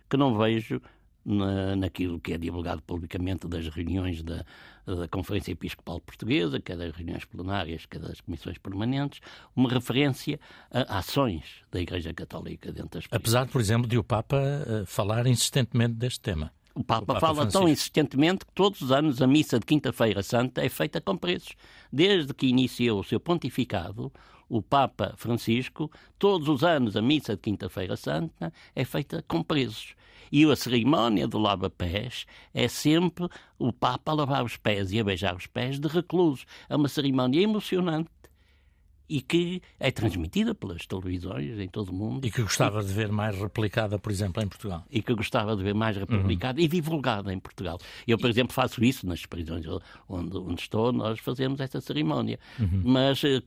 que 0.09 0.17
não 0.17 0.39
vejo 0.39 0.81
na, 1.23 1.77
naquilo 1.77 2.19
que 2.19 2.33
é 2.33 2.39
divulgado 2.39 2.81
publicamente 2.81 3.47
das 3.47 3.69
reuniões 3.69 4.23
da, 4.23 4.45
da 4.87 5.07
Conferência 5.09 5.53
Episcopal 5.53 6.01
Portuguesa, 6.01 6.59
quer 6.59 6.79
das 6.79 6.95
reuniões 6.95 7.27
plenárias, 7.27 7.85
quer 7.85 7.99
das 7.99 8.23
comissões 8.23 8.57
permanentes, 8.57 9.21
uma 9.55 9.69
referência 9.69 10.41
a 10.71 10.99
ações 10.99 11.45
da 11.71 11.81
Igreja 11.81 12.15
Católica 12.15 12.73
dentro 12.73 12.99
das 12.99 13.09
Apesar, 13.11 13.47
por 13.47 13.61
exemplo, 13.61 13.87
de 13.87 13.99
o 13.99 14.05
Papa 14.05 14.39
uh, 14.39 14.87
falar 14.87 15.27
insistentemente 15.27 15.95
deste 15.95 16.21
tema. 16.21 16.51
O 16.79 16.85
Papa, 16.85 17.03
o 17.03 17.07
Papa 17.07 17.21
fala 17.21 17.35
Francisco. 17.35 17.59
tão 17.59 17.69
insistentemente 17.69 18.47
que 18.47 18.53
todos 18.53 18.81
os 18.81 18.93
anos 18.93 19.21
a 19.21 19.27
missa 19.27 19.59
de 19.59 19.67
Quinta-feira 19.67 20.23
Santa 20.23 20.65
é 20.65 20.69
feita 20.69 21.01
com 21.01 21.17
preços. 21.17 21.57
Desde 21.93 22.33
que 22.33 22.47
iniciou 22.47 23.01
o 23.01 23.05
seu 23.05 23.19
pontificado, 23.19 24.13
o 24.49 24.63
Papa 24.63 25.13
Francisco, 25.17 25.91
todos 26.21 26.47
os 26.47 26.63
anos 26.63 26.97
a 26.97 27.03
missa 27.03 27.35
de 27.35 27.43
Quinta-feira 27.43 27.97
Santa 27.97 28.53
é 28.77 28.85
feita 28.85 29.25
com 29.27 29.43
presos. 29.43 29.97
E 30.31 30.45
a 30.45 30.55
cerimónia 30.55 31.27
do 31.27 31.37
lava-pés 31.37 32.27
é 32.55 32.69
sempre 32.69 33.27
o 33.59 33.73
Papa 33.73 34.13
a 34.13 34.15
lavar 34.15 34.45
os 34.45 34.57
pés 34.57 34.93
e 34.93 35.01
a 35.01 35.05
beijar 35.05 35.35
os 35.35 35.49
pés 35.49 35.81
de 35.81 35.89
reclusos. 35.89 36.47
É 36.69 36.77
uma 36.77 36.89
cerimónia 36.89 37.41
emocionante 37.41 38.09
e 39.09 39.21
que 39.21 39.63
é 39.81 39.91
transmitida 39.91 40.55
pelas 40.55 40.87
televisões 40.87 41.59
em 41.59 41.69
todo 41.69 41.91
o 41.91 41.95
mundo. 41.95 42.27
E 42.27 42.31
que 42.31 42.43
gostava 42.43 42.83
de 42.83 42.93
ver 42.93 43.11
mais 43.11 43.37
replicada, 43.37 43.99
por 43.99 44.13
exemplo, 44.13 44.43
em 44.43 44.49
Portugal. 44.49 44.85
E 44.91 45.03
que 45.03 45.15
gostava 45.15 45.57
de 45.57 45.63
ver 45.63 45.75
mais 45.75 45.97
replicada 45.97 46.59
uhum. 46.59 46.65
e 46.65 46.69
divulgada 46.69 47.33
em 47.33 47.39
Portugal. 47.39 47.79
Eu, 48.07 48.19
por 48.19 48.29
exemplo, 48.29 48.53
faço 48.53 48.85
isso 48.85 49.07
nas 49.07 49.25
prisões 49.25 49.65
onde, 50.09 50.37
onde 50.37 50.61
estou, 50.61 50.93
nós 50.93 51.19
fazemos 51.21 51.61
essa 51.61 51.81
cerimónia. 51.81 52.39
Uhum. 52.59 52.83
Mas 52.85 53.23
eh, 53.25 53.43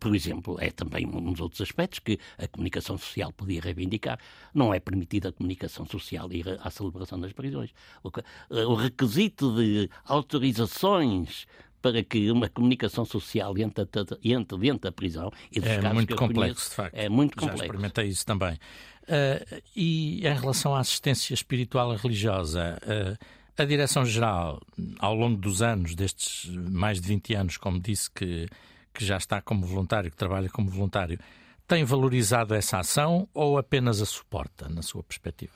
por 0.00 0.14
exemplo, 0.14 0.56
é 0.58 0.70
também 0.70 1.06
um 1.06 1.32
dos 1.32 1.40
outros 1.40 1.60
aspectos 1.60 1.98
que 1.98 2.18
a 2.38 2.48
comunicação 2.48 2.96
social 2.96 3.30
podia 3.32 3.60
reivindicar. 3.60 4.18
Não 4.54 4.72
é 4.72 4.80
permitida 4.80 5.28
a 5.28 5.32
comunicação 5.32 5.84
social 5.84 6.32
ir 6.32 6.58
à 6.62 6.70
celebração 6.70 7.20
das 7.20 7.34
prisões. 7.34 7.70
O 8.02 8.74
requisito 8.74 9.54
de 9.54 9.90
autorizações 10.06 11.46
para 11.80 12.02
que 12.02 12.30
uma 12.30 12.48
comunicação 12.48 13.04
social 13.04 13.56
entre, 13.58 13.86
entre 14.22 14.58
dentro 14.58 14.80
da 14.80 14.92
prisão 14.92 15.30
e 15.50 15.60
dos 15.60 15.70
é 15.70 15.92
muito 15.92 16.16
complexo, 16.16 16.34
conheço, 16.34 16.70
de 16.70 16.76
facto. 16.76 16.94
É 16.94 17.08
muito 17.08 17.36
complexo. 17.36 17.58
Já 17.58 17.64
experimentei 17.64 18.06
isso 18.06 18.26
também. 18.26 18.54
Uh, 18.54 19.62
e 19.74 20.26
em 20.26 20.34
relação 20.34 20.74
à 20.74 20.80
assistência 20.80 21.34
espiritual 21.34 21.92
e 21.94 21.96
religiosa, 21.96 22.78
uh, 22.82 23.18
a 23.56 23.64
Direção-Geral, 23.64 24.60
ao 24.98 25.14
longo 25.14 25.36
dos 25.36 25.62
anos, 25.62 25.94
destes 25.94 26.46
mais 26.48 27.00
de 27.00 27.08
20 27.08 27.34
anos, 27.34 27.56
como 27.56 27.78
disse 27.78 28.10
que 28.10 28.48
que 28.92 29.04
já 29.04 29.16
está 29.16 29.40
como 29.40 29.66
voluntário, 29.66 30.10
que 30.10 30.16
trabalha 30.16 30.48
como 30.48 30.70
voluntário, 30.70 31.18
tem 31.66 31.84
valorizado 31.84 32.54
essa 32.54 32.78
ação 32.78 33.28
ou 33.32 33.58
apenas 33.58 34.02
a 34.02 34.06
suporta, 34.06 34.68
na 34.68 34.82
sua 34.82 35.02
perspectiva? 35.02 35.54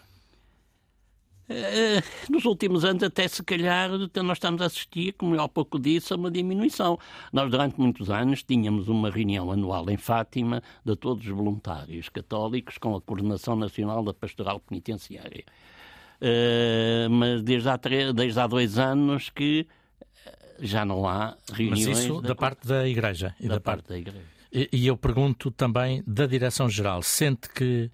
Uh, 1.48 2.32
nos 2.32 2.44
últimos 2.44 2.84
anos, 2.84 3.02
até 3.02 3.28
se 3.28 3.42
calhar, 3.42 3.90
nós 3.90 4.36
estamos 4.38 4.62
a 4.62 4.66
assistir, 4.66 5.12
como 5.12 5.34
eu 5.34 5.42
há 5.42 5.48
pouco 5.48 5.78
disse, 5.78 6.12
a 6.12 6.16
uma 6.16 6.30
diminuição. 6.30 6.98
Nós, 7.32 7.50
durante 7.50 7.78
muitos 7.78 8.10
anos, 8.10 8.42
tínhamos 8.42 8.88
uma 8.88 9.10
reunião 9.10 9.52
anual 9.52 9.88
em 9.90 9.96
Fátima 9.96 10.62
de 10.84 10.96
todos 10.96 11.26
os 11.26 11.30
voluntários 11.30 12.08
católicos 12.08 12.78
com 12.78 12.96
a 12.96 13.00
Coordenação 13.00 13.56
Nacional 13.56 14.02
da 14.02 14.14
Pastoral 14.14 14.58
Penitenciária. 14.60 15.44
Uh, 16.20 17.10
mas 17.10 17.42
desde 17.42 17.68
há, 17.68 17.78
desde 18.14 18.40
há 18.40 18.46
dois 18.46 18.78
anos 18.78 19.28
que 19.28 19.66
já 20.60 20.84
não 20.84 21.06
há 21.06 21.36
reuniões. 21.52 21.86
Mas 21.86 21.98
isso 21.98 22.20
da, 22.20 22.28
da 22.28 22.34
parte 22.34 22.66
da 22.66 22.88
Igreja. 22.88 23.34
E 23.38 23.48
da, 23.48 23.54
da 23.54 23.60
parte 23.60 23.88
da 23.88 23.98
Igreja. 23.98 24.33
E, 24.54 24.68
e 24.72 24.86
eu 24.86 24.96
pergunto 24.96 25.50
também 25.50 26.02
da 26.06 26.26
Direção-Geral, 26.26 27.02
sente 27.02 27.48
que 27.48 27.90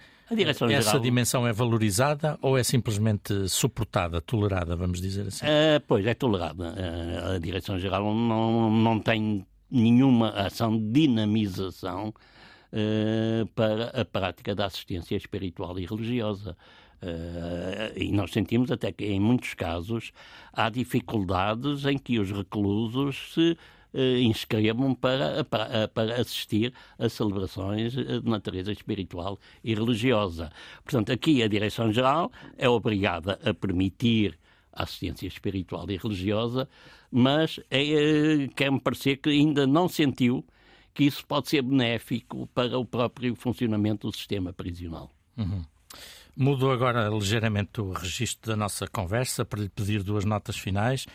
essa 0.47 1.01
dimensão 1.01 1.47
é 1.47 1.53
valorizada 1.53 2.39
ou 2.41 2.57
é 2.57 2.63
simplesmente 2.63 3.49
suportada, 3.49 4.21
tolerada, 4.21 4.77
vamos 4.77 5.01
dizer 5.01 5.27
assim? 5.27 5.45
Uh, 5.47 5.81
pois, 5.89 6.07
é 6.07 6.15
tolerada. 6.15 6.73
Uh, 6.73 7.35
a 7.35 7.39
Direção-Geral 7.39 8.15
não, 8.15 8.71
não 8.71 9.01
tem 9.01 9.45
nenhuma 9.71 10.31
ação 10.31 10.77
de 10.77 11.07
dinamização 11.07 12.15
uh, 12.73 13.47
para 13.55 13.87
a 13.89 14.05
prática 14.05 14.55
da 14.55 14.67
assistência 14.67 15.17
espiritual 15.17 15.79
e 15.79 15.87
religiosa. 15.87 16.57
E 17.97 18.13
nós 18.13 18.31
sentimos 18.31 18.71
até 18.71 18.93
que, 18.93 19.07
em 19.07 19.19
muitos 19.19 19.55
casos, 19.55 20.13
há 20.53 20.69
dificuldades 20.69 21.87
em 21.87 21.97
que 21.97 22.19
os 22.19 22.31
reclusos 22.31 23.33
se 23.33 23.57
inscrevam 23.95 24.95
para, 24.95 25.45
para, 25.45 25.89
para, 25.89 26.21
assistir 26.21 26.73
a 26.99 27.09
celebrações 27.09 27.93
de 27.93 28.23
natureza 28.25 28.73
espiritual 28.73 29.39
e 29.65 29.75
religiosa. 29.75 30.51
Portanto, 30.85 31.13
aqui 31.13 31.43
a 31.43 31.49
Direção-Geral 31.49 32.31
é 32.57 32.69
obrigada 32.69 33.39
a 33.45 33.53
permitir 33.53 34.39
a 34.73 34.85
assistência 34.85 35.27
espiritual 35.27 35.91
e 35.91 35.97
religiosa, 35.97 36.69
mas 37.11 37.59
é, 37.71 38.49
quer-me 38.55 38.81
parecer 38.81 39.17
que 39.17 39.31
ainda 39.31 39.67
não 39.67 39.89
sentiu 39.89 40.45
que 40.95 41.05
isso 41.05 41.25
pode 41.27 41.49
ser 41.49 41.63
benéfico 41.63 42.47
para 42.49 42.79
o 42.79 42.85
próprio 42.85 43.35
funcionamento 43.35 44.09
do 44.09 44.17
sistema 44.17 44.53
prisional. 44.53 45.11
Uhum. 45.37 45.65
Mudo 46.37 46.71
agora 46.71 47.09
ligeiramente 47.09 47.81
o 47.81 47.93
registro 47.93 48.51
da 48.51 48.57
nossa 48.57 48.87
conversa 48.87 49.45
para 49.45 49.61
lhe 49.61 49.69
pedir 49.69 50.03
duas 50.03 50.25
notas 50.25 50.57
finais. 50.57 51.07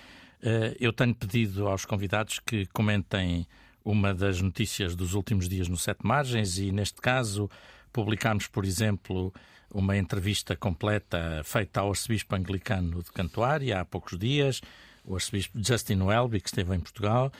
Eh, 0.45 0.77
eu 0.79 0.93
tenho 0.93 1.15
pedido 1.15 1.67
aos 1.67 1.85
convidados 1.85 2.39
que 2.39 2.67
comentem 2.67 3.47
uma 3.83 4.13
das 4.13 4.41
notícias 4.41 4.95
dos 4.95 5.15
últimos 5.15 5.49
dias 5.49 5.67
no 5.67 5.75
Sete 5.75 6.05
Margens 6.05 6.59
e, 6.59 6.71
neste 6.71 7.01
caso, 7.01 7.49
publicámos, 7.91 8.45
por 8.45 8.63
exemplo, 8.63 9.33
uma 9.73 9.97
entrevista 9.97 10.55
completa 10.55 11.41
feita 11.43 11.79
ao 11.79 11.89
arcebispo 11.89 12.35
anglicano 12.35 13.01
de 13.01 13.11
Cantuária 13.11 13.81
há 13.81 13.85
poucos 13.85 14.19
dias, 14.19 14.61
o 15.03 15.15
arcebispo 15.15 15.57
Justin 15.59 16.01
Welby, 16.03 16.39
que 16.39 16.49
esteve 16.49 16.75
em 16.75 16.79
Portugal. 16.79 17.31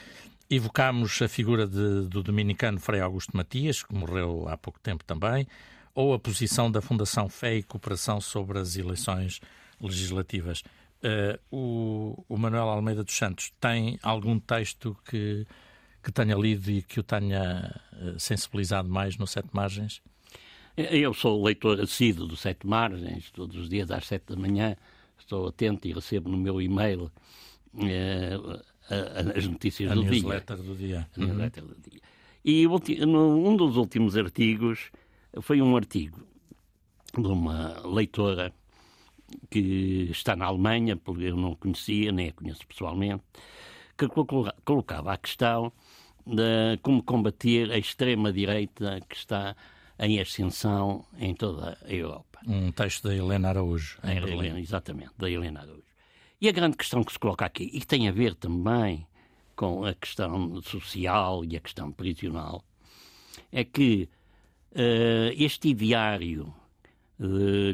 Evocámos 0.49 1.21
a 1.21 1.27
figura 1.27 1.67
de, 1.67 2.07
do 2.09 2.23
dominicano 2.23 2.79
Frei 2.79 3.01
Augusto 3.01 3.37
Matias, 3.37 3.83
que 3.83 3.93
morreu 3.93 4.47
há 4.49 4.57
pouco 4.57 4.79
tempo 4.79 5.03
também 5.03 5.47
ou 5.95 6.13
a 6.13 6.19
posição 6.19 6.69
da 6.69 6.81
Fundação 6.81 7.29
Fé 7.29 7.55
e 7.55 7.63
Cooperação 7.63 8.19
sobre 8.19 8.59
as 8.59 8.75
eleições 8.75 9.39
legislativas. 9.79 10.61
Uh, 11.05 11.37
o, 11.55 12.25
o, 12.27 12.35
Manuel 12.35 12.67
Almeida 12.67 13.03
dos 13.03 13.15
Santos 13.15 13.53
tem 13.59 13.99
algum 14.01 14.39
texto 14.39 14.97
que, 15.07 15.45
que 16.01 16.11
tenha 16.11 16.35
lido 16.35 16.71
e 16.71 16.81
que 16.81 16.99
o 16.99 17.03
tenha 17.03 17.79
uh, 17.93 18.19
sensibilizado 18.19 18.89
mais 18.89 19.15
no 19.15 19.27
Sete 19.27 19.49
Margens? 19.53 20.01
Eu 20.75 21.13
sou 21.13 21.43
leitor 21.43 21.79
assíduo 21.79 22.25
do 22.25 22.35
Sete 22.35 22.65
Margens, 22.65 23.29
todos 23.29 23.55
os 23.55 23.69
dias 23.69 23.91
às 23.91 24.07
sete 24.07 24.25
da 24.29 24.35
manhã 24.35 24.75
estou 25.19 25.47
atento 25.47 25.87
e 25.87 25.93
recebo 25.93 26.27
no 26.27 26.37
meu 26.37 26.61
e-mail 26.61 27.11
uh, 27.73 28.63
as 29.35 29.47
notícias 29.47 29.91
a 29.91 29.95
do 29.95 30.03
dia. 30.03 30.21
do 30.21 30.75
dia. 30.75 31.07
A 31.15 31.19
newsletter 31.19 31.63
uhum. 31.63 31.69
do 31.69 31.89
dia. 31.89 32.01
E 32.43 32.67
um 32.67 33.55
dos 33.55 33.75
últimos 33.75 34.17
artigos 34.17 34.91
foi 35.41 35.61
um 35.61 35.75
artigo 35.75 36.25
de 37.17 37.27
uma 37.27 37.81
leitora 37.87 38.53
que 39.49 40.09
está 40.11 40.35
na 40.35 40.45
Alemanha, 40.45 40.95
porque 40.97 41.23
eu 41.23 41.35
não 41.35 41.55
conhecia, 41.55 42.11
nem 42.11 42.29
a 42.29 42.33
conheço 42.33 42.65
pessoalmente, 42.67 43.23
que 43.97 44.07
colocava 44.63 45.13
a 45.13 45.17
questão 45.17 45.71
de 46.25 46.77
como 46.81 47.03
combater 47.03 47.71
a 47.71 47.77
extrema-direita 47.77 49.01
que 49.07 49.15
está 49.15 49.55
em 49.99 50.19
ascensão 50.19 51.05
em 51.17 51.33
toda 51.33 51.77
a 51.83 51.93
Europa. 51.93 52.39
Um 52.47 52.71
texto 52.71 53.07
da 53.07 53.15
Helena 53.15 53.49
Araújo. 53.49 53.97
Em 54.03 54.17
Helena, 54.17 54.59
exatamente, 54.59 55.11
da 55.17 55.29
Helena 55.29 55.61
Araújo. 55.61 55.83
E 56.41 56.49
a 56.49 56.51
grande 56.51 56.75
questão 56.77 57.03
que 57.03 57.13
se 57.13 57.19
coloca 57.19 57.45
aqui, 57.45 57.69
e 57.71 57.79
que 57.79 57.87
tem 57.87 58.07
a 58.07 58.11
ver 58.11 58.35
também 58.35 59.07
com 59.55 59.85
a 59.85 59.93
questão 59.93 60.61
social 60.61 61.45
e 61.45 61.55
a 61.55 61.59
questão 61.59 61.91
prisional, 61.91 62.63
é 63.51 63.63
que 63.63 64.09
uh, 64.73 65.31
este 65.37 65.69
ideário 65.69 66.53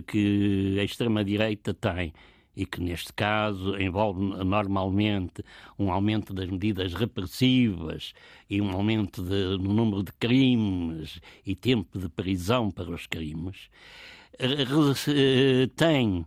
que 0.08 0.78
a 0.80 0.84
extrema-direita 0.84 1.74
tem 1.74 2.14
e 2.56 2.66
que 2.66 2.82
neste 2.82 3.14
caso 3.14 3.78
envolve 3.78 4.22
normalmente 4.44 5.44
um 5.80 5.92
aumento 5.92 6.34
das 6.34 6.50
medidas 6.50 6.94
repressivas 6.94 8.14
e 8.50 8.62
um 8.62 8.72
aumento 8.72 9.24
de, 9.24 9.58
no 9.58 9.74
número 9.74 10.04
de 10.04 10.12
crimes 10.14 11.22
e 11.46 11.56
tempo 11.56 11.98
de 11.98 12.10
prisão 12.10 12.70
para 12.70 12.92
os 12.92 13.08
crimes, 13.08 13.70
tem 15.76 16.26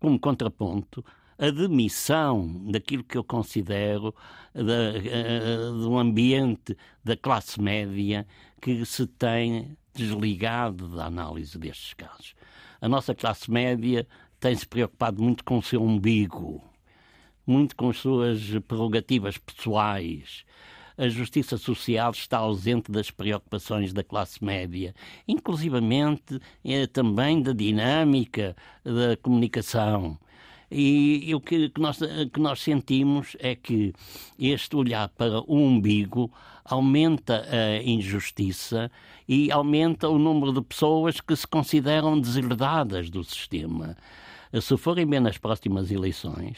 como 0.00 0.18
contraponto 0.18 1.04
a 1.38 1.50
demissão 1.50 2.66
daquilo 2.70 3.04
que 3.04 3.16
eu 3.16 3.22
considero 3.22 4.12
de 4.52 5.86
um 5.86 5.98
ambiente 5.98 6.76
da 7.04 7.16
classe 7.16 7.60
média 7.60 8.26
que 8.60 8.84
se 8.84 9.06
tem 9.06 9.76
desligado 9.98 10.88
da 10.88 11.06
análise 11.06 11.58
destes 11.58 11.92
casos. 11.94 12.34
A 12.80 12.88
nossa 12.88 13.14
classe 13.14 13.50
média 13.50 14.06
tem-se 14.38 14.66
preocupado 14.66 15.20
muito 15.22 15.44
com 15.44 15.58
o 15.58 15.62
seu 15.62 15.82
umbigo, 15.82 16.62
muito 17.44 17.74
com 17.74 17.90
as 17.90 17.98
suas 17.98 18.40
prerrogativas 18.66 19.36
pessoais. 19.36 20.44
A 20.96 21.08
justiça 21.08 21.56
social 21.56 22.12
está 22.12 22.38
ausente 22.38 22.90
das 22.90 23.10
preocupações 23.10 23.92
da 23.92 24.04
classe 24.04 24.44
média, 24.44 24.94
inclusivamente 25.26 26.40
é, 26.64 26.86
também 26.86 27.42
da 27.42 27.52
dinâmica 27.52 28.56
da 28.84 29.16
comunicação. 29.16 30.18
E, 30.70 31.30
e 31.30 31.34
o 31.34 31.40
que, 31.40 31.70
que, 31.70 31.80
nós, 31.80 31.98
que 32.32 32.40
nós 32.40 32.60
sentimos 32.60 33.36
é 33.38 33.54
que 33.54 33.92
este 34.38 34.76
olhar 34.76 35.08
para 35.08 35.40
o 35.40 35.56
umbigo 35.56 36.30
aumenta 36.68 37.46
a 37.48 37.82
injustiça 37.82 38.90
e 39.26 39.50
aumenta 39.50 40.08
o 40.08 40.18
número 40.18 40.52
de 40.52 40.62
pessoas 40.62 41.20
que 41.20 41.34
se 41.34 41.46
consideram 41.46 42.20
deserdadas 42.20 43.10
do 43.10 43.24
sistema 43.24 43.96
se 44.60 44.76
forem 44.76 45.06
bem 45.06 45.20
nas 45.20 45.36
próximas 45.36 45.90
eleições, 45.90 46.56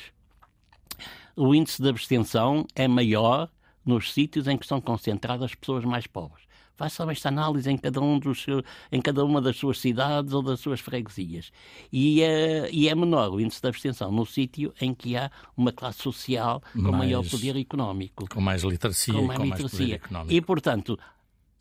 o 1.34 1.54
índice 1.54 1.82
de 1.82 1.88
abstenção 1.88 2.66
é 2.74 2.86
maior 2.86 3.50
nos 3.84 4.12
sítios 4.12 4.46
em 4.46 4.56
que 4.56 4.64
estão 4.64 4.80
concentradas 4.80 5.46
as 5.46 5.54
pessoas 5.54 5.84
mais 5.84 6.06
pobres. 6.06 6.44
Façam 6.80 7.10
esta 7.10 7.28
análise 7.28 7.70
em 7.70 7.76
cada, 7.76 8.00
um 8.00 8.18
dos, 8.18 8.46
em 8.90 9.02
cada 9.02 9.22
uma 9.22 9.38
das 9.38 9.58
suas 9.58 9.78
cidades 9.78 10.32
ou 10.32 10.40
das 10.40 10.60
suas 10.60 10.80
freguesias. 10.80 11.52
E 11.92 12.22
é, 12.22 12.70
e 12.72 12.88
é 12.88 12.94
menor 12.94 13.34
o 13.34 13.38
índice 13.38 13.60
de 13.60 13.68
abstenção 13.68 14.10
no 14.10 14.24
sítio 14.24 14.72
em 14.80 14.94
que 14.94 15.14
há 15.14 15.30
uma 15.54 15.72
classe 15.72 15.98
social 15.98 16.62
com 16.72 16.80
mais, 16.80 16.96
maior 16.96 17.22
poder 17.28 17.54
económico. 17.58 18.26
Com 18.30 18.40
mais 18.40 18.62
literacia 18.62 19.12
com 19.12 19.24
mais, 19.24 19.38
com 19.38 19.44
literacia. 19.44 19.68
mais 19.68 19.78
poder 19.78 19.94
económico. 19.96 20.32
E, 20.32 20.40
portanto, 20.40 20.98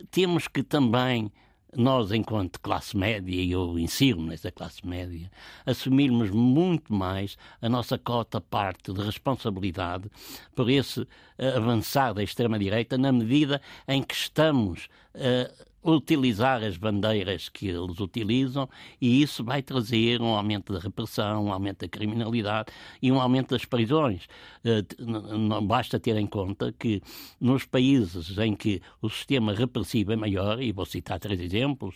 temos 0.10 0.48
que 0.48 0.64
também 0.64 1.30
nós, 1.76 2.12
enquanto 2.12 2.60
classe 2.60 2.98
média, 2.98 3.36
e 3.36 3.52
eu 3.52 3.78
insiro 3.78 4.22
nessa 4.22 4.52
classe 4.52 4.86
média, 4.86 5.32
assumirmos 5.66 6.30
muito 6.32 6.94
mais 6.94 7.38
a 7.62 7.70
nossa 7.70 7.98
cota 7.98 8.42
parte 8.42 8.92
de 8.92 9.02
responsabilidade 9.02 10.10
por 10.56 10.70
esse 10.70 11.08
eh, 11.38 11.56
avançar 11.56 12.14
da 12.14 12.24
extrema-direita, 12.24 12.98
na 12.98 13.12
medida 13.12 13.62
em 13.88 14.02
que 14.02 14.16
estamos 14.16 14.90
uh, 15.16 15.69
utilizar 15.84 16.64
as 16.64 16.78
bandeiras 16.78 17.50
que 17.50 17.68
eles 17.68 18.00
utilizam 18.00 18.70
e 19.00 19.22
isso 19.22 19.44
vai 19.44 19.62
trazer 19.62 20.22
um 20.22 20.36
aumento 20.36 20.74
da 20.74 20.80
repressão, 20.80 21.46
um 21.46 21.54
aumento 21.54 21.80
da 21.80 21.88
criminalidade 21.88 22.72
e 23.02 23.12
um 23.12 23.20
aumento 23.20 23.50
das 23.50 23.66
prisões. 23.66 24.28
Eh, 24.64 24.84
não 25.00 25.66
basta 25.66 26.00
ter 26.00 26.18
em 26.18 26.28
conta 26.28 26.74
que 26.74 27.02
nos 27.40 27.66
países 27.66 28.38
em 28.38 28.56
que 28.56 28.82
o 29.02 29.10
sistema 29.10 29.54
repressivo 29.54 30.12
é 30.12 30.16
maior, 30.16 30.62
e 30.62 30.72
vou 30.72 30.86
citar 30.86 31.20
três 31.20 31.40
exemplos, 31.40 31.96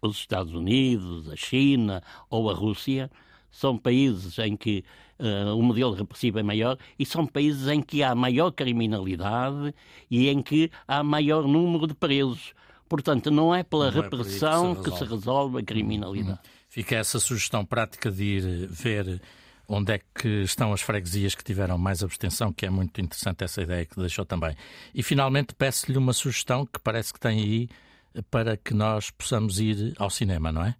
os 0.00 0.16
Estados 0.16 0.54
Unidos, 0.54 1.28
a 1.28 1.36
China 1.36 2.02
ou 2.30 2.50
a 2.50 2.54
Rússia, 2.54 3.10
são 3.50 3.76
países 3.76 4.38
em 4.38 4.56
que 4.56 4.84
uh, 5.18 5.56
o 5.56 5.62
modelo 5.62 5.92
repressivo 5.92 6.38
é 6.38 6.42
maior 6.42 6.78
e 6.98 7.04
são 7.04 7.26
países 7.26 7.66
em 7.68 7.80
que 7.82 8.02
há 8.02 8.14
maior 8.14 8.50
criminalidade 8.52 9.74
e 10.10 10.28
em 10.28 10.42
que 10.42 10.70
há 10.86 11.02
maior 11.02 11.46
número 11.46 11.86
de 11.86 11.94
presos. 11.94 12.54
Portanto, 12.88 13.30
não 13.30 13.54
é 13.54 13.62
pela 13.62 13.90
não 13.90 14.02
repressão 14.02 14.72
é 14.72 14.74
que, 14.76 14.84
se 14.84 14.90
que, 14.90 14.98
se 14.98 15.04
resolve 15.04 15.58
a 15.58 15.62
criminalidade. 15.62 16.38
Hum. 16.38 16.50
Fica 16.68 16.96
essa 16.96 17.18
sugestão 17.18 17.64
prática 17.64 18.10
de 18.10 18.24
ir 18.24 18.68
ver 18.68 19.20
onde 19.68 19.92
é 19.92 20.00
que 20.14 20.42
estão 20.42 20.72
as 20.72 20.80
freguesias 20.80 21.34
que 21.34 21.44
tiveram 21.44 21.76
mais 21.76 22.02
abstenção, 22.02 22.52
que 22.52 22.64
é 22.64 22.70
muito 22.70 22.98
interessante 23.00 23.44
essa 23.44 23.62
ideia 23.62 23.84
que 23.84 23.96
deixou 23.96 24.24
também. 24.24 24.56
E 24.94 25.02
finalmente 25.02 25.54
peço-lhe 25.54 25.98
uma 25.98 26.14
sugestão 26.14 26.64
que 26.64 26.80
parece 26.80 27.12
que 27.12 27.20
tem 27.20 27.38
aí 27.38 27.68
para 28.30 28.56
que 28.56 28.72
nós 28.72 29.10
possamos 29.10 29.60
ir 29.60 29.94
ao 29.98 30.08
cinema, 30.08 30.50
não 30.50 30.64
é? 30.64 30.74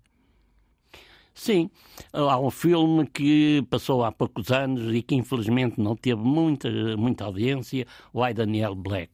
Sim, 1.35 1.71
há 2.13 2.41
um 2.41 2.51
filme 2.51 3.07
que 3.07 3.65
passou 3.71 4.05
há 4.05 4.11
poucos 4.11 4.51
anos 4.51 4.93
e 4.93 5.03
que 5.03 5.15
infelizmente 5.15 5.81
não 5.81 5.95
teve 5.95 6.21
muita, 6.21 6.69
muita 6.97 7.27
audiência, 7.27 7.87
o 8.13 8.27
I, 8.27 8.35
Daniel 8.35 8.75
Black. 8.75 9.13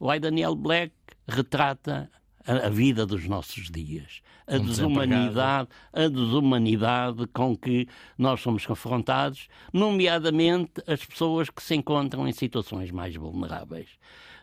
O 0.00 0.10
I, 0.10 0.18
Daniel 0.18 0.54
Black 0.54 0.94
retrata 1.26 2.10
a, 2.46 2.68
vida 2.68 3.06
dos 3.06 3.26
nossos 3.26 3.70
dias, 3.70 4.20
a 4.46 4.56
um 4.56 4.64
desumanidade, 4.64 5.68
a 5.92 6.08
desumanidade 6.08 7.26
com 7.28 7.56
que 7.56 7.88
nós 8.18 8.40
somos 8.40 8.66
confrontados, 8.66 9.48
nomeadamente 9.72 10.72
as 10.86 11.04
pessoas 11.04 11.48
que 11.48 11.62
se 11.62 11.74
encontram 11.74 12.26
em 12.26 12.32
situações 12.32 12.90
mais 12.90 13.14
vulneráveis 13.14 13.88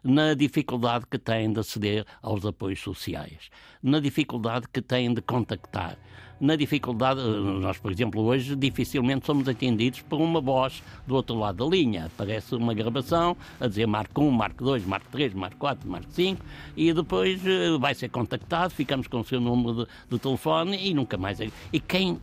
na 0.03 0.33
dificuldade 0.33 1.05
que 1.09 1.17
têm 1.17 1.51
de 1.51 1.59
aceder 1.59 2.05
aos 2.21 2.45
apoios 2.45 2.79
sociais, 2.79 3.49
na 3.83 3.99
dificuldade 3.99 4.67
que 4.71 4.81
têm 4.81 5.13
de 5.13 5.21
contactar, 5.21 5.97
na 6.39 6.55
dificuldade, 6.55 7.21
nós, 7.21 7.77
por 7.77 7.91
exemplo, 7.91 8.21
hoje 8.21 8.55
dificilmente 8.55 9.25
somos 9.25 9.47
atendidos 9.47 10.01
por 10.01 10.21
uma 10.21 10.39
voz 10.39 10.81
do 11.05 11.15
outro 11.15 11.37
lado 11.37 11.63
da 11.63 11.75
linha. 11.75 12.05
Aparece 12.05 12.55
uma 12.55 12.73
gravação 12.73 13.35
a 13.59 13.67
dizer 13.67 13.85
marco 13.85 14.21
1, 14.21 14.31
marco 14.31 14.63
2, 14.63 14.85
marco 14.85 15.07
3, 15.11 15.33
marco 15.33 15.57
4, 15.57 15.89
marco 15.89 16.11
5 16.11 16.41
e 16.77 16.93
depois 16.93 17.45
eh, 17.45 17.77
vai 17.77 17.93
ser 17.93 18.09
contactado, 18.09 18.73
ficamos 18.73 19.07
com 19.07 19.19
o 19.19 19.23
seu 19.23 19.41
número 19.41 19.85
de, 19.85 19.91
de 20.09 20.19
telefone 20.19 20.77
e 20.77 20.93
nunca 20.93 21.17
mais. 21.17 21.41
É. 21.41 21.49
E 21.73 21.79
quem 21.79 22.19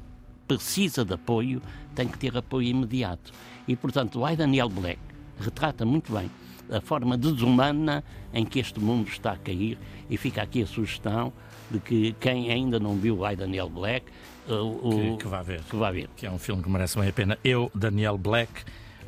precisa 0.49 1.05
de 1.05 1.15
apoio 1.15 1.61
tem 1.95 2.09
que 2.09 2.19
ter 2.19 2.37
apoio 2.37 2.69
imediato. 2.69 3.33
E, 3.69 3.77
portanto, 3.77 4.21
o 4.21 4.29
I. 4.29 4.37
Daniel 4.37 4.69
Black 4.69 5.01
retrata 5.39 5.85
muito 5.85 6.13
bem 6.13 6.31
a 6.71 6.81
forma 6.81 7.17
desumana 7.17 8.03
em 8.33 8.45
que 8.45 8.59
este 8.59 8.81
mundo 8.81 9.09
está 9.09 9.33
a 9.33 9.37
cair 9.37 9.79
e 10.09 10.17
fica 10.17 10.43
aqui 10.43 10.63
a 10.63 10.67
sugestão 10.67 11.33
de 11.71 11.79
que 11.81 12.15
quem 12.21 12.51
ainda 12.51 12.79
não 12.79 12.97
viu 12.97 13.19
o 13.19 13.31
I, 13.31 13.37
Daniel 13.37 13.69
Black 13.69 14.07
uh, 14.49 14.55
o, 14.55 15.17
que, 15.17 15.25
que, 15.25 15.29
vá 15.29 15.43
ver. 15.43 15.61
que 15.63 15.77
vá 15.77 15.91
ver. 15.91 16.09
Que 16.17 16.27
é 16.27 16.31
um 16.31 16.39
filme 16.39 16.63
que 16.63 16.69
merece 16.69 16.99
bem 16.99 17.09
a 17.09 17.13
pena. 17.13 17.39
Eu, 17.45 17.71
Daniel 17.75 18.17
Black, 18.17 18.53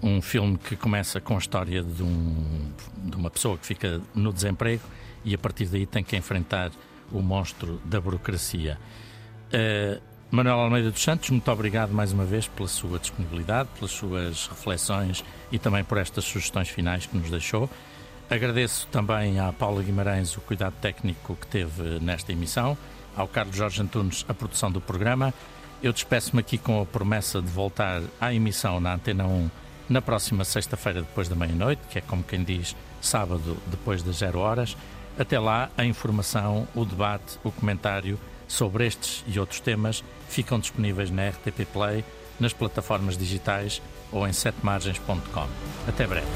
um 0.02 0.20
filme 0.20 0.58
que 0.58 0.76
começa 0.76 1.20
com 1.20 1.34
a 1.34 1.38
história 1.38 1.82
de, 1.82 2.02
um, 2.02 2.72
de 2.96 3.16
uma 3.16 3.30
pessoa 3.30 3.56
que 3.56 3.66
fica 3.66 4.00
no 4.14 4.32
desemprego 4.32 4.82
e 5.24 5.34
a 5.34 5.38
partir 5.38 5.66
daí 5.66 5.86
tem 5.86 6.02
que 6.02 6.16
enfrentar 6.16 6.70
o 7.12 7.20
monstro 7.20 7.80
da 7.84 8.00
burocracia. 8.00 8.78
Uh, 9.48 10.00
Manuel 10.30 10.58
Almeida 10.58 10.90
dos 10.90 11.02
Santos, 11.02 11.30
muito 11.30 11.50
obrigado 11.50 11.90
mais 11.90 12.12
uma 12.12 12.24
vez 12.24 12.46
pela 12.46 12.68
sua 12.68 12.98
disponibilidade, 12.98 13.70
pelas 13.74 13.90
suas 13.90 14.46
reflexões 14.46 15.24
e 15.50 15.58
também 15.58 15.82
por 15.82 15.96
estas 15.96 16.24
sugestões 16.24 16.68
finais 16.68 17.06
que 17.06 17.16
nos 17.16 17.30
deixou. 17.30 17.68
Agradeço 18.30 18.86
também 18.88 19.40
à 19.40 19.50
Paula 19.54 19.82
Guimarães 19.82 20.36
o 20.36 20.42
cuidado 20.42 20.74
técnico 20.82 21.34
que 21.34 21.46
teve 21.46 21.98
nesta 21.98 22.30
emissão, 22.30 22.76
ao 23.16 23.26
Carlos 23.26 23.56
Jorge 23.56 23.80
Antunes 23.80 24.24
a 24.28 24.34
produção 24.34 24.70
do 24.70 24.82
programa. 24.82 25.32
Eu 25.82 25.94
despeço-me 25.94 26.40
aqui 26.40 26.58
com 26.58 26.80
a 26.82 26.84
promessa 26.84 27.40
de 27.40 27.48
voltar 27.48 28.02
à 28.20 28.34
emissão 28.34 28.80
na 28.80 28.94
Antena 28.94 29.26
1 29.26 29.50
na 29.88 30.02
próxima 30.02 30.44
sexta-feira, 30.44 31.00
depois 31.00 31.26
da 31.26 31.34
meia-noite, 31.34 31.80
que 31.88 31.98
é 31.98 32.02
como 32.02 32.22
quem 32.22 32.44
diz, 32.44 32.76
sábado, 33.00 33.56
depois 33.66 34.02
das 34.02 34.16
zero 34.16 34.40
horas. 34.40 34.76
Até 35.18 35.38
lá, 35.38 35.70
a 35.74 35.84
informação, 35.86 36.68
o 36.74 36.84
debate, 36.84 37.38
o 37.42 37.50
comentário 37.50 38.20
sobre 38.46 38.86
estes 38.86 39.24
e 39.26 39.40
outros 39.40 39.60
temas 39.60 40.04
ficam 40.28 40.58
disponíveis 40.58 41.10
na 41.10 41.30
RTP 41.30 41.64
Play, 41.72 42.04
nas 42.38 42.52
plataformas 42.52 43.16
digitais 43.16 43.80
ou 44.12 44.28
em 44.28 44.34
setemargens.com. 44.34 45.48
Até 45.88 46.06
breve. 46.06 46.28